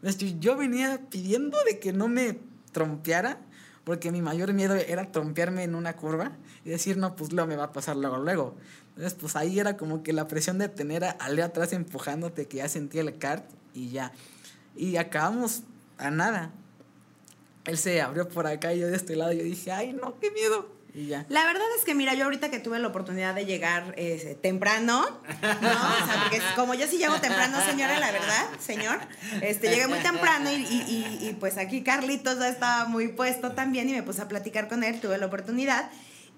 Entonces, 0.02 0.40
yo 0.40 0.58
venía 0.58 1.02
pidiendo 1.10 1.58
de 1.66 1.80
que 1.80 1.94
no 1.94 2.08
me 2.08 2.40
trompeara, 2.72 3.40
porque 3.84 4.12
mi 4.12 4.22
mayor 4.22 4.54
miedo 4.54 4.76
era 4.76 5.12
trompearme 5.12 5.64
en 5.64 5.74
una 5.74 5.96
curva 5.96 6.34
y 6.64 6.70
decir, 6.70 6.98
no, 6.98 7.16
pues 7.16 7.34
Leo 7.34 7.48
me 7.48 7.56
va 7.56 7.66
a 7.66 7.72
pasar 7.72 7.96
luego, 7.96 8.18
luego. 8.18 8.56
Entonces, 9.00 9.18
pues 9.18 9.38
ahí 9.38 9.58
era 9.62 9.78
como 9.78 10.04
que 10.04 10.12
la 10.12 10.28
presión 10.28 10.58
de 10.58 10.68
tener 10.68 11.06
a 11.06 11.12
Ale 11.12 11.42
atrás 11.42 11.72
empujándote, 11.72 12.50
que 12.50 12.58
ya 12.58 12.68
sentía 12.68 13.00
el 13.00 13.18
kart 13.18 13.46
y 13.74 13.92
ya. 13.92 14.12
Y 14.76 14.98
acabamos 14.98 15.62
a 15.98 16.12
nada. 16.12 16.52
Él 17.64 17.78
se 17.78 18.02
abrió 18.02 18.28
por 18.28 18.46
acá 18.46 18.74
y 18.74 18.80
yo 18.80 18.88
de 18.88 18.98
este 18.98 19.16
lado. 19.16 19.32
Yo 19.32 19.42
dije, 19.44 19.72
ay, 19.72 19.94
no, 19.94 20.20
qué 20.20 20.32
miedo. 20.32 20.70
Y 20.94 21.06
ya. 21.08 21.26
La 21.30 21.46
verdad 21.46 21.64
es 21.78 21.86
que, 21.86 21.96
mira, 21.96 22.14
yo 22.14 22.26
ahorita 22.26 22.52
que 22.52 22.60
tuve 22.60 22.78
la 22.80 22.90
oportunidad 22.90 23.34
de 23.36 23.46
llegar 23.46 23.94
eh, 23.96 24.38
temprano, 24.42 25.06
¿no? 25.62 25.70
O 25.72 26.22
porque 26.24 26.42
como 26.58 26.74
yo 26.74 26.86
sí 26.86 26.98
llego 26.98 27.16
temprano, 27.22 27.62
señora, 27.64 27.98
la 28.02 28.12
verdad, 28.12 28.50
señor, 28.60 29.00
este, 29.42 29.70
llegué 29.70 29.88
muy 29.88 30.00
temprano 30.00 30.52
y, 30.52 30.56
y- 30.56 31.18
y- 31.22 31.28
y, 31.30 31.34
pues 31.40 31.58
aquí 31.58 31.84
Carlitos 31.84 32.38
ya 32.40 32.50
estaba 32.50 32.84
muy 32.84 33.08
puesto 33.08 33.54
también 33.54 33.88
y 33.88 33.94
me 33.94 34.04
puse 34.04 34.22
a 34.24 34.28
platicar 34.28 34.68
con 34.68 34.84
él, 34.84 35.00
tuve 35.00 35.18
la 35.18 35.28
oportunidad. 35.28 35.90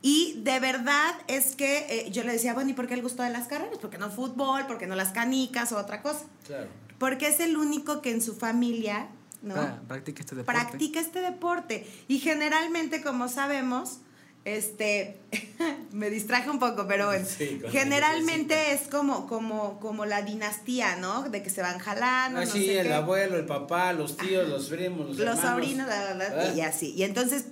Y 0.03 0.41
de 0.43 0.59
verdad 0.59 1.13
es 1.27 1.55
que 1.55 1.85
eh, 1.89 2.11
yo 2.11 2.23
le 2.23 2.31
decía, 2.31 2.53
bueno, 2.55 2.71
¿y 2.71 2.73
por 2.73 2.87
qué 2.87 2.95
el 2.95 3.01
gusto 3.03 3.21
de 3.23 3.29
las 3.29 3.47
carreras? 3.47 3.77
¿Por 3.77 3.89
qué 3.91 3.97
no 3.99 4.09
fútbol? 4.09 4.65
¿Por 4.65 4.77
qué 4.79 4.87
no 4.87 4.95
las 4.95 5.09
canicas 5.09 5.71
o 5.71 5.77
otra 5.77 6.01
cosa? 6.01 6.25
Claro. 6.47 6.67
Porque 6.97 7.27
es 7.27 7.39
el 7.39 7.55
único 7.57 8.01
que 8.01 8.11
en 8.11 8.21
su 8.21 8.35
familia, 8.35 9.09
¿no? 9.43 9.55
Pra- 9.55 9.79
practica 9.87 10.21
este 10.21 10.35
deporte. 10.35 10.59
practica 10.59 10.99
este 10.99 11.21
deporte. 11.21 11.87
Y 12.07 12.17
generalmente, 12.19 13.01
como 13.03 13.27
sabemos, 13.27 13.99
este, 14.43 15.19
me 15.91 16.09
distraje 16.09 16.49
un 16.49 16.57
poco, 16.57 16.87
pero 16.87 17.05
bueno, 17.05 17.25
Sí, 17.27 17.61
generalmente 17.69 18.73
es 18.73 18.87
como, 18.87 19.27
como, 19.27 19.79
como 19.79 20.05
la 20.05 20.23
dinastía, 20.23 20.95
¿no? 20.95 21.29
De 21.29 21.43
que 21.43 21.49
se 21.51 21.61
van 21.61 21.77
jalando, 21.77 22.39
no 22.39 22.43
Así, 22.49 22.65
sé 22.65 22.79
el 22.79 22.87
qué. 22.87 22.93
abuelo, 22.93 23.35
el 23.37 23.45
papá, 23.45 23.93
los 23.93 24.17
tíos, 24.17 24.47
los 24.49 24.67
primos, 24.69 25.09
los, 25.09 25.17
los 25.17 25.27
hermanos. 25.37 25.51
sobrinos, 25.51 25.87
la, 25.87 26.15
la, 26.15 26.29
la, 26.29 26.41
¿Ah? 26.41 26.53
y 26.55 26.61
así. 26.61 26.93
Y 26.95 27.03
entonces 27.03 27.45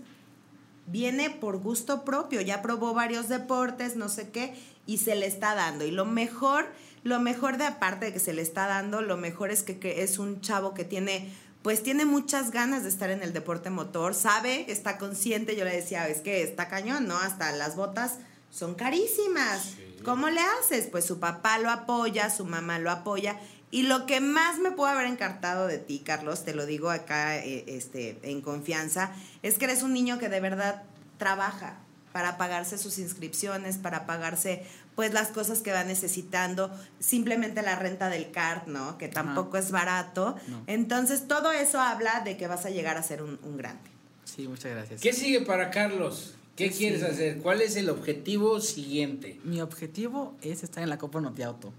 viene 0.91 1.29
por 1.29 1.57
gusto 1.57 2.03
propio, 2.03 2.41
ya 2.41 2.61
probó 2.61 2.93
varios 2.93 3.29
deportes, 3.29 3.95
no 3.95 4.09
sé 4.09 4.29
qué, 4.29 4.55
y 4.85 4.97
se 4.97 5.15
le 5.15 5.27
está 5.27 5.55
dando. 5.55 5.85
Y 5.85 5.91
lo 5.91 6.05
mejor, 6.05 6.67
lo 7.03 7.19
mejor 7.19 7.57
de 7.57 7.65
aparte 7.65 8.07
de 8.07 8.13
que 8.13 8.19
se 8.19 8.33
le 8.33 8.41
está 8.41 8.67
dando, 8.67 9.01
lo 9.01 9.17
mejor 9.17 9.51
es 9.51 9.63
que, 9.63 9.79
que 9.79 10.03
es 10.03 10.19
un 10.19 10.41
chavo 10.41 10.73
que 10.73 10.83
tiene, 10.83 11.31
pues 11.61 11.83
tiene 11.83 12.05
muchas 12.05 12.51
ganas 12.51 12.83
de 12.83 12.89
estar 12.89 13.09
en 13.09 13.21
el 13.21 13.33
deporte 13.33 13.69
motor, 13.69 14.13
sabe, 14.15 14.71
está 14.71 14.97
consciente, 14.97 15.55
yo 15.55 15.63
le 15.63 15.75
decía, 15.75 16.07
es 16.07 16.21
que 16.21 16.43
está 16.43 16.67
cañón, 16.69 17.07
¿no? 17.07 17.17
Hasta 17.17 17.51
las 17.51 17.75
botas 17.75 18.17
son 18.51 18.75
carísimas. 18.75 19.75
¿Cómo 20.03 20.29
le 20.29 20.39
haces? 20.39 20.87
Pues 20.87 21.05
su 21.05 21.19
papá 21.19 21.59
lo 21.59 21.69
apoya, 21.69 22.29
su 22.29 22.45
mamá 22.45 22.79
lo 22.79 22.89
apoya. 22.89 23.37
Y 23.71 23.83
lo 23.83 24.05
que 24.07 24.19
más 24.19 24.57
me 24.59 24.71
pudo 24.71 24.87
haber 24.87 25.05
encantado 25.05 25.67
de 25.67 25.77
ti, 25.77 25.99
Carlos, 25.99 26.43
te 26.43 26.53
lo 26.55 26.65
digo 26.65 26.89
acá 26.89 27.37
eh, 27.37 27.65
este, 27.67 28.17
en 28.23 28.41
confianza, 28.41 29.11
es 29.43 29.57
que 29.57 29.65
eres 29.65 29.83
un 29.83 29.93
niño 29.93 30.17
que 30.17 30.27
de 30.29 30.39
verdad 30.39 30.83
trabaja 31.17 31.77
para 32.11 32.37
pagarse 32.37 32.79
sus 32.79 32.97
inscripciones, 32.97 33.77
para 33.77 34.07
pagarse 34.07 34.63
pues 34.95 35.13
las 35.13 35.27
cosas 35.29 35.59
que 35.61 35.71
va 35.71 35.83
necesitando, 35.83 36.71
simplemente 36.99 37.61
la 37.61 37.75
renta 37.75 38.09
del 38.09 38.31
CART, 38.31 38.67
¿no? 38.67 38.97
Que 38.97 39.07
tampoco 39.07 39.57
es 39.57 39.69
barato. 39.71 40.35
No. 40.47 40.63
Entonces 40.67 41.27
todo 41.27 41.51
eso 41.51 41.79
habla 41.79 42.21
de 42.21 42.35
que 42.35 42.47
vas 42.47 42.65
a 42.65 42.69
llegar 42.71 42.97
a 42.97 43.03
ser 43.03 43.21
un, 43.21 43.39
un 43.43 43.55
grande. 43.55 43.89
Sí, 44.25 44.47
muchas 44.47 44.71
gracias. 44.71 44.99
¿Qué 45.01 45.13
sigue 45.13 45.41
para 45.41 45.69
Carlos? 45.69 46.33
¿Qué 46.55 46.69
Sí. 46.71 46.79
quieres 46.79 47.03
hacer? 47.03 47.37
¿Cuál 47.37 47.61
es 47.61 47.75
el 47.77 47.89
objetivo 47.89 48.59
siguiente? 48.59 49.39
Mi 49.43 49.61
objetivo 49.61 50.35
es 50.41 50.63
estar 50.63 50.83
en 50.83 50.89
la 50.89 50.97
Copa 50.97 51.21
Notiauto. 51.21 51.71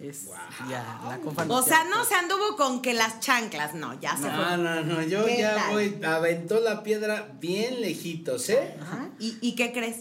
Es 0.00 0.24
Wow. 0.26 0.34
ya, 0.70 0.82
la 1.04 1.54
O 1.54 1.62
sea, 1.62 1.84
no 1.84 2.04
se 2.06 2.14
anduvo 2.14 2.56
con 2.56 2.80
que 2.80 2.94
las 2.94 3.20
chanclas, 3.20 3.74
no, 3.74 4.00
ya 4.00 4.16
se 4.16 4.22
No, 4.28 4.30
fue. 4.34 4.56
no, 4.56 4.82
no, 4.82 5.02
yo 5.02 5.26
¿Qué 5.26 5.38
ya 5.38 5.54
tal? 5.56 5.72
voy, 5.72 6.00
aventó 6.04 6.58
la 6.60 6.82
piedra 6.82 7.28
bien 7.38 7.82
lejitos, 7.82 8.48
¿eh? 8.48 8.74
Ajá. 8.80 9.10
¿Y, 9.18 9.36
¿Y 9.42 9.54
qué 9.56 9.72
crees? 9.72 9.98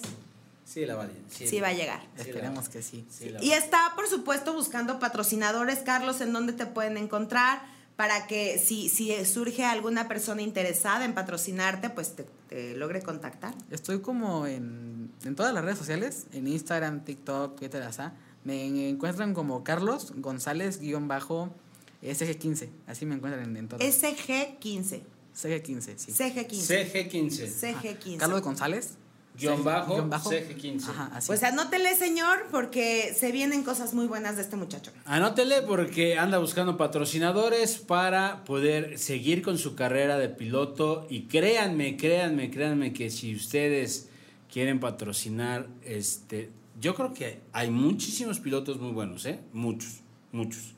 Sí, 0.63 0.85
la 0.85 0.95
vale. 0.95 1.11
Sí, 1.29 1.59
va 1.59 1.69
a 1.69 1.73
llegar. 1.73 1.99
Esperemos 2.17 2.69
que 2.69 2.81
sí. 2.81 3.05
Y 3.41 3.49
va- 3.49 3.55
está, 3.57 3.91
por 3.95 4.07
supuesto, 4.07 4.53
buscando 4.53 4.99
patrocinadores, 4.99 5.79
Carlos, 5.79 6.21
en 6.21 6.31
donde 6.31 6.53
te 6.53 6.65
pueden 6.65 6.95
encontrar 6.95 7.61
para 7.97 8.27
que 8.27 8.57
si, 8.59 8.87
si 8.87 9.25
surge 9.25 9.65
alguna 9.65 10.07
persona 10.07 10.41
interesada 10.41 11.03
en 11.03 11.13
patrocinarte, 11.13 11.89
pues 11.89 12.15
te, 12.15 12.25
te 12.47 12.77
logre 12.77 13.01
contactar. 13.01 13.53
Estoy 13.71 13.99
como 13.99 14.47
en, 14.47 15.11
en 15.25 15.35
todas 15.35 15.53
las 15.53 15.65
redes 15.65 15.77
sociales, 15.79 16.27
en 16.31 16.47
Instagram, 16.47 17.03
TikTok, 17.03 17.57
Twitter, 17.59 17.81
asá. 17.83 18.13
Me 18.49 18.89
encuentran 18.89 19.35
como 19.35 19.63
Carlos 19.63 20.11
González-SG15. 20.15 22.69
Así 22.87 23.05
me 23.05 23.13
encuentran 23.13 23.43
en, 23.43 23.55
en 23.57 23.67
todas. 23.67 23.85
SG15. 23.85 25.01
CG15, 25.35 25.97
sí. 25.97 26.11
CG15. 26.11 26.91
CG15. 26.91 27.47
CG15. 27.47 28.17
Carlos 28.17 28.41
González. 28.41 28.95
Guión 29.39 29.63
bajo, 29.63 29.93
guion 29.93 30.09
bajo. 30.09 30.31
CG15. 30.31 30.89
Ajá, 30.89 31.11
así. 31.13 31.27
Pues 31.27 31.43
anótele, 31.43 31.95
señor, 31.95 32.47
porque 32.49 33.13
se 33.15 33.31
vienen 33.31 33.61
cosas 33.63 33.93
muy 33.93 34.07
buenas 34.07 34.35
de 34.35 34.41
este 34.41 34.55
muchacho. 34.55 34.91
Anótele 35.05 35.61
porque 35.61 36.17
anda 36.17 36.39
buscando 36.39 36.75
patrocinadores 36.75 37.77
para 37.77 38.43
poder 38.45 38.97
seguir 38.97 39.43
con 39.43 39.59
su 39.59 39.75
carrera 39.75 40.17
de 40.17 40.29
piloto 40.29 41.05
y 41.07 41.27
créanme, 41.27 41.97
créanme, 41.97 42.49
créanme 42.49 42.93
que 42.93 43.11
si 43.11 43.35
ustedes 43.35 44.09
quieren 44.51 44.79
patrocinar, 44.79 45.67
este, 45.85 46.49
yo 46.79 46.95
creo 46.95 47.13
que 47.13 47.39
hay 47.53 47.69
muchísimos 47.69 48.39
pilotos 48.39 48.79
muy 48.79 48.91
buenos, 48.91 49.25
¿eh? 49.25 49.39
Muchos, 49.53 49.99
muchos. 50.31 50.73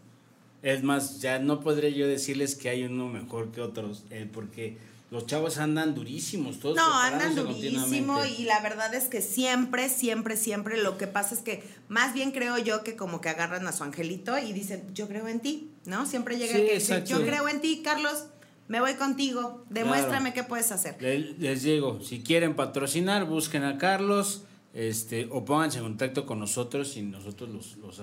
Es 0.63 0.83
más, 0.83 1.19
ya 1.21 1.39
no 1.39 1.59
podré 1.59 1.93
yo 1.93 2.07
decirles 2.07 2.55
que 2.55 2.69
hay 2.69 2.83
uno 2.83 3.07
mejor 3.07 3.51
que 3.51 3.61
otros, 3.61 4.03
eh, 4.11 4.29
porque 4.31 4.77
los 5.09 5.25
chavos 5.25 5.57
andan 5.57 5.93
durísimos, 5.95 6.59
todos 6.59 6.75
No, 6.77 6.93
andan 6.99 7.35
durísimo 7.35 8.23
y 8.23 8.43
la 8.43 8.61
verdad 8.61 8.93
es 8.93 9.05
que 9.05 9.21
siempre, 9.21 9.89
siempre, 9.89 10.37
siempre 10.37 10.81
lo 10.81 10.97
que 10.97 11.07
pasa 11.07 11.35
es 11.35 11.41
que 11.41 11.63
más 11.89 12.13
bien 12.13 12.31
creo 12.31 12.57
yo 12.59 12.83
que 12.83 12.95
como 12.95 13.19
que 13.21 13.29
agarran 13.29 13.67
a 13.67 13.71
su 13.73 13.83
angelito 13.83 14.37
y 14.37 14.53
dicen, 14.53 14.83
yo 14.93 15.07
creo 15.07 15.27
en 15.27 15.39
ti, 15.41 15.69
¿no? 15.85 16.05
Siempre 16.05 16.37
llega 16.37 16.53
Sí, 16.53 16.61
el 16.61 16.67
que 16.67 16.73
dice, 16.75 17.03
yo 17.05 17.21
creo 17.25 17.49
en 17.49 17.59
ti, 17.59 17.81
Carlos, 17.83 18.25
me 18.67 18.79
voy 18.79 18.93
contigo, 18.93 19.65
demuéstrame 19.69 20.31
qué 20.33 20.43
puedes 20.43 20.71
hacer. 20.71 20.95
Le- 21.01 21.33
Les 21.39 21.63
digo, 21.63 21.99
si 22.01 22.21
quieren 22.21 22.55
patrocinar, 22.55 23.25
busquen 23.25 23.63
a 23.63 23.77
Carlos 23.77 24.43
este, 24.73 25.27
o 25.31 25.43
pónganse 25.45 25.79
en 25.79 25.83
contacto 25.83 26.25
con 26.25 26.39
nosotros 26.39 26.95
y 26.97 27.01
nosotros 27.01 27.49
los, 27.49 28.01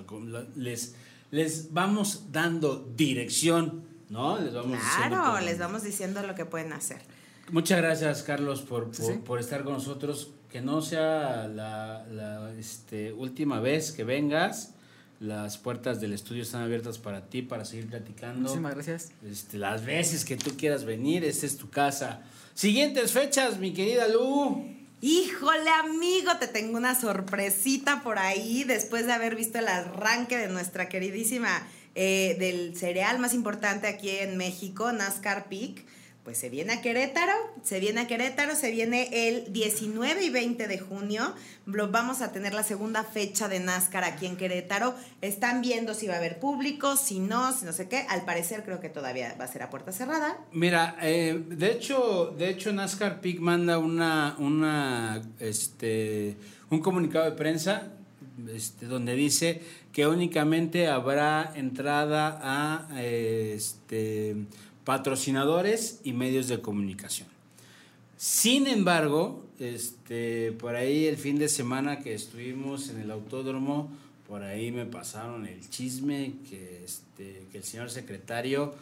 les, 0.57 0.95
les 1.31 1.73
vamos 1.73 2.25
dando 2.33 2.93
dirección, 2.97 3.85
¿no? 4.11 4.39
Les 4.39 4.55
vamos 4.55 4.73
diciendo 4.79 5.17
Claro, 5.17 5.33
por- 5.33 5.43
les 5.43 5.59
vamos 5.59 5.83
diciendo 5.83 6.23
lo 6.27 6.35
que 6.35 6.45
pueden 6.45 6.73
hacer. 6.73 7.01
Muchas 7.51 7.79
gracias, 7.79 8.23
Carlos, 8.23 8.61
por, 8.61 8.87
por, 8.91 8.95
sí. 8.95 9.13
por 9.25 9.41
estar 9.41 9.65
con 9.65 9.73
nosotros. 9.75 10.33
Que 10.51 10.63
no 10.63 10.81
sea 10.81 11.47
la, 11.47 12.07
la, 12.11 12.55
este, 12.59 13.13
última 13.13 13.61
vez 13.61 13.93
que 13.93 14.03
vengas. 14.05 14.73
Las 15.21 15.59
puertas 15.59 16.01
del 16.01 16.13
estudio 16.13 16.43
están 16.43 16.63
abiertas 16.63 16.97
para 16.97 17.27
ti, 17.27 17.43
para 17.43 17.65
seguir 17.67 17.89
platicando. 17.91 18.41
Muchísimas 18.43 18.75
gracias. 18.75 19.11
Este, 19.29 19.59
las 19.59 19.85
veces 19.85 20.25
que 20.25 20.37
tú 20.37 20.57
quieras 20.57 20.85
venir, 20.85 21.25
esta 21.25 21.45
es 21.45 21.57
tu 21.59 21.69
casa. 21.69 22.23
Siguientes 22.55 23.13
fechas, 23.13 23.59
mi 23.59 23.73
querida 23.75 24.09
Lu. 24.09 24.65
Híjole, 25.01 25.71
amigo, 25.71 26.39
te 26.41 26.49
tengo 26.49 26.77
una 26.77 27.01
sorpresita 27.01 28.03
por 28.03 28.19
ahí 28.19 28.65
después 28.65 29.07
de 29.07 29.13
haber 29.13 29.37
visto 29.37 29.61
el 29.61 29.69
arranque 29.69 30.37
de 30.37 30.49
nuestra 30.49 30.89
queridísima 30.89 31.65
eh, 31.95 32.35
del 32.41 32.77
cereal 32.77 33.21
más 33.21 33.33
importante 33.33 33.87
aquí 33.87 34.11
en 34.11 34.37
México, 34.37 34.91
NASCAR 34.91 35.49
Peak. 35.49 35.85
Pues 36.29 36.37
se 36.37 36.51
viene 36.51 36.75
a 36.75 36.83
Querétaro, 36.83 37.33
se 37.63 37.81
viene 37.81 38.03
a 38.03 38.07
Querétaro, 38.07 38.55
se 38.55 38.71
viene 38.71 39.09
el 39.29 39.51
19 39.51 40.23
y 40.23 40.29
20 40.29 40.69
de 40.69 40.79
junio. 40.79 41.23
Vamos 41.65 42.21
a 42.21 42.33
tener 42.33 42.53
la 42.53 42.63
segunda 42.63 43.03
fecha 43.03 43.49
de 43.49 43.61
NASCAR 43.61 44.05
aquí 44.05 44.27
en 44.27 44.37
Querétaro. 44.37 44.95
Están 45.23 45.63
viendo 45.63 45.95
si 45.95 46.07
va 46.07 46.17
a 46.17 46.17
haber 46.19 46.39
público, 46.39 46.97
si 46.97 47.19
no, 47.19 47.55
si 47.55 47.65
no 47.65 47.73
sé 47.73 47.89
qué. 47.89 48.05
Al 48.11 48.27
parecer 48.27 48.63
creo 48.63 48.79
que 48.79 48.91
todavía 48.91 49.35
va 49.41 49.47
a 49.47 49.49
ser 49.49 49.63
a 49.63 49.71
puerta 49.71 49.91
cerrada. 49.91 50.37
Mira, 50.53 50.99
eh, 51.01 51.43
de 51.49 51.73
hecho, 51.73 52.35
de 52.37 52.51
hecho 52.51 52.75
NASCAR 52.75 53.23
Peak 53.23 53.39
manda 53.39 53.79
una, 53.79 54.37
una, 54.39 55.23
este, 55.39 56.37
un 56.69 56.81
comunicado 56.81 57.25
de 57.25 57.33
prensa, 57.33 57.95
este, 58.55 58.85
donde 58.85 59.15
dice 59.15 59.63
que 59.93 60.07
únicamente 60.07 60.89
habrá 60.89 61.53
entrada 61.57 62.39
a, 62.43 63.01
este, 63.01 64.37
patrocinadores 64.89 66.01
y 66.03 66.15
medios 66.15 66.49
de 66.49 66.63
comunicación. 66.63 67.29
Sin 68.17 68.67
embargo, 68.67 69.45
este, 69.59 70.53
por 70.53 70.77
ahí 70.77 71.05
el 71.05 71.19
fin 71.19 71.39
de 71.39 71.51
semana 71.51 71.99
que 72.01 72.15
estuvimos 72.15 72.89
en 72.89 72.99
el 73.03 73.11
autódromo, 73.11 73.91
por 74.27 74.43
ahí 74.43 74.73
me 74.73 74.87
pasaron 74.87 75.47
el 75.47 75.69
chisme 75.69 76.37
que, 76.49 76.87
este, 76.87 77.45
que 77.53 77.59
el 77.59 77.65
señor 77.65 77.91
secretario 77.91 78.75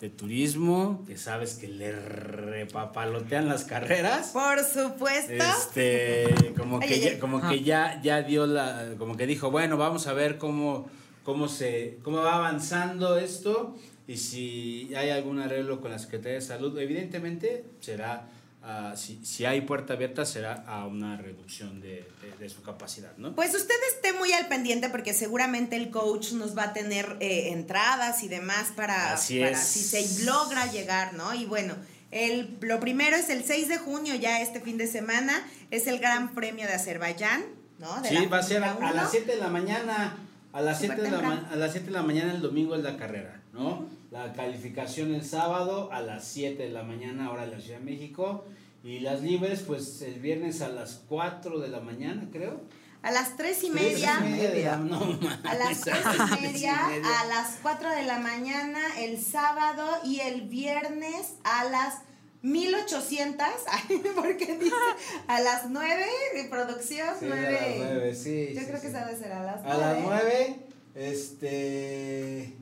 de 0.00 0.10
turismo, 0.10 1.04
que 1.06 1.16
sabes 1.16 1.54
que 1.54 1.68
le 1.68 1.92
repapalotean 1.92 3.48
las 3.48 3.62
carreras, 3.62 4.30
Por 4.30 4.64
supuesto. 4.64 5.32
este, 5.32 6.54
como 6.58 6.80
que, 6.80 6.86
ay, 6.86 7.00
ya, 7.02 7.10
ay. 7.10 7.18
como 7.20 7.38
Ajá. 7.38 7.50
que 7.50 7.62
ya, 7.62 8.00
ya 8.02 8.22
dio 8.22 8.48
la, 8.48 8.94
como 8.98 9.16
que 9.16 9.28
dijo, 9.28 9.52
bueno, 9.52 9.76
vamos 9.76 10.08
a 10.08 10.12
ver 10.12 10.38
cómo, 10.38 10.88
cómo 11.22 11.46
se, 11.46 12.00
cómo 12.02 12.16
va 12.16 12.34
avanzando 12.34 13.16
esto 13.16 13.76
y 14.08 14.16
si 14.16 14.92
hay 14.96 15.10
algún 15.10 15.40
arreglo 15.40 15.80
con 15.80 15.90
la 15.90 15.98
Secretaría 15.98 16.34
de 16.34 16.40
Salud, 16.40 16.76
evidentemente 16.78 17.64
será 17.80 18.28
a- 18.64 18.94
si, 18.96 19.24
si 19.24 19.44
hay 19.44 19.62
puerta 19.62 19.94
abierta, 19.94 20.24
será 20.24 20.64
a 20.66 20.86
una 20.86 21.16
reducción 21.16 21.80
de, 21.80 22.06
de- 22.22 22.36
de 22.38 22.48
su 22.48 22.62
capacidad, 22.62 23.16
¿no? 23.16 23.34
Pues 23.34 23.54
usted 23.54 23.74
esté 23.94 24.12
muy 24.12 24.32
al 24.32 24.46
pendiente 24.48 24.88
porque 24.88 25.14
seguramente 25.14 25.74
el 25.76 25.90
coach 25.90 26.32
nos 26.32 26.56
va 26.56 26.64
a 26.64 26.72
tener 26.72 27.16
eh, 27.20 27.50
entradas 27.52 28.22
y 28.22 28.28
demás 28.28 28.68
para, 28.76 29.14
Así 29.14 29.40
para 29.40 29.52
es. 29.52 29.58
si 29.60 29.80
se 29.80 30.24
logra 30.24 30.70
llegar, 30.70 31.14
¿no? 31.14 31.34
Y 31.34 31.44
bueno, 31.46 31.74
el, 32.12 32.56
lo 32.60 32.78
primero 32.78 33.16
es 33.16 33.30
el 33.30 33.42
6 33.44 33.68
de 33.68 33.78
junio, 33.78 34.14
ya 34.14 34.40
este 34.42 34.60
fin 34.60 34.78
de 34.78 34.86
semana, 34.86 35.44
es 35.70 35.86
el 35.86 35.98
Gran 35.98 36.34
Premio 36.34 36.66
de 36.66 36.74
Azerbaiyán, 36.74 37.42
¿no? 37.78 38.00
De 38.02 38.10
Sí, 38.10 38.26
va 38.26 38.38
a 38.38 38.42
ser 38.44 38.62
a, 38.62 38.72
a 38.74 38.92
las 38.92 39.04
1. 39.04 39.08
7 39.10 39.32
de 39.32 39.38
la 39.38 39.48
mañana. 39.48 40.18
A 40.52 40.60
las 40.60 40.78
Súper 40.80 40.96
7 40.98 41.02
de, 41.02 41.10
la 41.10 41.18
temprano. 41.18 41.42
ma- 41.46 41.52
a 41.52 41.56
las 41.56 41.72
7 41.72 41.86
de 41.86 41.92
la 41.92 42.02
mañana 42.02 42.32
el 42.32 42.42
domingo 42.42 42.74
es 42.74 42.82
la 42.82 42.96
carrera, 42.96 43.40
¿no? 43.52 43.86
La 44.10 44.32
calificación 44.32 45.14
el 45.14 45.24
sábado 45.24 45.90
a 45.92 46.00
las 46.02 46.24
7 46.24 46.62
de 46.62 46.68
la 46.68 46.82
mañana, 46.82 47.30
hora 47.30 47.46
de 47.46 47.52
la 47.56 47.60
Ciudad 47.60 47.78
de 47.78 47.84
México. 47.84 48.44
Y 48.84 48.98
las 49.00 49.22
libres, 49.22 49.60
pues 49.66 50.02
el 50.02 50.20
viernes 50.20 50.60
a 50.60 50.68
las 50.68 51.02
4 51.08 51.58
de 51.60 51.68
la 51.68 51.80
mañana, 51.80 52.26
creo. 52.32 52.60
A 53.02 53.10
las 53.10 53.36
3 53.36 53.64
y 53.64 53.70
Tres 53.70 53.82
media. 53.94 54.20
de 54.20 54.64
la- 54.64 54.76
no 54.76 55.00
A 55.44 55.54
las 55.54 55.60
mames, 55.64 55.80
tres 55.80 55.94
a 56.06 56.14
las 56.14 56.14
y 56.14 56.18
tres 56.40 56.52
media, 56.52 56.86
media. 56.88 57.20
a 57.20 57.24
las 57.26 57.58
4 57.62 57.90
de 57.90 58.02
la 58.02 58.18
mañana, 58.18 58.78
el 58.98 59.18
sábado 59.20 59.84
y 60.04 60.20
el 60.20 60.42
viernes 60.42 61.34
a 61.44 61.64
las 61.64 61.98
1800, 62.42 63.46
ay, 63.70 64.02
porque 64.14 64.56
dice 64.58 64.74
a 65.28 65.40
las 65.40 65.70
9 65.70 66.04
de 66.34 66.44
producción, 66.48 67.08
Sí, 67.18 67.26
a 67.26 67.28
9. 67.28 67.52
las 67.52 67.78
nueve, 67.78 68.14
sí, 68.14 68.48
Yo 68.54 68.60
sí, 68.60 68.66
creo 68.66 68.80
que 68.80 68.86
sí. 68.88 68.92
se 68.92 68.98
debe 68.98 69.16
ser 69.16 69.32
a 69.32 69.42
las 69.44 69.62
9. 69.62 69.70
A 69.72 69.78
las 69.78 69.98
9, 70.02 70.56
este. 70.94 72.52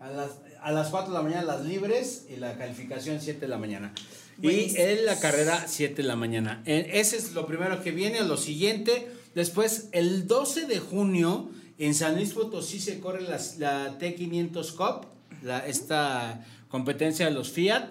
A 0.00 0.08
las, 0.10 0.30
a 0.60 0.72
las 0.72 0.88
4 0.88 1.12
de 1.12 1.18
la 1.18 1.22
mañana 1.22 1.42
las 1.44 1.64
libres 1.64 2.26
y 2.28 2.36
la 2.36 2.58
calificación 2.58 3.20
7 3.20 3.40
de 3.40 3.48
la 3.48 3.58
mañana. 3.58 3.92
Y 4.38 4.42
Buenísimo. 4.42 4.84
en 4.84 5.06
la 5.06 5.18
carrera 5.20 5.64
7 5.68 5.94
de 5.94 6.02
la 6.02 6.16
mañana. 6.16 6.62
Eh, 6.66 6.90
Ese 6.94 7.16
es 7.16 7.32
lo 7.32 7.46
primero 7.46 7.82
que 7.82 7.92
viene. 7.92 8.20
Lo 8.22 8.36
siguiente, 8.36 9.08
después, 9.34 9.88
el 9.92 10.26
12 10.26 10.66
de 10.66 10.80
junio, 10.80 11.48
en 11.78 11.94
San 11.94 12.16
Luis 12.16 12.32
Potosí 12.32 12.80
se 12.80 12.98
corre 13.00 13.22
las- 13.22 13.58
la 13.58 13.96
T500 13.98 14.72
Cup, 14.74 15.06
la, 15.42 15.64
esta 15.66 16.44
competencia 16.68 17.26
de 17.26 17.32
los 17.32 17.50
Fiat. 17.52 17.84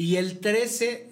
Y 0.00 0.16
el 0.16 0.38
13, 0.40 1.08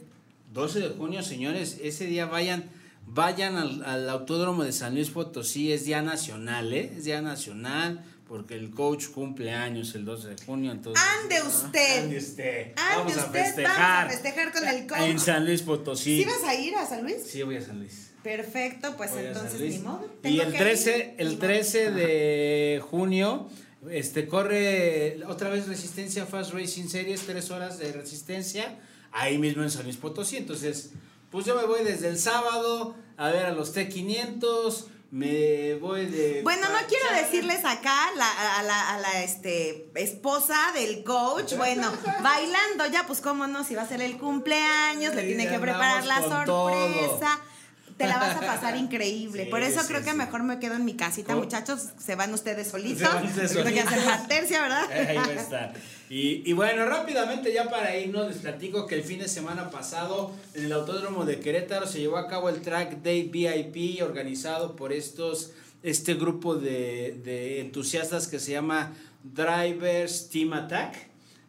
12 0.54 0.80
de 0.80 0.88
junio, 0.88 1.22
señores, 1.22 1.76
ese 1.82 2.06
día 2.06 2.24
vayan, 2.24 2.70
vayan 3.04 3.56
al, 3.56 3.84
al 3.84 4.08
Autódromo 4.08 4.64
de 4.64 4.72
San 4.72 4.94
Luis 4.94 5.10
Potosí, 5.10 5.72
es 5.72 5.84
día 5.84 6.00
nacional, 6.00 6.72
¿eh? 6.72 6.90
Es 6.96 7.04
día 7.04 7.20
nacional, 7.20 8.02
porque 8.26 8.54
el 8.54 8.70
coach 8.70 9.08
cumple 9.08 9.52
años 9.52 9.94
el 9.94 10.06
12 10.06 10.28
de 10.28 10.36
junio, 10.42 10.72
entonces... 10.72 11.04
Ande 11.22 11.42
usted. 11.42 12.02
Ande 12.04 12.16
usted. 12.16 12.72
Ande 12.76 12.96
vamos 12.96 13.16
a 13.18 13.26
usted, 13.26 13.44
festejar. 13.44 13.76
vamos 13.76 14.14
a 14.14 14.22
festejar 14.22 14.52
con 14.54 14.68
el 14.68 14.86
coach. 14.86 15.00
En 15.00 15.18
San 15.18 15.44
Luis 15.44 15.60
Potosí. 15.60 16.22
¿Sí 16.22 16.24
vas 16.24 16.44
a 16.44 16.54
ir 16.54 16.74
a 16.74 16.86
San 16.86 17.02
Luis? 17.02 17.22
Sí, 17.26 17.42
voy 17.42 17.56
a 17.56 17.60
San 17.60 17.80
Luis. 17.80 18.12
Perfecto, 18.22 18.96
pues 18.96 19.10
Voy 19.10 19.20
a 19.20 19.28
entonces 19.28 19.60
ni 19.60 19.78
modo. 19.80 20.06
Y 20.06 20.22
tengo 20.22 20.42
el 20.44 20.52
que 20.52 20.58
13, 20.58 20.96
ir, 20.96 21.14
ni 21.18 21.22
el 21.24 21.28
modo. 21.28 21.38
13 21.40 21.90
de 21.90 22.82
junio, 22.90 23.50
este 23.90 24.26
corre 24.28 25.20
otra 25.26 25.48
vez 25.50 25.66
Resistencia 25.68 26.26
Fast 26.26 26.52
Racing 26.52 26.88
Series, 26.88 27.22
tres 27.22 27.50
horas 27.50 27.78
de 27.78 27.92
resistencia, 27.92 28.78
ahí 29.12 29.38
mismo 29.38 29.62
en 29.62 29.70
San 29.70 29.84
Luis 29.84 29.96
Potosí. 29.96 30.36
Entonces, 30.36 30.90
pues 31.30 31.46
yo 31.46 31.54
me 31.56 31.64
voy 31.64 31.84
desde 31.84 32.08
el 32.08 32.18
sábado 32.18 32.94
a 33.16 33.30
ver 33.30 33.46
a 33.46 33.52
los 33.52 33.74
T500, 33.74 34.86
me 35.10 35.74
voy 35.76 36.04
de... 36.06 36.42
Bueno, 36.42 36.68
no 36.68 36.78
quiero 36.86 37.10
decirles 37.16 37.64
acá 37.64 37.96
la- 38.16 38.58
a 38.58 38.62
la, 38.62 38.90
a 38.94 38.98
la 39.00 39.22
este, 39.24 39.90
esposa 39.94 40.56
del 40.74 41.02
coach, 41.02 41.54
bueno, 41.56 41.90
bailando 42.22 42.86
ya, 42.92 43.06
pues 43.06 43.20
cómo 43.22 43.46
no, 43.46 43.64
si 43.64 43.74
va 43.74 43.82
a 43.82 43.88
ser 43.88 44.02
el 44.02 44.18
cumpleaños, 44.18 45.14
le 45.14 45.22
tiene 45.24 45.48
que 45.48 45.58
preparar 45.58 46.04
la 46.04 46.20
sorpresa. 46.20 47.40
Te 47.98 48.06
la 48.06 48.18
vas 48.18 48.36
a 48.36 48.40
pasar 48.40 48.76
increíble. 48.84 49.44
Sí, 49.44 49.50
Por 49.50 49.62
eso 49.62 49.80
sí, 49.82 49.88
creo 49.88 50.02
que 50.02 50.12
sí. 50.12 50.16
mejor 50.16 50.42
me 50.44 50.58
quedo 50.58 50.74
en 50.76 50.84
mi 50.84 50.94
casita, 50.94 51.32
¿Cómo? 51.34 51.44
muchachos. 51.44 51.88
Se 51.98 52.14
van 52.14 52.32
ustedes 52.32 52.68
solitos. 52.68 52.98
Se 53.08 53.14
van 53.14 53.26
ustedes 53.26 53.52
solitos. 53.52 53.86
hacer 53.86 54.06
la 54.06 54.26
tercia, 54.26 54.62
¿verdad? 54.62 54.90
Ahí 55.08 55.16
va 55.16 55.24
a 55.24 55.32
estar. 55.32 55.74
Y, 56.08 56.48
y 56.48 56.52
bueno, 56.54 56.86
rápidamente 56.86 57.52
ya 57.52 57.68
para 57.68 57.94
irnos, 57.96 58.28
les 58.28 58.38
platico 58.38 58.86
que 58.86 58.94
el 58.94 59.02
fin 59.02 59.18
de 59.18 59.28
semana 59.28 59.68
pasado 59.70 60.32
en 60.54 60.64
el 60.64 60.72
Autódromo 60.72 61.26
de 61.26 61.38
Querétaro 61.40 61.86
se 61.86 61.98
llevó 62.00 62.16
a 62.16 62.28
cabo 62.28 62.48
el 62.48 62.62
Track 62.62 63.02
Day 63.02 63.24
VIP 63.24 64.02
organizado 64.02 64.74
por 64.74 64.92
estos, 64.94 65.50
este 65.82 66.14
grupo 66.14 66.54
de, 66.54 67.20
de 67.24 67.60
entusiastas 67.60 68.26
que 68.26 68.38
se 68.38 68.52
llama 68.52 68.94
Drivers 69.22 70.30
Team 70.30 70.52
Attack, 70.54 70.96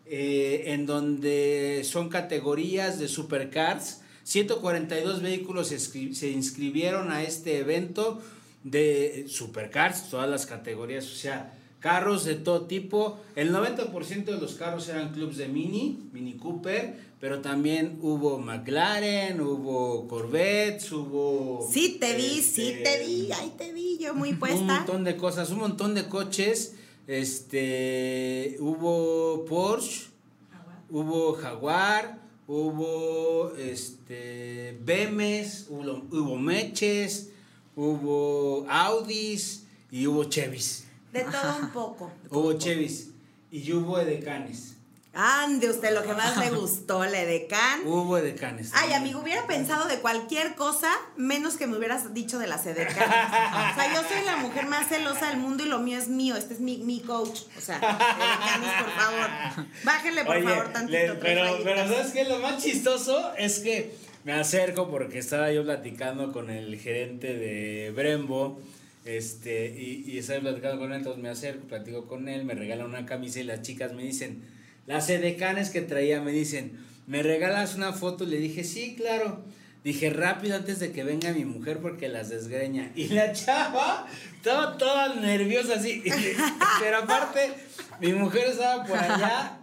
eh, 0.06 0.64
en 0.68 0.86
donde 0.86 1.82
son 1.86 2.10
categorías 2.10 3.00
de 3.00 3.08
supercars. 3.08 4.02
142 4.30 5.22
vehículos 5.24 5.70
se, 5.70 5.78
inscri- 5.78 6.14
se 6.14 6.30
inscribieron 6.30 7.12
a 7.12 7.24
este 7.24 7.58
evento 7.58 8.22
de 8.64 9.26
supercars, 9.28 10.10
todas 10.12 10.30
las 10.30 10.46
categorías, 10.46 11.06
o 11.12 11.16
sea, 11.16 11.58
carros 11.80 12.26
de 12.26 12.36
todo 12.36 12.68
tipo. 12.68 13.20
El 13.36 13.52
90% 13.52 14.26
de 14.26 14.38
los 14.40 14.54
carros 14.54 14.88
eran 14.88 15.14
clubs 15.14 15.38
de 15.38 15.48
Mini, 15.48 16.10
Mini 16.14 16.34
Cooper, 16.34 16.96
pero 17.20 17.40
también 17.42 17.98
hubo 18.04 18.38
McLaren, 18.38 19.42
hubo 19.42 20.08
Corvettes, 20.08 20.92
hubo... 20.92 21.68
Sí 21.72 21.98
te 22.00 22.16
vi, 22.16 22.42
sí 22.44 22.68
este, 22.70 22.84
te 22.84 23.06
vi, 23.06 23.32
ahí 23.32 23.52
te 23.58 23.74
vi, 23.74 23.98
yo 23.98 24.14
muy 24.14 24.30
un 24.34 24.40
puesta. 24.40 24.62
montón 24.62 25.04
de 25.06 25.18
cosas, 25.18 25.50
un 25.50 25.58
montón 25.60 25.96
de 25.96 26.08
coches. 26.08 26.76
Este, 27.08 28.58
hubo 28.60 29.44
Porsche, 29.46 30.08
hubo 30.92 31.34
Jaguar, 31.34 32.19
hubo 32.50 33.54
este 33.58 34.76
BMs, 34.84 35.68
hubo, 35.70 36.02
hubo 36.12 36.36
Meches, 36.36 37.30
hubo 37.76 38.66
Audis 38.68 39.68
y 39.92 40.08
hubo 40.08 40.24
Chevys. 40.24 40.86
De 41.14 41.22
todo 41.22 41.58
un 41.62 41.70
poco. 41.70 42.12
Hubo 42.32 42.54
Chevys 42.54 43.12
y 43.52 43.72
hubo 43.72 44.00
Edecanes. 44.00 44.78
Ande 45.12 45.70
usted, 45.70 45.94
lo 45.96 46.04
que 46.04 46.14
más 46.14 46.38
le 46.38 46.52
gustó, 46.52 47.04
la 47.04 47.22
Edecán. 47.22 47.82
Hubo 47.84 48.18
Edecanes. 48.20 48.72
Ay, 48.76 48.94
amigo, 48.94 49.20
hubiera 49.22 49.48
pensado 49.48 49.88
de 49.88 49.98
cualquier 50.00 50.54
cosa 50.56 50.88
menos 51.18 51.56
que 51.58 51.66
me 51.66 51.78
hubieras 51.78 52.14
dicho 52.14 52.38
de 52.38 52.46
las 52.46 52.66
edecanes. 52.68 52.96
O 53.08 53.76
sea, 53.76 53.92
yo 53.94 54.02
soy 54.08 54.24
la 54.24 54.38
mujer 54.38 54.68
más 54.68 54.88
celosa 54.88 55.30
del 55.30 55.38
mundo 55.40 55.66
y 55.66 55.68
lo 55.70 55.80
mío 55.80 55.98
es 55.98 56.10
mío. 56.10 56.36
Este 56.36 56.54
es 56.54 56.60
mi, 56.60 56.78
mi 56.78 57.00
coach. 57.02 57.40
O 57.58 57.60
sea, 57.62 57.78
edecanes, 57.78 58.84
por 58.84 58.92
favor. 58.92 59.66
Bájenle, 59.84 60.26
por 60.26 60.36
Oye, 60.38 60.48
favor, 60.48 60.74
tantito. 60.74 60.98
le- 61.00 61.14
pero, 61.16 61.58
pero 61.64 61.88
¿sabes 61.88 62.12
qué? 62.12 62.26
Lo 62.26 62.38
más 62.40 62.64
chistoso 62.64 63.34
es 63.36 63.60
que 63.60 63.96
me 64.26 64.34
acerco 64.34 64.92
porque 64.92 65.18
estaba 65.18 65.52
yo 65.52 65.64
platicando 65.64 66.32
con 66.32 66.52
el 66.52 66.80
gerente 66.80 67.34
de 67.36 67.92
Brembo. 67.96 68.62
Este, 69.06 69.66
y, 69.76 70.04
y 70.06 70.20
estaba 70.20 70.42
platicando 70.42 70.78
con 70.80 70.92
él, 70.92 70.98
entonces 71.00 71.22
me 71.24 71.30
acerco, 71.30 71.66
platico 71.68 72.06
con 72.06 72.30
él, 72.30 72.46
me 72.46 72.54
regalan 72.54 72.86
una 72.86 73.08
camisa 73.08 73.40
y 73.40 73.44
las 73.44 73.64
chicas 73.64 73.94
me 73.94 74.04
dicen, 74.04 74.44
las 74.90 75.08
edecanes 75.12 75.70
que 75.70 75.82
traía, 75.82 76.20
me 76.20 76.32
dicen, 76.32 76.84
¿me 77.06 77.22
regalas 77.22 77.76
una 77.76 77.94
foto? 77.94 78.26
Le 78.26 78.38
dije, 78.38 78.64
sí, 78.64 78.96
claro. 78.98 79.46
Dije, 79.84 80.10
rápido 80.10 80.56
antes 80.56 80.80
de 80.80 80.92
que 80.92 81.04
venga 81.04 81.32
mi 81.32 81.46
mujer 81.46 81.78
porque 81.78 82.10
las 82.10 82.30
desgreña. 82.30 82.92
Y 82.96 83.10
la 83.10 83.32
chava 83.32 84.08
estaba 84.36 84.80
toda 84.80 85.14
nerviosa 85.14 85.76
así. 85.76 86.02
Pero 86.80 86.98
aparte, 86.98 87.52
mi 88.02 88.14
mujer 88.14 88.48
estaba 88.48 88.84
por 88.84 88.98
allá 88.98 89.59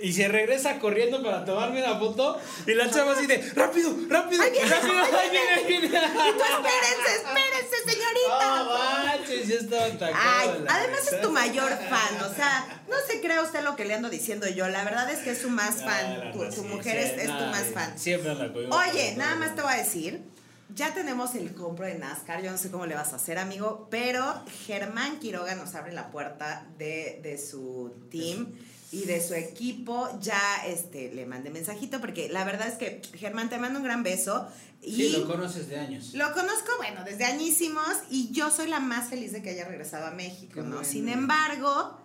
y 0.00 0.12
se 0.12 0.28
regresa 0.28 0.78
corriendo 0.78 1.22
para 1.22 1.44
tomarme 1.44 1.82
una 1.82 1.98
foto. 1.98 2.38
Y 2.66 2.74
la 2.74 2.88
chava 2.90 3.12
así 3.12 3.26
de, 3.26 3.38
rápido, 3.54 3.94
rápido, 4.08 4.42
viene, 4.50 4.68
rápido, 4.68 4.98
ahí 4.98 5.30
viene, 5.30 5.48
ahí 5.48 5.64
viene. 5.66 5.86
Y 5.86 5.90
tú, 5.90 6.44
espérense, 6.56 7.16
espérense, 7.16 7.76
señorita. 7.84 8.64
Manches, 9.04 9.48
ya 9.48 9.54
estaba 9.56 9.84
atacado. 9.86 10.14
Ay, 10.16 10.62
la 10.64 10.74
además 10.74 11.12
es 11.12 11.20
tu 11.20 11.30
mayor 11.30 11.70
fan, 11.70 12.30
o 12.30 12.34
sea, 12.34 12.82
no 12.88 12.96
se 13.06 13.20
crea 13.20 13.42
usted 13.42 13.62
lo 13.64 13.74
que 13.74 13.84
le 13.84 13.94
ando 13.94 14.08
diciendo 14.08 14.48
yo, 14.48 14.68
la 14.68 14.84
verdad 14.84 15.10
es 15.10 15.18
que 15.20 15.30
es 15.30 15.38
su 15.38 15.50
más 15.50 15.82
fan, 15.82 16.18
la 16.18 16.50
tu, 16.50 16.62
mujer 16.64 17.02
sí, 17.02 17.14
es, 17.14 17.24
es 17.24 17.26
tu 17.26 17.44
no, 17.44 17.50
más 17.50 17.64
fan. 17.74 17.98
Siempre 17.98 18.30
anda 18.30 18.52
conmigo. 18.52 18.76
Oye, 18.76 19.14
nada 19.16 19.34
más 19.34 19.56
te 19.56 19.62
voy 19.62 19.72
a 19.72 19.78
decir, 19.78 20.22
ya 20.74 20.94
tenemos 20.94 21.34
el 21.34 21.54
compro 21.54 21.86
de 21.86 21.96
NASCAR, 21.96 22.42
yo 22.42 22.52
no 22.52 22.58
sé 22.58 22.70
cómo 22.70 22.86
le 22.86 22.94
vas 22.94 23.12
a 23.12 23.16
hacer, 23.16 23.38
amigo, 23.38 23.88
pero 23.90 24.44
Germán 24.66 25.18
Quiroga 25.18 25.56
nos 25.56 25.74
abre 25.74 25.92
la 25.92 26.10
puerta 26.10 26.66
de, 26.78 27.18
de 27.22 27.36
su 27.36 27.92
team 28.10 28.54
y 28.92 29.04
de 29.04 29.20
su 29.26 29.34
equipo. 29.34 30.08
Ya 30.20 30.40
este, 30.66 31.12
le 31.14 31.26
mandé 31.26 31.50
mensajito 31.50 32.00
porque 32.00 32.28
la 32.28 32.44
verdad 32.44 32.68
es 32.68 32.74
que 32.74 33.02
Germán 33.16 33.48
te 33.50 33.58
mando 33.58 33.78
un 33.80 33.84
gran 33.84 34.02
beso. 34.02 34.48
Y 34.80 34.94
Sí, 34.94 35.08
lo 35.10 35.26
conoces 35.26 35.68
de 35.68 35.78
años. 35.78 36.14
lo 36.14 36.32
conozco, 36.32 36.70
bueno, 36.78 37.02
desde 37.04 37.24
añísimos 37.24 37.84
y 38.10 38.30
yo 38.32 38.50
soy 38.50 38.68
la 38.68 38.78
más 38.80 39.08
feliz 39.10 39.32
de 39.32 39.42
que 39.42 39.50
haya 39.50 39.66
regresado 39.66 40.06
a 40.06 40.12
México, 40.12 40.52
Qué 40.54 40.60
¿no? 40.62 40.68
bueno. 40.76 40.84
Sin 40.84 41.08
embargo, 41.08 41.98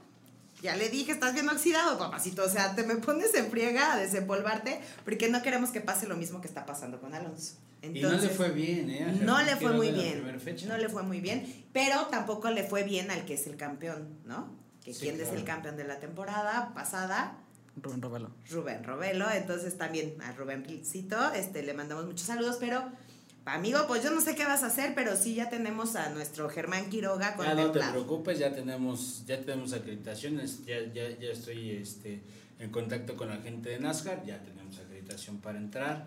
ya 0.62 0.76
le 0.76 0.90
dije, 0.90 1.12
estás 1.12 1.34
bien 1.36 1.48
oxidado, 1.50 2.00
papacito, 2.00 2.44
o 2.44 2.50
sea, 2.50 2.74
te 2.76 2.84
me 2.84 2.96
pones 2.96 3.34
en 3.36 3.52
friega 3.52 3.94
a 3.94 3.98
desempolvarte 3.98 4.80
porque 5.06 5.30
no 5.30 5.44
queremos 5.44 5.70
que 5.70 5.82
pase 5.82 6.08
lo 6.08 6.16
mismo 6.18 6.42
que 6.42 6.48
está 6.48 6.66
pasando 6.66 7.00
con 7.00 7.14
Alonso. 7.14 7.54
y 7.84 7.90
no 8.02 8.12
le 8.12 8.30
fue 8.30 8.50
bien, 8.50 8.90
¿eh? 8.90 9.20
No 9.22 9.40
le 9.44 9.56
fue 9.56 9.72
muy 9.74 9.92
bien. 9.92 10.24
No 10.68 10.78
le 10.78 10.90
fue 10.90 11.04
muy 11.04 11.22
bien, 11.22 11.66
pero 11.74 12.08
tampoco 12.08 12.50
le 12.50 12.64
fue 12.64 12.82
bien 12.84 13.12
al 13.12 13.24
que 13.26 13.36
es 13.36 13.46
el 13.46 13.56
campeón, 13.56 14.18
¿no? 14.26 14.62
Que 14.84 14.94
Sí, 14.94 15.02
quién 15.02 15.20
es 15.20 15.30
el 15.30 15.44
campeón 15.44 15.78
de 15.78 15.86
la 15.86 16.00
temporada 16.00 16.74
pasada. 16.74 17.38
Rubén 17.76 18.02
Robelo. 18.02 18.32
Rubén 18.52 18.84
Robelo, 18.84 19.32
entonces 19.32 19.78
también 19.78 20.16
a 20.22 20.32
Rubéncito, 20.34 21.34
este, 21.34 21.64
le 21.64 21.74
mandamos 21.74 22.06
muchos 22.06 22.28
saludos, 22.28 22.58
pero 22.60 22.84
amigo, 23.46 23.80
pues 23.88 24.04
yo 24.04 24.12
no 24.12 24.22
sé 24.22 24.36
qué 24.36 24.46
vas 24.46 24.64
a 24.64 24.68
hacer, 24.68 24.94
pero 24.94 25.16
sí 25.16 25.36
ya 25.36 25.50
tenemos 25.50 25.96
a 25.96 26.10
nuestro 26.10 26.50
Germán 26.50 26.90
Quiroga 26.90 27.36
Ya 27.38 27.56
no 27.56 27.72
te 27.72 27.80
preocupes, 27.80 28.38
ya 28.40 28.54
tenemos, 28.54 29.26
ya 29.26 29.40
tenemos 29.42 29.74
acreditaciones, 29.74 30.66
ya, 30.66 30.80
ya, 30.94 31.10
ya 31.10 31.30
estoy 31.32 31.72
este, 31.72 32.22
en 32.60 32.70
contacto 32.70 33.16
con 33.18 33.30
la 33.30 33.38
gente 33.38 33.70
de 33.70 33.80
NASCAR, 33.80 34.24
ya 34.26 34.40
tenemos 34.44 34.78
acreditación 34.78 35.40
para 35.40 35.58
entrar. 35.58 36.06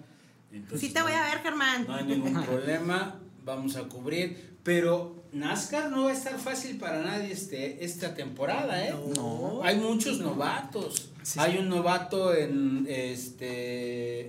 Entonces, 0.53 0.81
Sí 0.81 0.95
te 0.95 1.03
voy 1.03 1.13
a 1.13 1.23
ver, 1.23 1.39
Germán. 1.43 1.87
No 1.87 1.95
hay 1.95 2.05
ningún 2.05 2.43
problema, 2.45 3.21
vamos 3.45 3.77
a 3.77 3.83
cubrir, 3.85 4.57
pero 4.63 5.25
NASCAR 5.33 5.91
no 5.91 6.05
va 6.05 6.11
a 6.11 6.13
estar 6.15 6.39
fácil 6.39 6.79
para 6.79 7.03
nadie 7.03 7.33
este, 7.33 7.85
esta 7.85 8.15
temporada, 8.15 8.87
¿eh? 8.87 8.95
No. 9.17 9.61
Hay 9.63 9.77
muchos 9.77 10.19
novatos. 10.21 11.11
Sí, 11.23 11.39
Hay 11.41 11.53
sí. 11.53 11.59
un 11.59 11.69
novato 11.69 12.35
en 12.35 12.87
este 12.89 13.47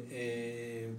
eh, 0.09 0.93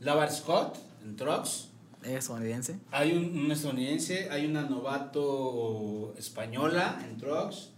Lavar 0.00 0.32
Scott 0.32 0.78
en 1.04 1.16
Trucks. 1.16 1.68
Es 2.02 2.10
estadounidense. 2.10 2.76
Hay 2.90 3.12
un, 3.12 3.38
un 3.38 3.52
estadounidense, 3.52 4.28
hay 4.30 4.46
una 4.46 4.62
novato 4.62 6.14
española 6.18 7.00
en 7.04 7.16
Trucks. 7.16 7.70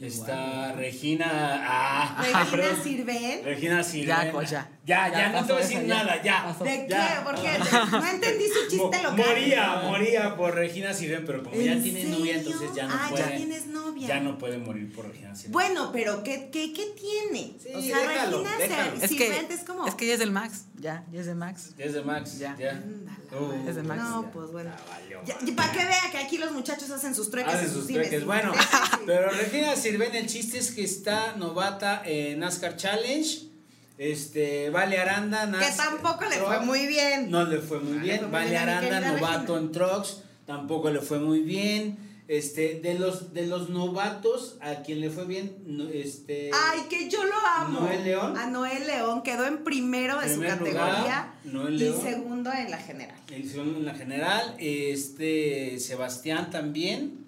Está 0.00 0.72
Regina. 0.72 1.26
Ah, 1.30 2.22
Regina. 2.22 2.76
Sirven. 2.82 3.44
Regina 3.44 3.82
Sirvena. 3.82 4.24
Ya, 4.24 4.32
cocha. 4.32 4.68
Ya, 4.86 5.08
ya, 5.08 5.18
Ya 5.18 5.28
no 5.40 5.44
te 5.44 5.52
voy 5.52 5.62
a 5.62 5.64
decir 5.66 5.82
nada, 5.82 6.22
ya. 6.22 6.44
Pasó. 6.44 6.62
¿De 6.62 6.86
Ya. 6.88 7.08
qué? 7.08 7.14
Porque 7.24 7.58
no 7.90 8.06
entendí 8.06 8.44
su 8.46 8.70
chiste 8.70 9.02
local. 9.02 9.16
Moría, 9.16 9.80
moría 9.82 10.36
por 10.36 10.54
Regina 10.54 10.94
Sirven, 10.94 11.24
pero 11.26 11.42
como 11.42 11.56
ya 11.60 11.72
¿En 11.72 11.82
tiene 11.82 12.02
serio? 12.02 12.18
novia, 12.20 12.36
entonces 12.36 12.70
ya 12.72 12.86
no 12.86 12.94
Ah, 12.94 13.06
puede. 13.10 13.22
ya 13.30 13.36
tienes 13.36 13.66
novia. 13.66 14.06
Ya 14.06 14.20
no 14.20 14.38
puede 14.38 14.58
morir 14.58 14.92
por 14.94 15.08
Regina 15.08 15.34
Sirven. 15.34 15.52
Bueno, 15.52 15.90
pero 15.92 16.22
¿qué, 16.22 16.50
qué, 16.52 16.72
qué 16.72 16.86
tiene? 16.98 17.56
Sí, 17.60 17.70
o 17.74 17.82
sea, 17.82 17.98
déjalo, 18.08 18.44
Regina 18.44 18.58
déjalo. 18.58 19.02
Es 19.02 19.10
que, 19.10 19.46
es 19.54 19.64
como... 19.64 19.86
es 19.88 19.94
que 19.96 20.06
ya 20.06 20.12
es 20.12 20.18
del 20.20 20.30
Max. 20.30 20.66
Ya, 20.78 21.04
ya 21.10 21.18
es 21.20 21.26
de 21.26 21.34
Max. 21.34 21.74
Ya 21.76 21.84
es 21.84 21.92
de 21.94 22.02
Max. 22.02 22.38
Ya. 22.38 22.54
Ya. 22.56 22.80
Uh, 23.32 23.68
Es 23.68 23.74
de 23.74 23.82
Max. 23.82 24.00
No, 24.04 24.30
pues 24.30 24.52
bueno. 24.52 24.70
Ya 24.70 24.92
valió, 24.94 25.20
Ya- 25.24 25.34
madre. 25.34 25.50
y 25.50 25.52
para 25.52 25.72
que 25.72 25.78
vea 25.84 26.10
que 26.12 26.18
aquí 26.18 26.38
los 26.38 26.52
muchachos 26.52 26.88
hacen 26.90 27.12
sus 27.12 27.28
trueques. 27.30 27.54
Hacen 27.54 27.70
y 27.70 27.72
sus 27.72 27.86
trueques. 27.88 28.24
Bueno, 28.24 28.52
pero 29.04 29.30
Regina 29.30 29.74
Sirven, 29.74 30.14
el 30.14 30.26
chiste 30.28 30.58
es 30.58 30.70
que 30.70 30.84
está 30.84 31.34
novata 31.36 32.02
en 32.04 32.38
NASCAR 32.38 32.76
Challenge. 32.76 33.48
Este, 33.98 34.70
Vale 34.70 34.98
Aranda, 34.98 35.44
Que 35.46 35.52
NASCAR 35.52 35.90
tampoco 35.90 36.24
le 36.24 36.36
Truck. 36.36 36.48
fue 36.48 36.60
muy 36.60 36.86
bien. 36.86 37.30
No 37.30 37.44
le 37.44 37.58
fue 37.58 37.80
muy 37.80 37.98
le 37.98 38.04
bien. 38.04 38.18
fue 38.18 38.26
muy 38.26 38.32
Vale 38.32 38.50
bien 38.50 38.68
Aranda, 38.68 39.00
novato 39.12 39.58
en 39.58 39.72
Trucks, 39.72 40.22
tampoco 40.44 40.90
le 40.90 41.00
fue 41.00 41.18
muy 41.18 41.40
bien. 41.40 41.98
Este, 42.28 42.80
de 42.80 42.98
los, 42.98 43.32
de 43.34 43.46
los 43.46 43.70
novatos, 43.70 44.56
a 44.60 44.82
quien 44.82 45.00
le 45.00 45.10
fue 45.10 45.26
bien, 45.26 45.58
no, 45.64 45.88
este. 45.88 46.50
Ay, 46.52 46.80
que 46.90 47.08
yo 47.08 47.24
lo 47.24 47.34
amo. 47.56 47.80
Noel 47.82 48.02
León. 48.02 48.36
A 48.36 48.46
Noel 48.50 48.84
León 48.84 49.22
quedó 49.22 49.46
en 49.46 49.62
primero 49.62 50.20
de 50.20 50.34
su 50.34 50.40
categoría 50.40 51.34
lugar, 51.44 51.70
y 51.70 51.78
León. 51.78 52.02
segundo 52.02 52.52
en 52.52 52.68
la 52.72 52.78
general. 52.78 53.16
El 53.32 53.48
segundo 53.48 53.78
en 53.78 53.84
la 53.84 53.94
general, 53.94 54.56
este 54.58 55.78
Sebastián 55.78 56.50
también. 56.50 57.24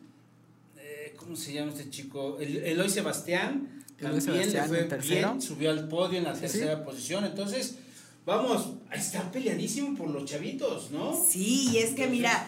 Eh, 0.77 1.15
¿Cómo 1.17 1.37
se 1.37 1.53
llama 1.53 1.71
este 1.71 1.89
chico? 1.91 2.39
El, 2.41 2.57
Eloy 2.57 2.91
Sebastián. 2.91 3.78
También 4.01 4.53
le 4.53 4.63
fue 4.63 4.99
bien, 5.01 5.43
subió 5.43 5.71
al 5.71 5.89
podio 5.89 6.19
en 6.19 6.25
la 6.25 6.35
Sí, 6.35 6.43
tercera 6.43 6.85
posición. 6.85 7.25
Entonces, 7.25 7.79
vamos, 8.25 8.75
está 8.93 9.31
peleadísimo 9.33 9.97
por 9.97 10.09
los 10.11 10.25
chavitos, 10.25 10.91
¿no? 10.91 11.21
Sí, 11.29 11.71
y 11.73 11.79
es 11.79 11.95
que 11.95 12.07
mira, 12.07 12.47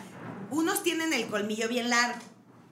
unos 0.50 0.82
tienen 0.82 1.12
el 1.12 1.26
colmillo 1.26 1.68
bien 1.68 1.90
largo, 1.90 2.20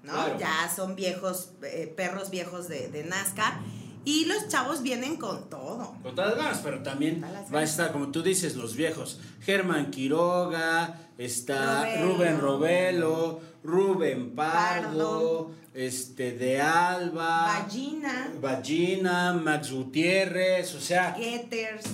¿no? 0.05 0.12
Claro. 0.12 0.39
Ya 0.39 0.72
son 0.74 0.95
viejos, 0.95 1.51
eh, 1.62 1.93
perros 1.97 2.31
viejos 2.31 2.68
de, 2.68 2.89
de 2.89 3.05
NASCAR. 3.05 3.59
Y 4.05 4.24
los 4.26 4.49
chavos 4.49 4.82
vienen 4.82 5.16
con 5.16 5.49
todo. 5.51 5.94
Con 6.03 6.14
todas 6.14 6.30
las 6.34 6.38
ganas, 6.44 6.61
pero 6.64 6.82
también 6.82 7.20
las 7.20 7.53
va 7.55 7.61
a 7.61 7.62
estar, 7.64 7.92
como 7.92 8.09
tú 8.11 8.22
dices, 8.22 8.57
los 8.57 8.74
viejos. 8.76 9.20
Germán 9.42 9.90
Quiroga, 9.90 10.99
está 11.18 11.84
Robelo. 11.96 12.07
Rubén 12.16 12.40
Robelo, 12.40 13.40
Rubén 13.64 14.34
Pardo, 14.34 14.86
Pardo. 14.88 15.51
este 15.74 16.32
de 16.32 16.61
Alba. 16.61 17.62
Ballina, 17.64 18.32
Ballina, 18.40 19.32
Max 19.34 19.70
Gutiérrez, 19.72 20.74
o 20.74 20.80
sea, 20.80 21.14
Getters. 21.14 21.84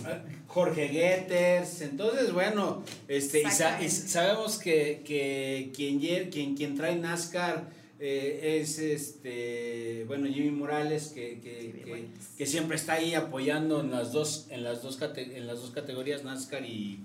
Jorge 0.46 0.88
Getters. 0.88 1.80
Entonces, 1.80 2.32
bueno, 2.32 2.82
este, 3.08 3.40
y, 3.40 3.50
sa- 3.50 3.80
y 3.80 3.86
Exactamente. 3.86 3.90
sabemos 4.08 4.58
que, 4.58 5.02
que 5.04 5.72
quien, 5.74 5.98
quien, 6.30 6.54
quien 6.56 6.76
trae 6.76 6.94
NASCAR 6.96 7.64
eh, 8.06 8.58
es 8.60 8.78
este, 8.78 10.04
bueno, 10.06 10.26
Jimmy 10.26 10.50
Morales, 10.50 11.08
que, 11.14 11.40
que, 11.40 11.72
Jimmy 11.84 12.08
que- 12.36 12.46
siempre 12.46 12.76
está 12.76 12.94
ahí 12.94 13.14
apoyando 13.14 13.80
en 13.80 13.90
las 13.90 14.12
dos, 14.12 14.46
en 14.50 14.62
las 14.62 14.82
dos, 14.82 14.98
cate- 15.00 15.36
en 15.38 15.46
las 15.46 15.60
dos 15.62 15.70
categorías, 15.70 16.22
NASCAR 16.22 16.64
y. 16.66 17.00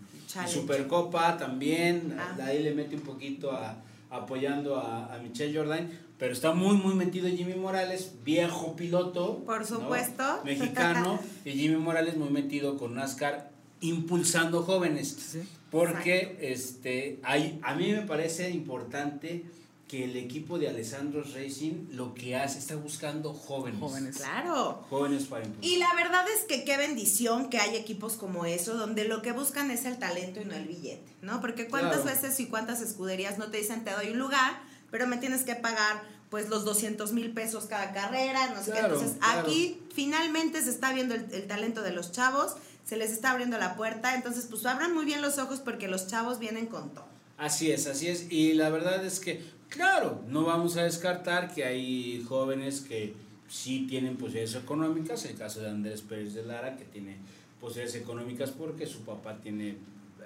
Supercopa 0.48 1.38
también. 1.38 2.16
Ah. 2.20 2.38
Ahí 2.44 2.62
le 2.62 2.74
mete 2.74 2.96
un 2.96 3.02
poquito 3.02 3.52
a, 3.52 3.82
apoyando 4.10 4.76
a, 4.76 5.14
a 5.16 5.20
Michelle 5.20 5.58
Jordan. 5.58 5.90
Pero 6.18 6.34
está 6.34 6.52
muy, 6.54 6.76
muy 6.76 6.94
metido 6.96 7.30
Jimmy 7.30 7.56
Morales, 7.56 8.12
viejo 8.26 8.76
piloto. 8.76 9.38
Por 9.46 9.62
¿no? 9.62 9.66
supuesto. 9.66 10.42
Mexicano. 10.46 11.18
y 11.46 11.52
Jimmy 11.52 11.78
Morales 11.78 12.18
muy 12.18 12.30
metido 12.30 12.78
con 12.78 12.94
NASCAR, 12.96 13.50
impulsando 13.82 14.64
jóvenes. 14.64 15.08
Sí. 15.18 15.40
Porque 15.72 16.38
este, 16.42 17.20
hay, 17.24 17.58
a 17.64 17.74
mí 17.76 17.92
me 17.94 18.02
parece 18.02 18.50
importante 18.50 19.46
que 19.90 20.04
el 20.06 20.16
equipo 20.16 20.60
de 20.60 20.70
Alessandro 20.70 21.24
Racing 21.24 21.88
lo 21.94 22.14
que 22.14 22.36
hace, 22.36 22.60
está 22.60 22.76
buscando 22.76 23.34
jóvenes. 23.34 23.80
Jóvenes. 23.80 24.18
Claro. 24.18 24.86
Jóvenes 24.88 25.24
para 25.24 25.44
impulsar. 25.46 25.66
Y 25.66 25.78
la 25.78 25.94
verdad 25.96 26.26
es 26.30 26.46
que 26.46 26.64
qué 26.64 26.78
bendición 26.78 27.50
que 27.50 27.58
hay 27.58 27.76
equipos 27.76 28.14
como 28.14 28.46
eso, 28.46 28.76
donde 28.76 29.06
lo 29.06 29.24
que 29.24 29.32
buscan 29.32 29.72
es 29.72 29.86
el 29.86 29.98
talento 29.98 30.40
y 30.42 30.46
no 30.46 30.54
el 30.54 30.66
billete, 30.68 31.12
¿no? 31.24 31.42
Porque 31.42 31.68
cuántas 31.68 32.02
Claro. 32.02 32.22
veces 32.22 32.40
y 32.40 32.46
cuántas 32.46 32.82
escuderías 32.82 33.40
no 33.40 33.50
te 33.50 33.58
dicen 33.58 33.84
te 33.84 33.92
doy 33.92 34.12
un 34.12 34.20
lugar, 34.20 34.62
pero 34.92 35.08
me 35.08 35.18
tienes 35.18 35.44
que 35.44 35.56
pagar 35.56 36.04
pues 36.30 36.50
los 36.50 36.64
200 36.66 37.12
mil 37.14 37.32
pesos 37.34 37.66
cada 37.66 37.92
carrera, 37.92 38.54
no 38.54 38.64
sé 38.64 38.72
qué. 38.74 38.80
Entonces 38.82 39.14
claro. 39.18 39.42
aquí 39.42 39.82
finalmente 39.96 40.62
se 40.62 40.70
está 40.70 40.94
viendo 40.94 41.16
el, 41.16 41.26
el 41.34 41.48
talento 41.48 41.82
de 41.82 41.92
los 41.94 42.12
chavos, 42.12 42.54
se 42.86 42.96
les 42.96 43.10
está 43.10 43.32
abriendo 43.32 43.58
la 43.58 43.76
puerta, 43.76 44.14
entonces 44.14 44.46
pues 44.48 44.64
abran 44.68 44.94
muy 44.94 45.06
bien 45.06 45.24
los 45.24 45.40
ojos 45.40 45.60
porque 45.62 45.88
los 45.88 46.06
chavos 46.06 46.38
vienen 46.38 46.68
con 46.68 46.94
todo. 46.94 47.10
Así 47.40 47.72
es, 47.72 47.88
así 47.88 48.08
es. 48.10 48.32
Y 48.32 48.54
la 48.54 48.70
verdad 48.70 49.04
es 49.04 49.20
que, 49.20 49.42
claro, 49.70 50.24
no 50.28 50.44
vamos 50.44 50.78
a 50.78 50.84
descartar 50.84 51.54
que 51.54 51.64
hay 51.64 52.24
jóvenes 52.28 52.82
que 52.82 53.14
sí 53.48 53.88
tienen 53.90 54.16
posibilidades 54.18 54.56
económicas. 54.56 55.26
El 55.26 55.36
caso 55.38 55.62
de 55.62 55.70
Andrés 55.70 56.02
Pérez 56.02 56.34
de 56.34 56.44
Lara, 56.44 56.76
que 56.78 56.86
tiene 56.86 57.18
posibilidades 57.60 58.02
económicas 58.02 58.52
porque 58.52 58.86
su 58.86 59.02
papá 59.02 59.38
tiene 59.42 59.78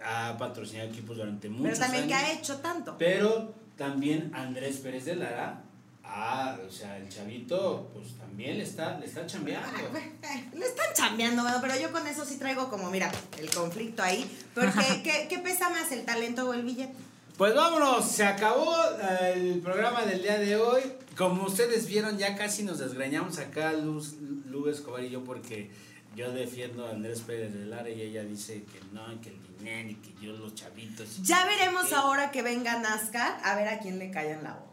ha 0.06 0.36
patrocinado 0.38 0.90
equipos 0.90 1.16
durante 1.18 1.50
muchos 1.50 1.78
Pero 1.78 1.80
también 1.80 2.08
que 2.08 2.14
años. 2.14 2.30
ha 2.30 2.34
hecho 2.34 2.58
tanto. 2.58 2.96
Pero 2.98 3.54
también 3.78 4.32
Andrés 4.34 4.78
Pérez 4.78 5.06
de 5.06 5.16
Lara, 5.16 5.62
ah, 6.04 6.58
o 6.68 6.70
sea, 6.70 6.98
el 6.98 7.08
chavito, 7.08 7.90
pues 7.94 8.14
también 8.18 8.58
le 8.58 8.64
está, 8.66 9.00
le 9.00 9.06
está 9.06 9.26
chambeando. 9.26 9.70
Eh, 9.98 10.50
Le 10.54 10.66
están 10.66 10.88
chambeando, 10.94 11.44
pero 11.62 11.80
yo 11.80 11.92
con 11.92 12.06
eso 12.06 12.26
sí 12.26 12.38
traigo 12.38 12.70
como, 12.70 12.90
mira, 12.92 13.10
el 13.40 13.50
conflicto 13.50 14.04
ahí. 14.04 14.30
Porque, 14.54 15.02
¿qué, 15.04 15.28
qué 15.30 15.40
pesa 15.40 15.70
más, 15.70 15.92
el 15.94 16.04
talento 16.04 16.50
o 16.50 16.54
el 16.54 16.64
billete? 16.64 16.94
Pues 17.38 17.56
vámonos, 17.56 18.06
se 18.10 18.24
acabó 18.24 18.76
eh, 19.02 19.34
el 19.36 19.60
programa 19.60 20.06
del 20.06 20.22
día 20.22 20.38
de 20.38 20.56
hoy. 20.56 20.82
Como 21.18 21.44
ustedes 21.46 21.88
vieron, 21.88 22.18
ya 22.18 22.36
casi 22.36 22.64
nos 22.64 22.80
desgreñamos 22.80 23.38
acá, 23.40 23.74
Luz, 23.74 24.14
Lu 24.50 24.70
Escobar 24.70 25.04
y 25.04 25.10
yo, 25.10 25.24
porque 25.24 25.72
yo 26.16 26.32
defiendo 26.32 26.86
a 26.86 26.92
Andrés 26.92 27.22
Pérez 27.22 27.54
de 27.54 27.66
Lara 27.66 27.90
y 27.90 28.02
ella 28.02 28.24
dice 28.24 28.64
que 28.64 28.80
no, 28.94 29.06
que 29.22 29.30
el 29.30 29.58
dinero 29.58 29.90
y 29.90 29.96
que 29.96 30.14
yo 30.26 30.34
los 30.34 30.54
chavitos. 30.54 31.24
Ya 31.24 31.46
veremos 31.46 31.92
ahora 31.92 32.30
que 32.32 32.44
venga 32.44 32.80
NASCAR 32.80 33.40
a 33.44 33.56
ver 33.56 33.68
a 33.68 33.80
quién 33.80 33.98
le 34.00 34.12
cae 34.12 34.32
en 34.32 34.44
la 34.44 34.54
boca. 34.54 34.70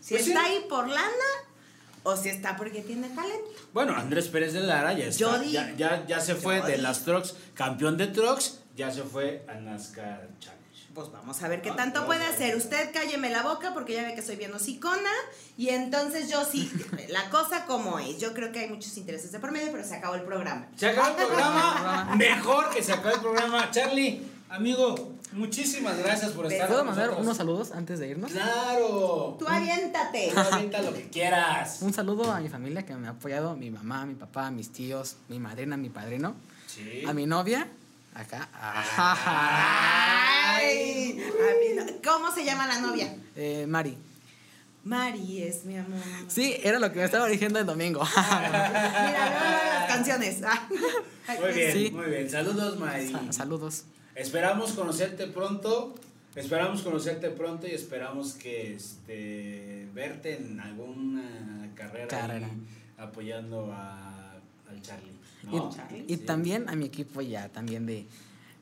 Si 0.00 0.14
Pues 0.14 0.24
sí. 0.24 0.30
está 0.32 0.44
ahí 0.44 0.64
por 0.68 0.88
lana 0.88 1.30
o 2.02 2.16
si 2.16 2.30
está 2.30 2.56
porque 2.56 2.82
tiene 2.82 3.08
talento. 3.10 3.50
Bueno, 3.72 3.94
Andrés 3.94 4.26
Pérez 4.28 4.52
de 4.54 4.60
Lara 4.60 4.92
ya 4.92 5.08
Yo 5.10 5.28
está, 5.28 5.38
digo. 5.38 5.52
ya, 5.52 5.72
ya, 5.76 6.06
ya 6.06 6.20
se 6.20 6.34
fue 6.34 6.58
Yo 6.58 6.64
de 6.66 6.72
digo. 6.72 6.82
las 6.82 7.04
trucks, 7.04 7.34
campeón 7.54 7.96
de 7.96 8.08
trucks, 8.08 8.58
ya 8.76 8.90
se 8.90 9.02
fue 9.04 9.44
a 9.48 9.54
NASCAR 9.54 10.28
Challenge. 10.40 10.59
Pues 10.94 11.10
vamos 11.12 11.40
a 11.42 11.48
ver 11.48 11.62
qué 11.62 11.70
Ah, 11.70 11.76
tanto 11.76 12.04
puede 12.04 12.24
hacer. 12.24 12.56
Usted 12.56 12.90
cálleme 12.92 13.30
la 13.30 13.42
boca 13.42 13.72
porque 13.72 13.92
ya 13.94 14.02
ve 14.02 14.14
que 14.14 14.22
soy 14.22 14.34
bien 14.36 14.52
hocicona. 14.52 15.10
Y 15.56 15.68
entonces 15.68 16.28
yo 16.28 16.44
sí, 16.44 16.70
la 17.10 17.30
cosa 17.30 17.64
como 17.66 17.98
es. 18.00 18.18
Yo 18.18 18.34
creo 18.34 18.50
que 18.50 18.60
hay 18.60 18.68
muchos 18.68 18.96
intereses 18.96 19.30
de 19.30 19.38
por 19.38 19.52
medio, 19.52 19.70
pero 19.70 19.84
se 19.86 19.94
acabó 19.94 20.16
el 20.16 20.22
programa. 20.22 20.66
Se 20.76 20.88
acabó 20.88 21.08
el 21.08 21.26
programa, 21.26 22.14
mejor 22.16 22.70
que 22.70 22.82
se 22.82 22.92
acabó 22.92 23.14
el 23.14 23.20
programa. 23.20 23.70
Charlie, 23.70 24.20
amigo, 24.48 25.12
muchísimas 25.32 25.96
gracias 25.96 26.32
por 26.32 26.46
estar 26.52 26.66
¿Puedo 26.66 26.80
con 26.80 26.88
mandar 26.88 27.06
nosotros. 27.06 27.24
unos 27.26 27.36
saludos 27.36 27.70
antes 27.72 28.00
de 28.00 28.08
irnos? 28.08 28.32
Claro. 28.32 29.36
Tú 29.38 29.46
aviéntate. 29.46 30.32
Tú 30.34 30.40
avienta 30.40 30.82
lo 30.82 30.92
que 30.92 31.08
quieras. 31.08 31.78
Un 31.82 31.92
saludo 31.94 32.32
a 32.32 32.40
mi 32.40 32.48
familia 32.48 32.84
que 32.84 32.96
me 32.96 33.06
ha 33.06 33.10
apoyado, 33.12 33.54
mi 33.54 33.70
mamá, 33.70 34.06
mi 34.06 34.14
papá, 34.14 34.50
mis 34.50 34.72
tíos, 34.72 35.16
mi 35.28 35.38
madrina, 35.38 35.76
mi 35.76 35.88
padrino, 35.88 36.34
Sí. 36.66 37.04
a 37.06 37.12
mi 37.12 37.26
novia, 37.26 37.68
acá, 38.14 38.48
Ay, 40.52 41.20
a 41.20 41.50
mí 41.60 41.74
no- 41.76 41.86
¿Cómo 42.12 42.30
se 42.34 42.44
llama 42.44 42.66
la 42.66 42.80
novia? 42.80 43.14
eh, 43.36 43.66
Mari. 43.68 43.96
Mari 44.84 45.42
es 45.42 45.64
mi 45.66 45.76
amor. 45.76 46.00
Sí, 46.28 46.56
era 46.62 46.78
lo 46.78 46.90
que 46.90 46.98
me 47.00 47.04
estaba 47.04 47.26
diciendo 47.28 47.58
el 47.58 47.66
domingo. 47.66 48.00
Mira, 48.02 49.10
luego 49.10 49.80
vacaciones. 49.88 50.40
Ah. 50.42 50.68
Muy 51.40 51.52
bien, 51.52 51.72
Sí. 51.72 51.90
muy 51.92 52.06
bien. 52.06 52.30
Saludos. 52.30 52.78
Sa- 53.12 53.32
Saludos. 53.32 53.84
Esperamos 54.14 54.72
conocerte 54.72 55.26
pronto. 55.26 55.94
Esperamos 56.34 56.82
conocerte 56.82 57.28
pronto 57.30 57.66
y 57.66 57.72
esperamos 57.72 58.32
que 58.34 58.74
este 58.74 59.86
verte 59.92 60.36
en 60.36 60.60
alguna 60.60 61.68
carrera, 61.74 62.48
apoyando 62.96 63.70
a, 63.72 64.19
Charlie. 64.82 65.12
Y, 65.44 65.56
¿no? 65.56 65.70
y 66.06 66.16
Sí. 66.16 66.24
también 66.24 66.68
a 66.68 66.74
mi 66.76 66.84
equipo 66.86 67.20
ya, 67.22 67.48
también 67.48 67.86
de, 67.86 68.06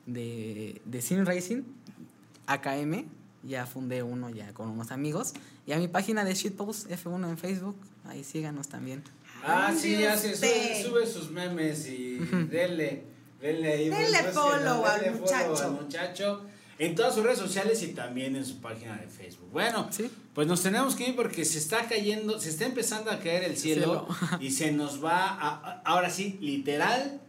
de, 0.05 0.81
de 0.85 1.01
Sim 1.01 1.25
Racing, 1.25 1.63
AKM, 2.47 3.05
ya 3.43 3.65
fundé 3.65 4.03
uno 4.03 4.29
ya 4.29 4.53
con 4.53 4.69
unos 4.69 4.91
amigos. 4.91 5.33
Y 5.65 5.71
a 5.73 5.77
mi 5.77 5.87
página 5.87 6.23
de 6.23 6.33
Shitpost 6.33 6.89
F1 6.89 7.29
en 7.29 7.37
Facebook, 7.37 7.75
ahí 8.05 8.23
síganos 8.23 8.67
también. 8.67 9.03
Ah, 9.43 9.73
sí, 9.77 9.95
Ande 9.95 10.07
hace, 10.09 10.83
sube, 10.83 11.05
sus 11.05 11.31
memes 11.31 11.87
y 11.87 12.15
denle, 12.49 13.03
denle 13.41 13.71
ahí. 13.73 13.89
Denle 13.89 14.05
búsquenlo, 14.07 14.33
follow 14.33 14.85
al 14.85 15.01
denle 15.01 15.19
muchacho. 15.19 15.63
al 15.63 15.71
muchacho. 15.71 16.41
En 16.79 16.95
todas 16.95 17.13
sus 17.13 17.23
redes 17.23 17.37
sociales 17.39 17.83
y 17.83 17.89
también 17.89 18.35
en 18.37 18.45
su 18.45 18.59
página 18.61 18.95
de 18.95 19.07
Facebook. 19.07 19.49
Bueno, 19.51 19.87
Sí. 19.91 20.09
pues 20.33 20.47
nos 20.47 20.63
tenemos 20.63 20.95
que 20.95 21.09
ir 21.09 21.15
porque 21.15 21.43
se 21.45 21.57
está 21.59 21.87
cayendo, 21.89 22.39
se 22.39 22.49
está 22.49 22.65
empezando 22.65 23.11
a 23.11 23.19
caer 23.19 23.43
el 23.43 23.57
cielo, 23.57 24.07
Cielo. 24.17 24.39
y 24.41 24.51
se 24.51 24.71
nos 24.71 25.03
va, 25.03 25.27
a- 25.27 25.49
a- 25.49 25.81
ahora 25.83 26.09
sí, 26.09 26.37
literal, 26.41 27.19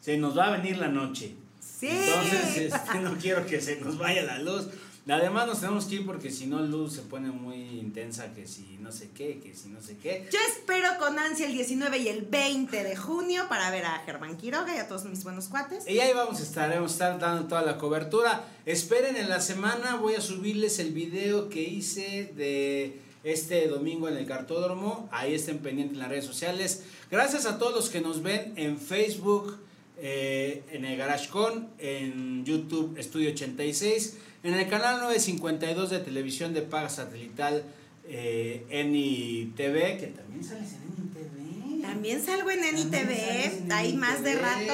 se 0.00 0.16
nos 0.16 0.36
va 0.36 0.48
a 0.48 0.56
venir 0.58 0.78
la 0.78 0.88
noche. 0.88 1.34
Sí. 1.60 1.88
Entonces, 1.90 2.72
este, 2.72 2.98
no 3.00 3.16
quiero 3.18 3.46
que 3.46 3.60
se 3.60 3.80
nos 3.80 3.96
vaya 3.98 4.22
la 4.24 4.40
luz. 4.40 4.66
Además 5.08 5.46
nos 5.46 5.60
tenemos 5.60 5.86
que 5.86 5.96
ir 5.96 6.06
porque 6.06 6.30
si 6.30 6.46
no 6.46 6.60
luz 6.60 6.94
se 6.94 7.02
pone 7.02 7.30
muy 7.30 7.56
intensa, 7.78 8.34
que 8.34 8.46
si 8.46 8.76
no 8.80 8.92
sé 8.92 9.10
qué, 9.14 9.40
que 9.40 9.54
si 9.54 9.68
no 9.68 9.80
sé 9.80 9.96
qué. 9.96 10.28
Yo 10.30 10.38
espero 10.48 10.88
con 10.98 11.18
ansia 11.18 11.46
el 11.46 11.52
19 11.52 11.98
y 11.98 12.08
el 12.08 12.22
20 12.22 12.84
de 12.84 12.96
junio 12.96 13.46
para 13.48 13.70
ver 13.70 13.86
a 13.86 13.98
Germán 14.00 14.36
Quiroga 14.36 14.74
y 14.74 14.78
a 14.78 14.86
todos 14.86 15.04
mis 15.06 15.24
buenos 15.24 15.48
cuates. 15.48 15.88
Y 15.88 16.00
ahí 16.00 16.12
vamos 16.12 16.40
a 16.40 16.42
estar, 16.42 16.70
vamos 16.70 16.90
a 16.90 16.94
estar 16.94 17.18
dando 17.18 17.48
toda 17.48 17.62
la 17.62 17.78
cobertura. 17.78 18.44
Esperen 18.66 19.16
en 19.16 19.28
la 19.28 19.40
semana, 19.40 19.96
voy 19.96 20.14
a 20.14 20.20
subirles 20.20 20.78
el 20.78 20.92
video 20.92 21.48
que 21.48 21.62
hice 21.62 22.32
de 22.36 23.00
este 23.24 23.66
domingo 23.68 24.08
en 24.08 24.16
el 24.16 24.26
cartódromo. 24.26 25.08
Ahí 25.10 25.34
estén 25.34 25.58
pendientes 25.58 25.94
en 25.94 26.00
las 26.00 26.08
redes 26.08 26.26
sociales. 26.26 26.82
Gracias 27.10 27.46
a 27.46 27.58
todos 27.58 27.74
los 27.74 27.88
que 27.88 28.00
nos 28.00 28.22
ven 28.22 28.52
en 28.56 28.78
Facebook, 28.78 29.56
eh, 30.00 30.62
en 30.70 30.84
el 30.84 30.96
Garage 30.96 31.28
Con, 31.28 31.68
en 31.78 32.44
YouTube 32.44 32.96
Estudio 32.98 33.30
86, 33.30 34.16
en 34.42 34.54
el 34.54 34.68
canal 34.68 35.00
952 35.00 35.90
de 35.90 35.98
televisión 35.98 36.54
de 36.54 36.62
paga 36.62 36.88
satelital 36.88 37.64
eh, 38.06 38.64
Eni 38.70 39.52
TV, 39.56 39.98
que 39.98 40.06
también 40.08 40.42
sales 40.44 40.72
en 40.72 40.82
Eni 40.82 41.08
TV. 41.12 41.82
También 41.82 42.22
salgo 42.24 42.50
en 42.50 42.64
Eni 42.64 42.82
También 42.82 43.06
TV, 43.06 43.44
sales 43.44 43.60
en 43.62 43.72
ahí 43.72 43.88
Eni 43.88 43.98
más 43.98 44.22
de 44.22 44.34
rato. 44.36 44.72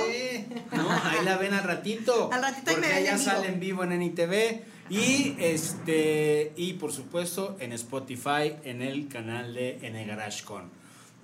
No, 0.72 0.90
ahí 0.90 1.24
la 1.24 1.36
ven 1.36 1.54
al 1.54 1.64
ratito. 1.64 2.30
Al 2.32 2.42
ratito 2.42 2.72
me 2.72 2.88
Porque 2.88 3.08
en 3.08 3.18
vivo. 3.18 3.18
sale 3.18 3.48
en 3.48 3.60
vivo 3.60 3.84
en 3.84 3.92
Eni 3.92 4.10
TV. 4.10 4.62
Y 4.90 5.34
este 5.38 6.52
y 6.56 6.74
por 6.74 6.92
supuesto 6.92 7.56
en 7.58 7.72
Spotify 7.72 8.54
en 8.64 8.82
el 8.82 9.08
canal 9.08 9.54
de 9.54 9.78
N 9.82 10.04
Garage 10.04 10.44
Con. 10.44 10.70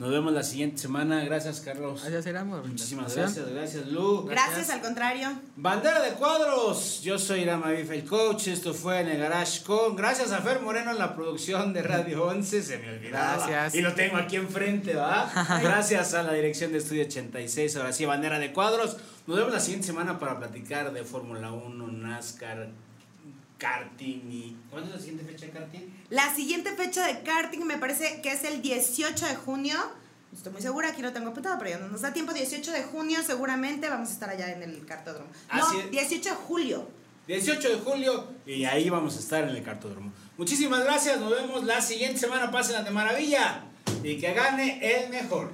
Nos 0.00 0.10
vemos 0.10 0.32
la 0.32 0.42
siguiente 0.42 0.78
semana. 0.78 1.22
Gracias, 1.26 1.60
Carlos. 1.60 2.02
Gracias, 2.02 2.32
la 2.32 2.42
Muchísimas 2.42 3.14
gracias, 3.14 3.46
gracias, 3.50 3.86
Lu. 3.88 4.24
Gracias, 4.24 4.70
al 4.70 4.80
contrario. 4.80 5.28
Bandera 5.56 6.00
de 6.00 6.12
cuadros. 6.12 7.02
Yo 7.02 7.18
soy 7.18 7.42
Irama 7.42 7.72
Bife, 7.72 7.96
el 7.96 8.06
coach. 8.06 8.48
Esto 8.48 8.72
fue 8.72 9.00
en 9.00 9.08
el 9.08 9.18
Garage 9.18 9.62
Con. 9.62 9.96
Gracias 9.96 10.32
a 10.32 10.38
Fer 10.38 10.62
Moreno 10.62 10.92
en 10.92 10.96
la 10.96 11.14
producción 11.14 11.74
de 11.74 11.82
Radio 11.82 12.24
11. 12.28 12.62
Se 12.62 12.78
me 12.78 12.88
olvidaba. 12.88 13.46
Gracias. 13.46 13.74
Y 13.74 13.82
lo 13.82 13.92
tengo 13.92 14.16
aquí 14.16 14.36
enfrente, 14.36 14.94
¿va? 14.94 15.30
Gracias 15.62 16.14
a 16.14 16.22
la 16.22 16.32
dirección 16.32 16.72
de 16.72 16.78
Estudio 16.78 17.04
86. 17.04 17.76
Ahora 17.76 17.92
sí, 17.92 18.06
Bandera 18.06 18.38
de 18.38 18.54
cuadros. 18.54 18.96
Nos 19.26 19.36
vemos 19.36 19.52
la 19.52 19.60
siguiente 19.60 19.86
semana 19.86 20.18
para 20.18 20.38
platicar 20.38 20.94
de 20.94 21.04
Fórmula 21.04 21.52
1, 21.52 21.88
NASCAR, 21.88 22.70
karting 23.60 24.32
y... 24.32 24.56
¿Cuándo 24.70 24.88
es 24.88 24.96
la 24.96 25.00
siguiente 25.00 25.24
fecha 25.32 25.46
de 25.46 25.52
karting? 25.52 25.80
La 26.10 26.34
siguiente 26.34 26.72
fecha 26.72 27.06
de 27.06 27.22
karting 27.22 27.60
me 27.64 27.78
parece 27.78 28.20
que 28.22 28.32
es 28.32 28.42
el 28.42 28.60
18 28.62 29.26
de 29.26 29.36
junio. 29.36 29.76
Estoy 30.32 30.52
muy 30.52 30.62
segura, 30.62 30.88
aquí 30.88 31.02
lo 31.02 31.12
tengo 31.12 31.30
apuntado, 31.30 31.56
pero 31.58 31.70
ya 31.70 31.78
no 31.78 31.88
nos 31.88 32.00
da 32.00 32.12
tiempo. 32.12 32.32
18 32.32 32.72
de 32.72 32.82
junio 32.84 33.20
seguramente 33.24 33.88
vamos 33.88 34.08
a 34.08 34.12
estar 34.12 34.30
allá 34.30 34.50
en 34.52 34.62
el 34.62 34.84
cartódromo. 34.86 35.28
Así 35.48 35.76
No, 35.76 35.82
es. 35.82 35.90
18 35.90 36.30
de 36.30 36.34
julio. 36.36 36.88
18 37.28 37.68
de 37.68 37.74
julio 37.76 38.26
y 38.44 38.64
ahí 38.64 38.90
vamos 38.90 39.16
a 39.16 39.20
estar 39.20 39.44
en 39.44 39.50
el 39.50 39.62
cartódromo. 39.62 40.12
Muchísimas 40.36 40.82
gracias, 40.82 41.20
nos 41.20 41.30
vemos 41.30 41.62
la 41.64 41.80
siguiente 41.80 42.18
semana, 42.18 42.50
pásenla 42.50 42.82
de 42.82 42.90
maravilla 42.90 43.64
y 44.02 44.16
que 44.18 44.32
gane 44.32 44.80
el 44.82 45.10
mejor. 45.10 45.52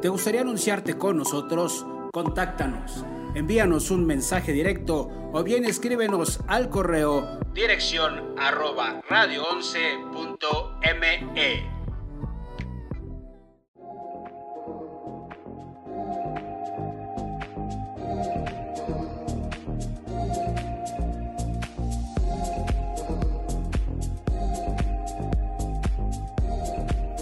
¿Te 0.00 0.08
gustaría 0.08 0.42
anunciarte 0.42 0.96
con 0.96 1.16
nosotros? 1.16 1.84
Contáctanos. 2.12 3.04
Envíanos 3.34 3.90
un 3.90 4.06
mensaje 4.06 4.52
directo 4.52 5.10
o 5.32 5.42
bien 5.42 5.64
escríbenos 5.64 6.40
al 6.46 6.70
correo 6.70 7.38
dirección 7.58 8.38
arroba 8.38 9.02
radio11.me. 9.08 11.77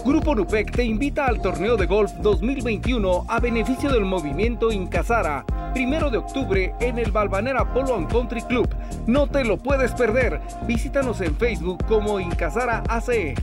Grupo 0.07 0.33
Nupec 0.33 0.71
te 0.71 0.85
invita 0.85 1.25
al 1.25 1.41
torneo 1.41 1.75
de 1.75 1.85
golf 1.85 2.13
2021 2.21 3.25
a 3.27 3.41
beneficio 3.41 3.91
del 3.91 4.05
movimiento 4.05 4.71
Incasara, 4.71 5.43
primero 5.73 6.09
de 6.09 6.17
octubre 6.17 6.73
en 6.79 6.97
el 6.97 7.11
Balvanera 7.11 7.73
Polo 7.73 8.07
Country 8.07 8.41
Club. 8.43 8.69
No 9.05 9.27
te 9.27 9.43
lo 9.43 9.57
puedes 9.57 9.91
perder. 9.91 10.39
Visítanos 10.65 11.19
en 11.19 11.35
Facebook 11.35 11.85
como 11.87 12.21
Incasara 12.21 12.83
ACE. 12.87 13.35